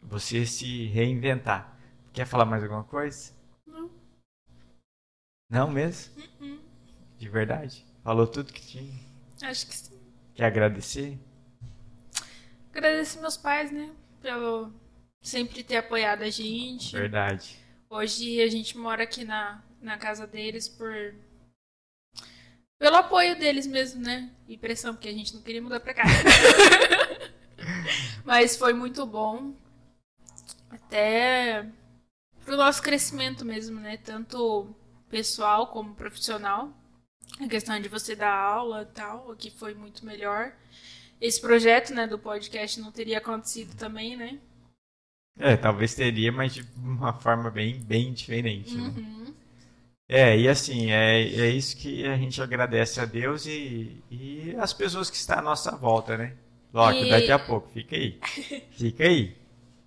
você 0.00 0.46
se 0.46 0.86
reinventar. 0.86 1.76
Quer 2.12 2.26
falar 2.26 2.44
mais 2.44 2.62
alguma 2.62 2.84
coisa? 2.84 3.32
Não. 3.66 3.90
Não 5.50 5.70
mesmo? 5.70 6.22
Uh 6.22 6.44
-uh. 6.44 6.60
De 7.18 7.28
verdade? 7.28 7.84
Falou 8.02 8.26
tudo 8.26 8.52
que 8.52 8.60
tinha? 8.60 8.94
Acho 9.42 9.66
que 9.66 9.76
sim. 9.76 10.00
Quer 10.34 10.46
agradecer? 10.46 11.18
Agradecer 12.70 13.20
meus 13.20 13.36
pais, 13.36 13.70
né? 13.70 13.92
Pelo 14.22 14.72
sempre 15.20 15.62
ter 15.62 15.76
apoiado 15.76 16.22
a 16.22 16.30
gente. 16.30 16.96
Verdade. 16.96 17.58
Hoje 17.90 18.40
a 18.40 18.48
gente 18.48 18.76
mora 18.76 19.02
aqui 19.02 19.24
na, 19.24 19.62
na 19.80 19.96
casa 19.98 20.26
deles 20.26 20.68
por. 20.68 21.14
Pelo 22.78 22.96
apoio 22.96 23.36
deles 23.38 23.66
mesmo, 23.66 24.00
né? 24.00 24.30
E 24.46 24.56
pressão, 24.56 24.94
porque 24.94 25.08
a 25.08 25.12
gente 25.12 25.34
não 25.34 25.42
queria 25.42 25.60
mudar 25.60 25.80
pra 25.80 25.94
cá. 25.94 26.04
Mas 28.24 28.56
foi 28.56 28.72
muito 28.72 29.04
bom. 29.04 29.54
Até 30.70 31.66
pro 32.44 32.56
nosso 32.56 32.82
crescimento 32.82 33.44
mesmo, 33.44 33.80
né? 33.80 33.96
Tanto 33.96 34.74
pessoal 35.08 35.68
como 35.68 35.94
profissional. 35.94 36.72
A 37.40 37.46
questão 37.46 37.80
de 37.80 37.88
você 37.88 38.16
dar 38.16 38.34
aula 38.34 38.82
e 38.82 38.94
tal, 38.94 39.30
aqui 39.30 39.50
foi 39.50 39.74
muito 39.74 40.04
melhor. 40.04 40.52
Esse 41.20 41.40
projeto, 41.40 41.92
né, 41.92 42.06
do 42.06 42.18
podcast 42.18 42.80
não 42.80 42.92
teria 42.92 43.18
acontecido 43.18 43.76
também, 43.76 44.16
né? 44.16 44.38
É, 45.38 45.56
talvez 45.56 45.94
teria, 45.94 46.32
mas 46.32 46.54
de 46.54 46.66
uma 46.76 47.12
forma 47.12 47.50
bem, 47.50 47.78
bem 47.80 48.12
diferente, 48.12 48.74
né? 48.74 48.82
uhum. 48.82 49.24
né? 49.24 49.32
É, 50.08 50.38
e 50.38 50.48
assim, 50.48 50.90
é, 50.90 51.20
é 51.20 51.50
isso 51.50 51.76
que 51.76 52.06
a 52.06 52.16
gente 52.16 52.40
agradece 52.40 52.98
a 52.98 53.04
Deus 53.04 53.46
e, 53.46 54.02
e 54.10 54.56
as 54.58 54.72
pessoas 54.72 55.10
que 55.10 55.16
estão 55.16 55.38
à 55.38 55.42
nossa 55.42 55.76
volta, 55.76 56.16
né? 56.16 56.34
Loki, 56.72 57.04
e... 57.04 57.10
daqui 57.10 57.30
a 57.30 57.38
pouco, 57.38 57.68
fica 57.68 57.94
aí. 57.94 58.18
Fica 58.72 59.04
aí. 59.04 59.36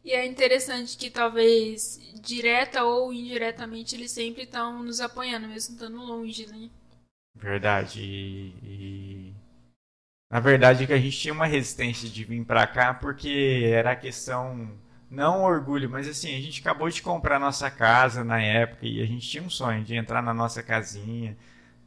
E 0.03 0.11
é 0.13 0.25
interessante 0.25 0.97
que 0.97 1.09
talvez 1.09 1.99
direta 2.21 2.83
ou 2.83 3.13
indiretamente 3.13 3.95
eles 3.95 4.11
sempre 4.11 4.43
estão 4.43 4.83
nos 4.83 4.99
apoiando, 4.99 5.47
mesmo 5.47 5.75
estando 5.75 5.97
longe, 5.97 6.47
né? 6.47 6.69
Verdade. 7.35 8.01
E, 8.01 8.53
e, 8.63 9.33
na 10.29 10.39
verdade 10.39 10.83
é 10.83 10.87
que 10.87 10.93
a 10.93 10.99
gente 10.99 11.17
tinha 11.17 11.33
uma 11.33 11.45
resistência 11.45 12.09
de 12.09 12.23
vir 12.23 12.43
para 12.45 12.65
cá 12.67 12.93
porque 12.93 13.63
era 13.65 13.91
a 13.91 13.95
questão 13.95 14.71
não 15.09 15.43
orgulho, 15.43 15.89
mas 15.89 16.07
assim, 16.07 16.35
a 16.35 16.41
gente 16.41 16.61
acabou 16.61 16.89
de 16.89 17.01
comprar 17.01 17.39
nossa 17.39 17.69
casa 17.69 18.23
na 18.23 18.41
época 18.41 18.85
e 18.87 19.01
a 19.01 19.05
gente 19.05 19.27
tinha 19.29 19.43
um 19.43 19.49
sonho 19.49 19.83
de 19.83 19.95
entrar 19.95 20.21
na 20.21 20.33
nossa 20.33 20.63
casinha. 20.63 21.37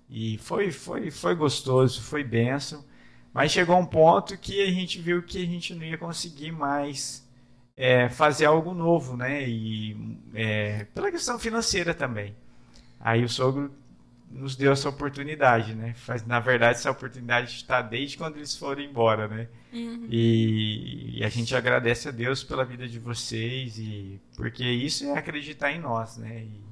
E 0.08 0.38
foi 0.38 0.70
foi 0.72 1.10
foi 1.10 1.34
gostoso, 1.34 2.02
foi 2.02 2.24
benção. 2.24 2.84
Mas 3.32 3.52
chegou 3.52 3.78
um 3.78 3.86
ponto 3.86 4.38
que 4.38 4.62
a 4.62 4.70
gente 4.70 5.00
viu 5.00 5.22
que 5.22 5.42
a 5.42 5.46
gente 5.46 5.74
não 5.74 5.84
ia 5.84 5.98
conseguir 5.98 6.52
mais 6.52 7.26
é, 7.76 8.08
fazer 8.08 8.46
algo 8.46 8.72
novo, 8.72 9.16
né? 9.16 9.48
E 9.48 10.18
é, 10.34 10.84
pela 10.94 11.10
questão 11.10 11.38
financeira 11.38 11.92
também. 11.92 12.34
Aí 13.00 13.24
o 13.24 13.28
sogro 13.28 13.72
nos 14.30 14.56
deu 14.56 14.72
essa 14.72 14.88
oportunidade, 14.88 15.74
né? 15.74 15.94
Na 16.26 16.40
verdade, 16.40 16.78
essa 16.78 16.90
oportunidade 16.90 17.54
está 17.54 17.80
desde 17.80 18.16
quando 18.16 18.36
eles 18.36 18.56
foram 18.56 18.82
embora, 18.82 19.28
né? 19.28 19.48
Uhum. 19.72 20.06
E, 20.10 21.18
e, 21.18 21.24
a 21.24 21.28
gente 21.28 21.54
agradece 21.54 22.08
a 22.08 22.12
Deus 22.12 22.42
pela 22.42 22.64
vida 22.64 22.88
de 22.88 22.98
vocês 22.98 23.78
e 23.78 24.20
porque 24.36 24.64
isso 24.64 25.04
é 25.04 25.18
acreditar 25.18 25.72
em 25.72 25.80
nós, 25.80 26.16
né? 26.16 26.42
E 26.42 26.64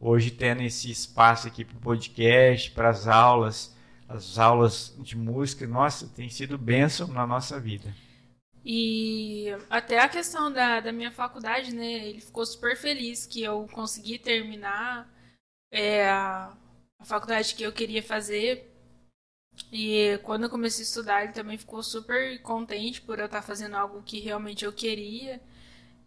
hoje 0.00 0.30
tendo 0.30 0.62
esse 0.62 0.90
espaço 0.90 1.48
aqui 1.48 1.64
para 1.64 1.76
o 1.76 1.80
podcast, 1.80 2.70
para 2.72 2.90
as 2.90 3.06
aulas, 3.06 3.74
as 4.08 4.38
aulas 4.38 4.94
de 4.98 5.16
música, 5.16 5.66
nossa, 5.66 6.06
tem 6.08 6.28
sido 6.28 6.58
bênção 6.58 7.08
na 7.08 7.26
nossa 7.26 7.58
vida. 7.58 7.94
E 8.66 9.46
até 9.70 10.00
a 10.00 10.08
questão 10.08 10.52
da, 10.52 10.80
da 10.80 10.92
minha 10.92 11.12
faculdade, 11.12 11.74
né? 11.74 12.08
Ele 12.08 12.20
ficou 12.20 12.44
super 12.44 12.76
feliz 12.76 13.24
que 13.26 13.42
eu 13.42 13.68
consegui 13.72 14.18
terminar 14.18 15.08
é, 15.70 16.08
a 16.08 16.56
a 16.98 17.04
faculdade 17.04 17.54
que 17.54 17.62
eu 17.62 17.72
queria 17.72 18.02
fazer. 18.02 18.72
E 19.72 20.18
quando 20.22 20.44
eu 20.44 20.50
comecei 20.50 20.82
a 20.82 20.86
estudar, 20.86 21.24
ele 21.24 21.32
também 21.32 21.56
ficou 21.58 21.82
super 21.82 22.40
contente 22.42 23.00
por 23.00 23.18
eu 23.18 23.26
estar 23.26 23.42
fazendo 23.42 23.76
algo 23.76 24.02
que 24.02 24.20
realmente 24.20 24.64
eu 24.64 24.72
queria. 24.72 25.40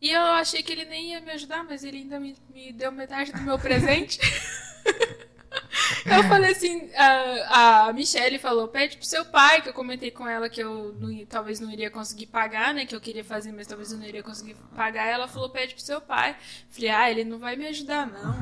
E 0.02 0.12
eu 0.12 0.22
achei 0.22 0.64
que 0.64 0.72
ele 0.72 0.86
nem 0.86 1.12
ia 1.12 1.22
me 1.22 1.32
ajudar, 1.32 1.64
mas 1.64 1.84
ele 1.84 1.98
ainda 1.98 2.20
me, 2.20 2.36
me 2.50 2.72
deu 2.72 2.92
metade 2.92 3.32
do 3.32 3.42
meu 3.42 3.60
presente. 3.60 4.20
eu 6.06 6.24
falei 6.24 6.52
assim, 6.52 6.90
a, 6.96 7.88
a 7.88 7.94
Michelle 7.94 8.38
falou, 8.40 8.68
pede 8.68 8.98
pro 8.98 9.06
seu 9.06 9.26
pai, 9.26 9.62
que 9.62 9.70
eu 9.70 9.74
comentei 9.74 10.12
com 10.12 10.28
ela 10.28 10.50
que 10.50 10.62
eu 10.62 10.94
não, 11.00 11.26
talvez 11.26 11.60
não 11.60 11.72
iria 11.72 11.90
conseguir 11.90 12.28
pagar, 12.28 12.74
né? 12.74 12.86
Que 12.86 12.96
eu 12.96 13.02
queria 13.02 13.24
fazer, 13.24 13.52
mas 13.52 13.68
talvez 13.68 13.92
eu 13.92 13.98
não 13.98 14.06
iria 14.06 14.24
conseguir 14.24 14.56
pagar. 14.76 15.06
Ela 15.08 15.28
falou, 15.28 15.50
pede 15.50 15.74
pro 15.74 15.84
seu 15.84 16.00
pai. 16.00 16.36
Falei, 16.70 16.90
ah, 16.90 17.12
ele 17.12 17.24
não 17.24 17.40
vai 17.40 17.56
me 17.56 17.68
ajudar, 17.68 18.06
não. 18.08 18.36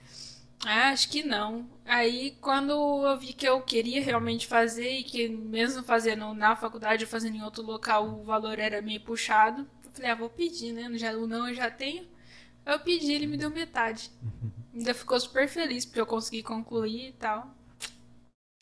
ah, 0.66 0.90
acho 0.90 1.08
que 1.08 1.22
não. 1.22 1.68
Aí, 1.84 2.36
quando 2.40 2.72
eu 3.06 3.18
vi 3.18 3.32
que 3.32 3.48
eu 3.48 3.60
queria 3.60 4.02
realmente 4.02 4.46
fazer 4.46 4.90
e 4.90 5.04
que 5.04 5.28
mesmo 5.28 5.82
fazendo 5.82 6.32
na 6.34 6.56
faculdade 6.56 7.04
ou 7.04 7.10
fazendo 7.10 7.36
em 7.36 7.42
outro 7.42 7.62
local, 7.62 8.06
o 8.06 8.24
valor 8.24 8.58
era 8.58 8.80
meio 8.80 9.00
puxado, 9.00 9.66
Falei, 9.94 10.10
ah, 10.10 10.14
vou 10.16 10.28
pedir, 10.28 10.72
né? 10.72 10.90
Já, 10.98 11.12
o 11.12 11.26
não 11.26 11.48
eu 11.48 11.54
já 11.54 11.70
tenho. 11.70 12.04
Eu 12.66 12.80
pedi, 12.80 13.12
ele 13.12 13.28
me 13.28 13.36
deu 13.36 13.48
metade. 13.48 14.10
Ainda 14.74 14.92
ficou 14.92 15.18
super 15.20 15.48
feliz 15.48 15.84
porque 15.84 16.00
eu 16.00 16.06
consegui 16.06 16.42
concluir 16.42 17.08
e 17.08 17.12
tal. 17.12 17.54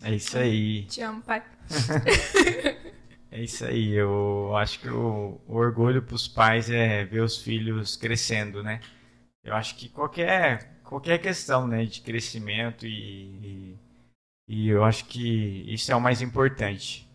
É 0.03 0.15
isso 0.15 0.37
aí. 0.37 0.85
Te 0.85 1.01
amo, 1.01 1.23
pai. 1.23 1.43
é 3.31 3.43
isso 3.43 3.65
aí. 3.65 3.93
Eu 3.93 4.55
acho 4.57 4.81
que 4.81 4.89
o, 4.89 5.41
o 5.47 5.57
orgulho 5.57 6.03
para 6.03 6.15
os 6.15 6.29
pais 6.29 6.69
é 6.69 7.05
ver 7.05 7.23
os 7.23 7.39
filhos 7.39 7.97
crescendo, 7.97 8.63
né? 8.63 8.81
Eu 9.43 9.55
acho 9.55 9.77
que 9.77 9.89
qualquer, 9.89 10.81
qualquer 10.85 11.19
questão 11.19 11.67
né, 11.67 11.85
de 11.85 12.01
crescimento 12.01 12.87
e, 12.87 12.97
e, 13.43 13.79
e 14.49 14.69
eu 14.69 14.85
acho 14.85 15.07
que 15.07 15.65
isso 15.73 15.91
é 15.91 15.97
o 15.97 16.01
mais 16.01 16.21
importante. 16.21 17.09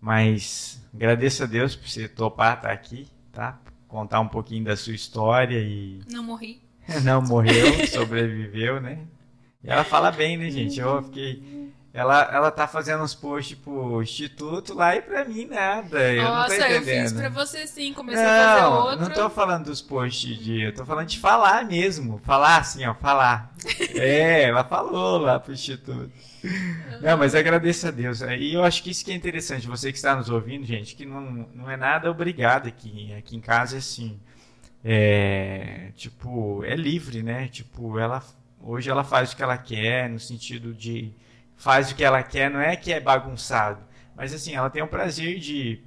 Mas 0.00 0.84
agradeço 0.92 1.44
a 1.44 1.46
Deus 1.46 1.76
por 1.76 1.88
você 1.88 2.08
topar 2.08 2.56
estar 2.56 2.72
aqui 2.72 3.08
tá? 3.32 3.58
Contar 3.88 4.20
um 4.20 4.28
pouquinho 4.28 4.64
da 4.64 4.76
sua 4.76 4.94
história 4.94 5.58
e. 5.58 6.00
Não 6.08 6.22
morri. 6.22 6.62
Não 7.04 7.22
morreu, 7.22 7.86
sobreviveu, 7.86 8.80
né? 8.80 8.98
E 9.62 9.70
ela 9.70 9.84
fala 9.84 10.10
bem, 10.10 10.36
né, 10.36 10.50
gente? 10.50 10.78
Eu 10.80 11.02
fiquei. 11.02 11.62
Ela, 11.94 12.22
ela 12.32 12.50
tá 12.50 12.66
fazendo 12.66 13.04
uns 13.04 13.14
posts 13.14 13.56
pro 13.58 14.02
instituto 14.02 14.72
lá 14.72 14.96
e 14.96 15.02
pra 15.02 15.26
mim 15.26 15.44
nada. 15.44 16.10
Eu 16.10 16.24
Nossa, 16.24 16.48
não 16.48 16.58
tô 16.58 16.64
entendendo. 16.64 16.88
eu 16.88 17.02
fiz 17.02 17.12
pra 17.12 17.28
você 17.28 17.66
sim, 17.66 17.92
comecei 17.92 18.24
não, 18.24 18.30
a 18.30 18.54
fazer 18.54 18.66
outro. 18.66 19.00
Não 19.00 19.10
tô 19.10 19.28
falando 19.28 19.66
dos 19.66 19.82
posts 19.82 20.38
de. 20.38 20.62
Eu 20.62 20.74
tô 20.74 20.86
falando 20.86 21.06
de 21.06 21.18
falar 21.18 21.66
mesmo. 21.66 22.18
Falar 22.24 22.56
assim, 22.56 22.86
ó, 22.86 22.94
falar. 22.94 23.54
é, 23.94 24.44
ela 24.44 24.64
falou 24.64 25.18
lá 25.18 25.38
pro 25.38 25.52
instituto. 25.52 26.10
Não, 27.02 27.18
mas 27.18 27.34
agradeço 27.34 27.86
a 27.86 27.90
Deus. 27.90 28.22
E 28.22 28.54
eu 28.54 28.64
acho 28.64 28.82
que 28.82 28.90
isso 28.90 29.04
que 29.04 29.12
é 29.12 29.14
interessante, 29.14 29.68
você 29.68 29.92
que 29.92 29.98
está 29.98 30.16
nos 30.16 30.30
ouvindo, 30.30 30.64
gente, 30.64 30.96
que 30.96 31.04
não, 31.04 31.46
não 31.54 31.70
é 31.70 31.76
nada 31.76 32.10
obrigado 32.10 32.68
aqui. 32.68 33.12
Aqui 33.14 33.36
em 33.36 33.40
casa 33.40 33.76
é 33.76 33.78
assim. 33.78 34.18
É, 34.84 35.92
tipo, 35.96 36.64
é 36.64 36.74
livre, 36.74 37.22
né? 37.22 37.48
Tipo, 37.48 37.98
ela 37.98 38.22
hoje 38.60 38.90
ela 38.90 39.04
faz 39.04 39.32
o 39.32 39.36
que 39.36 39.42
ela 39.42 39.58
quer, 39.58 40.08
no 40.08 40.20
sentido 40.20 40.74
de 40.74 41.12
faz 41.56 41.90
o 41.90 41.94
que 41.94 42.04
ela 42.04 42.22
quer, 42.22 42.50
não 42.50 42.60
é 42.60 42.76
que 42.76 42.92
é 42.92 43.00
bagunçado, 43.00 43.82
mas 44.16 44.32
assim, 44.32 44.54
ela 44.54 44.70
tem 44.70 44.82
o 44.82 44.88
prazer 44.88 45.38
de 45.38 45.80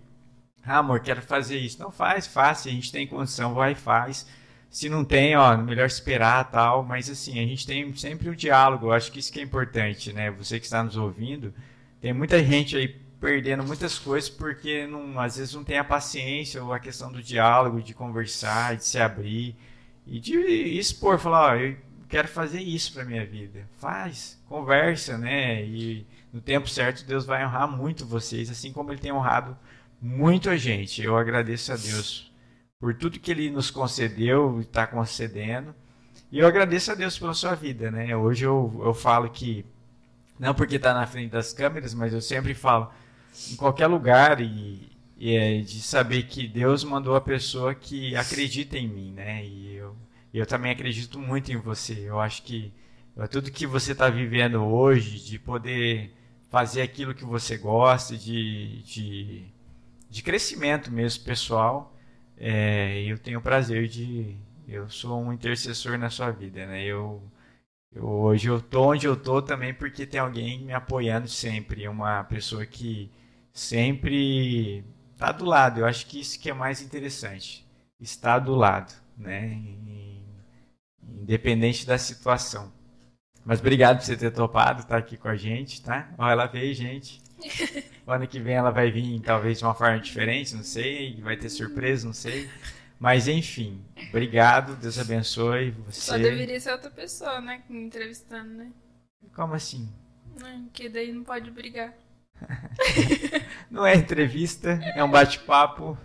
ah, 0.66 0.80
amor, 0.80 1.00
quero 1.00 1.22
fazer 1.22 1.60
isso. 1.60 1.80
Não 1.80 1.92
faz, 1.92 2.26
faz, 2.26 2.66
a 2.66 2.72
gente 2.72 2.92
tem 2.92 3.06
condição, 3.06 3.54
vai 3.54 3.76
faz. 3.76 4.26
Se 4.70 4.90
não 4.90 5.06
tem, 5.06 5.38
ó, 5.38 5.56
melhor 5.58 5.86
esperar 5.86 6.50
tal. 6.50 6.84
Mas 6.84 7.10
assim, 7.10 7.40
a 7.40 7.48
gente 7.48 7.68
tem 7.68 7.96
sempre 7.96 8.30
o 8.30 8.32
um 8.32 8.36
diálogo. 8.36 8.88
Eu 8.88 8.94
acho 8.94 9.12
que 9.12 9.20
isso 9.20 9.32
que 9.32 9.40
é 9.40 9.44
importante, 9.44 10.12
né? 10.12 10.32
Você 10.32 10.60
que 10.60 10.66
está 10.66 10.84
nos 10.84 10.98
ouvindo, 10.98 11.54
tem 12.02 12.14
muita 12.14 12.44
gente 12.44 12.76
aí 12.76 12.88
perdendo 13.20 13.64
muitas 13.64 13.98
coisas 13.98 14.30
porque 14.30 14.86
não, 14.88 15.20
às 15.20 15.38
vezes 15.38 15.54
não 15.54 15.64
tem 15.64 15.78
a 15.78 15.84
paciência 15.84 16.64
ou 16.64 16.74
a 16.74 16.80
questão 16.80 17.12
do 17.12 17.22
diálogo, 17.22 17.82
de 17.82 17.94
conversar, 17.94 18.76
de 18.76 18.86
se 18.86 19.00
abrir 19.00 19.56
e 20.06 20.20
de 20.20 20.38
expor, 20.78 21.18
falar, 21.18 21.60
eu 21.60 21.78
quero 22.08 22.28
fazer 22.28 22.62
isso 22.62 22.94
para 22.94 23.06
minha 23.06 23.26
vida. 23.26 23.68
Faz, 23.78 24.42
conversa, 24.48 25.18
né? 25.18 25.64
E 25.66 26.06
no 26.32 26.42
tempo 26.42 26.68
certo 26.68 27.06
Deus 27.06 27.26
vai 27.26 27.46
honrar 27.46 27.68
muito 27.68 28.06
vocês, 28.06 28.50
assim 28.50 28.72
como 28.72 28.92
ele 28.92 29.02
tem 29.02 29.12
honrado 29.12 29.58
muito 30.02 30.50
a 30.50 30.58
gente. 30.58 31.02
Eu 31.02 31.18
agradeço 31.18 31.72
a 31.72 31.76
Deus 31.76 32.32
por 32.80 32.94
tudo 32.94 33.20
que 33.20 33.32
ele 33.32 33.50
nos 33.50 33.72
concedeu 33.72 34.60
e 34.60 34.62
está 34.62 34.86
concedendo. 34.86 35.74
E 36.32 36.40
eu 36.40 36.48
agradeço 36.48 36.92
a 36.92 36.96
Deus 36.96 37.18
pela 37.18 37.34
sua 37.34 37.56
vida, 37.56 37.90
né? 37.90 38.16
Hoje 38.16 38.46
eu, 38.46 38.82
eu 38.84 38.94
falo 38.94 39.30
que, 39.30 39.66
não 40.40 40.54
porque 40.54 40.76
está 40.76 40.94
na 40.94 41.08
frente 41.08 41.32
das 41.32 41.54
câmeras, 41.54 41.94
mas 41.94 42.14
eu 42.14 42.22
sempre 42.22 42.54
falo, 42.54 42.92
em 43.52 43.56
qualquer 43.56 43.88
lugar, 43.88 44.42
e, 44.42 44.90
e 45.18 45.36
é 45.36 45.62
de 45.62 45.82
saber 45.82 46.24
que 46.24 46.48
Deus 46.48 46.84
mandou 46.84 47.16
a 47.16 47.22
pessoa 47.22 47.74
que 47.76 48.16
acredita 48.16 48.78
em 48.78 48.88
mim, 48.88 49.12
né? 49.12 49.46
E 49.46 49.76
eu, 49.76 49.96
eu 50.34 50.46
também 50.46 50.72
acredito 50.72 51.20
muito 51.20 51.52
em 51.52 51.58
você. 51.58 51.94
Eu 52.08 52.20
acho 52.20 52.44
que 52.44 52.74
tudo 53.30 53.52
que 53.52 53.66
você 53.66 53.94
está 53.94 54.10
vivendo 54.10 54.64
hoje, 54.64 55.20
de 55.24 55.40
poder 55.40 56.14
fazer 56.50 56.82
aquilo 56.82 57.16
que 57.16 57.24
você 57.26 57.58
gosta, 57.58 58.18
de, 58.18 58.82
de, 58.84 59.46
de 60.10 60.24
crescimento 60.24 60.92
mesmo 60.92 61.24
pessoal, 61.24 61.96
é, 62.38 63.04
eu 63.04 63.18
tenho 63.18 63.40
o 63.40 63.42
prazer 63.42 63.88
de. 63.88 64.36
Eu 64.68 64.90
sou 64.90 65.22
um 65.22 65.32
intercessor 65.32 65.98
na 65.98 66.10
sua 66.10 66.32
vida, 66.32 66.66
né? 66.66 66.84
Eu, 66.84 67.22
eu, 67.94 68.06
hoje 68.08 68.48
eu 68.50 68.62
tô 68.62 68.92
onde 68.92 69.06
eu 69.08 69.16
tô 69.16 69.42
também 69.42 69.74
porque 69.74 70.06
tem 70.06 70.20
alguém 70.20 70.60
me 70.66 70.74
apoiando 70.74 71.28
sempre, 71.28 71.88
uma 71.88 72.24
pessoa 72.24 72.66
que 72.66 73.12
sempre 73.56 74.84
está 75.14 75.32
do 75.32 75.46
lado. 75.46 75.80
Eu 75.80 75.86
acho 75.86 76.06
que 76.06 76.20
isso 76.20 76.38
que 76.38 76.50
é 76.50 76.54
mais 76.54 76.82
interessante, 76.82 77.66
estar 78.00 78.40
do 78.40 78.54
lado, 78.54 78.94
né? 79.18 79.58
Independente 81.02 81.88
da 81.88 81.98
situação. 81.98 82.72
Mas 83.46 83.60
obrigado 83.60 84.00
por 84.00 84.06
você 84.06 84.18
ter 84.18 84.32
topado 84.32 84.82
estar 84.82 84.98
aqui 84.98 85.16
com 85.18 85.30
a 85.30 85.36
gente, 85.36 85.82
tá? 85.82 86.14
Ó, 86.18 86.30
ela 86.30 86.46
veio, 86.46 86.74
gente. 86.76 87.24
O 88.08 88.12
ano 88.12 88.28
que 88.28 88.40
vem 88.40 88.54
ela 88.54 88.70
vai 88.70 88.92
vir 88.92 89.20
talvez 89.20 89.58
de 89.58 89.66
uma 89.66 89.74
forma 89.74 90.00
diferente, 90.00 90.54
não 90.54 90.62
sei, 90.62 91.20
vai 91.22 91.36
ter 91.36 91.50
surpresa, 91.50 92.06
não 92.06 92.14
sei. 92.14 92.48
Mas 93.00 93.28
enfim, 93.28 93.84
obrigado, 94.10 94.76
Deus 94.76 95.00
abençoe 95.00 95.72
você. 95.72 96.02
Só 96.02 96.16
deveria 96.16 96.60
ser 96.60 96.72
outra 96.72 96.92
pessoa, 96.92 97.42
né, 97.42 97.64
me 97.68 97.82
entrevistando, 97.82 98.50
né? 98.50 98.72
Como 99.34 99.56
assim? 99.56 99.92
Porque 100.66 100.88
daí 100.88 101.12
não 101.12 101.24
pode 101.24 101.50
brigar. 101.50 101.96
Não 103.70 103.86
é 103.86 103.96
entrevista, 103.96 104.80
é 104.96 105.04
um 105.04 105.10
bate-papo. 105.10 105.98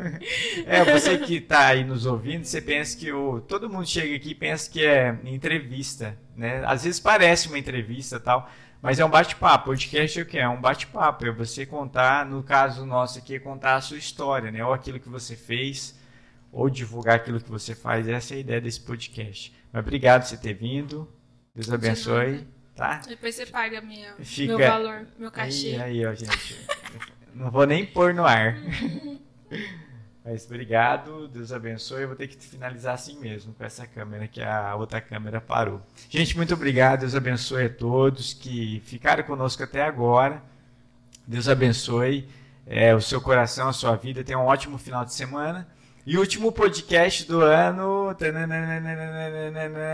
É, 0.66 0.84
você 0.84 1.18
que 1.18 1.36
está 1.36 1.66
aí 1.66 1.84
nos 1.84 2.06
ouvindo, 2.06 2.44
você 2.44 2.60
pensa 2.60 2.96
que 2.96 3.12
o, 3.12 3.40
todo 3.40 3.68
mundo 3.68 3.86
chega 3.86 4.16
aqui 4.16 4.30
e 4.30 4.34
pensa 4.34 4.70
que 4.70 4.84
é 4.84 5.18
entrevista, 5.24 6.16
né? 6.36 6.62
Às 6.64 6.84
vezes 6.84 7.00
parece 7.00 7.48
uma 7.48 7.58
entrevista 7.58 8.18
tal, 8.18 8.50
mas 8.82 8.98
é 8.98 9.04
um 9.04 9.10
bate-papo. 9.10 9.66
Podcast 9.66 10.18
é 10.18 10.22
o 10.22 10.26
que? 10.26 10.38
É 10.38 10.48
um 10.48 10.60
bate-papo. 10.60 11.26
É 11.26 11.30
você 11.30 11.66
contar, 11.66 12.24
no 12.26 12.42
caso 12.42 12.86
nosso 12.86 13.18
aqui, 13.18 13.38
contar 13.38 13.76
a 13.76 13.80
sua 13.80 13.98
história, 13.98 14.50
né? 14.50 14.64
Ou 14.64 14.72
aquilo 14.72 14.98
que 14.98 15.08
você 15.08 15.36
fez, 15.36 15.98
ou 16.50 16.70
divulgar 16.70 17.16
aquilo 17.16 17.40
que 17.40 17.50
você 17.50 17.74
faz. 17.74 18.08
Essa 18.08 18.34
é 18.34 18.36
a 18.38 18.40
ideia 18.40 18.60
desse 18.60 18.80
podcast. 18.80 19.54
Mas 19.72 19.82
obrigado 19.82 20.22
por 20.22 20.28
você 20.28 20.36
ter 20.36 20.54
vindo. 20.54 21.08
Deus 21.54 21.70
abençoe. 21.70 22.46
Tá? 22.80 23.02
Depois 23.06 23.34
você 23.34 23.44
paga 23.44 23.78
minha, 23.82 24.14
Fica... 24.20 24.56
meu 24.56 24.66
valor, 24.66 25.06
meu 25.18 25.30
cachê. 25.30 25.76
Aí, 25.76 26.02
aí 26.02 26.06
ó, 26.06 26.14
gente. 26.14 26.58
Não 27.34 27.50
vou 27.50 27.66
nem 27.66 27.84
pôr 27.84 28.14
no 28.14 28.24
ar. 28.24 28.56
Mas 30.24 30.46
obrigado, 30.46 31.28
Deus 31.28 31.52
abençoe. 31.52 32.00
Eu 32.00 32.08
vou 32.08 32.16
ter 32.16 32.26
que 32.26 32.42
finalizar 32.42 32.94
assim 32.94 33.20
mesmo, 33.20 33.52
com 33.52 33.62
essa 33.62 33.86
câmera, 33.86 34.26
que 34.26 34.40
a 34.40 34.74
outra 34.76 34.98
câmera 34.98 35.42
parou. 35.42 35.82
Gente, 36.08 36.34
muito 36.34 36.54
obrigado. 36.54 37.00
Deus 37.00 37.14
abençoe 37.14 37.66
a 37.66 37.68
todos 37.68 38.32
que 38.32 38.80
ficaram 38.86 39.24
conosco 39.24 39.62
até 39.62 39.82
agora. 39.82 40.42
Deus 41.26 41.50
abençoe 41.50 42.30
é, 42.66 42.94
o 42.94 43.00
seu 43.02 43.20
coração, 43.20 43.68
a 43.68 43.74
sua 43.74 43.94
vida. 43.94 44.24
Tenha 44.24 44.38
um 44.38 44.46
ótimo 44.46 44.78
final 44.78 45.04
de 45.04 45.12
semana. 45.12 45.68
E 46.10 46.18
último 46.18 46.50
podcast 46.50 47.24
do 47.24 47.40
ano. 47.40 48.10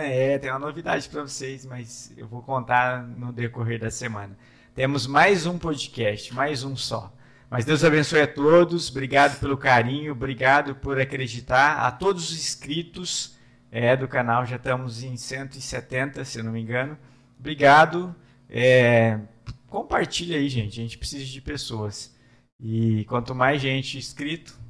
É, 0.02 0.38
tem 0.38 0.50
uma 0.50 0.58
novidade 0.58 1.06
para 1.10 1.20
vocês, 1.20 1.66
mas 1.66 2.10
eu 2.16 2.26
vou 2.26 2.40
contar 2.40 3.02
no 3.02 3.30
decorrer 3.30 3.78
da 3.78 3.90
semana. 3.90 4.34
Temos 4.74 5.06
mais 5.06 5.44
um 5.44 5.58
podcast, 5.58 6.32
mais 6.32 6.64
um 6.64 6.74
só. 6.74 7.14
Mas 7.50 7.66
Deus 7.66 7.84
abençoe 7.84 8.22
a 8.22 8.26
todos, 8.26 8.88
obrigado 8.88 9.38
pelo 9.38 9.58
carinho, 9.58 10.12
obrigado 10.12 10.74
por 10.76 10.98
acreditar. 10.98 11.86
A 11.86 11.90
todos 11.90 12.30
os 12.30 12.38
inscritos 12.38 13.36
é, 13.70 13.94
do 13.94 14.08
canal, 14.08 14.46
já 14.46 14.56
estamos 14.56 15.02
em 15.02 15.18
170, 15.18 16.24
se 16.24 16.42
não 16.42 16.52
me 16.52 16.62
engano. 16.62 16.96
Obrigado. 17.38 18.16
É, 18.48 19.20
compartilha 19.68 20.38
aí, 20.38 20.48
gente. 20.48 20.80
A 20.80 20.82
gente 20.82 20.96
precisa 20.96 21.26
de 21.26 21.42
pessoas. 21.42 22.16
E 22.58 23.04
quanto 23.04 23.34
mais 23.34 23.60
gente 23.60 23.98
inscrito, 23.98 24.64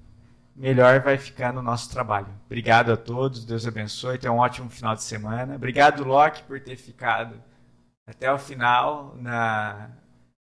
melhor 0.56 1.00
vai 1.00 1.18
ficar 1.18 1.52
no 1.52 1.62
nosso 1.62 1.90
trabalho. 1.90 2.28
Obrigado 2.46 2.92
a 2.92 2.96
todos, 2.96 3.44
Deus 3.44 3.66
abençoe, 3.66 4.18
tenha 4.18 4.32
um 4.32 4.38
ótimo 4.38 4.70
final 4.70 4.94
de 4.94 5.02
semana. 5.02 5.54
Obrigado, 5.54 6.04
Loki, 6.04 6.42
por 6.44 6.60
ter 6.60 6.76
ficado 6.76 7.42
até 8.06 8.32
o 8.32 8.38
final 8.38 9.14
na... 9.16 9.90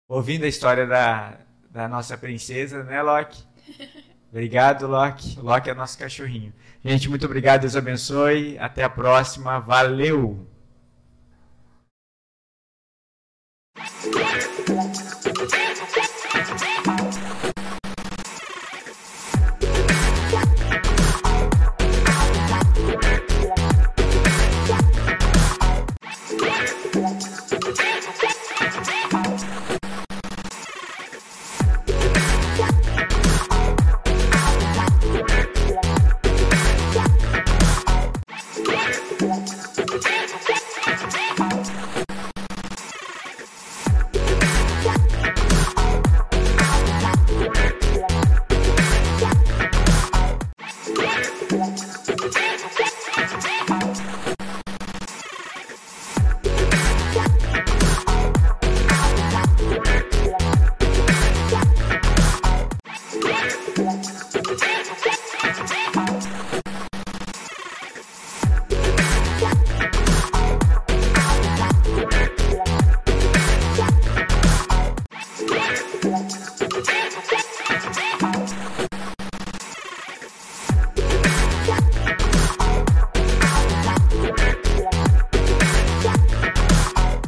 ouvindo 0.08 0.46
a 0.46 0.48
história 0.48 0.88
da, 0.88 1.38
da 1.70 1.88
nossa 1.88 2.18
princesa, 2.18 2.84
né, 2.84 3.02
Loki? 3.02 3.44
Obrigado, 4.32 4.88
Loki. 4.88 5.40
Loki 5.40 5.70
é 5.70 5.74
nosso 5.74 5.98
cachorrinho. 5.98 6.54
Gente, 6.84 7.10
muito 7.10 7.26
obrigado, 7.26 7.62
Deus 7.62 7.76
abençoe. 7.76 8.58
Até 8.60 8.84
a 8.84 8.90
próxima. 8.90 9.60
Valeu! 9.60 10.48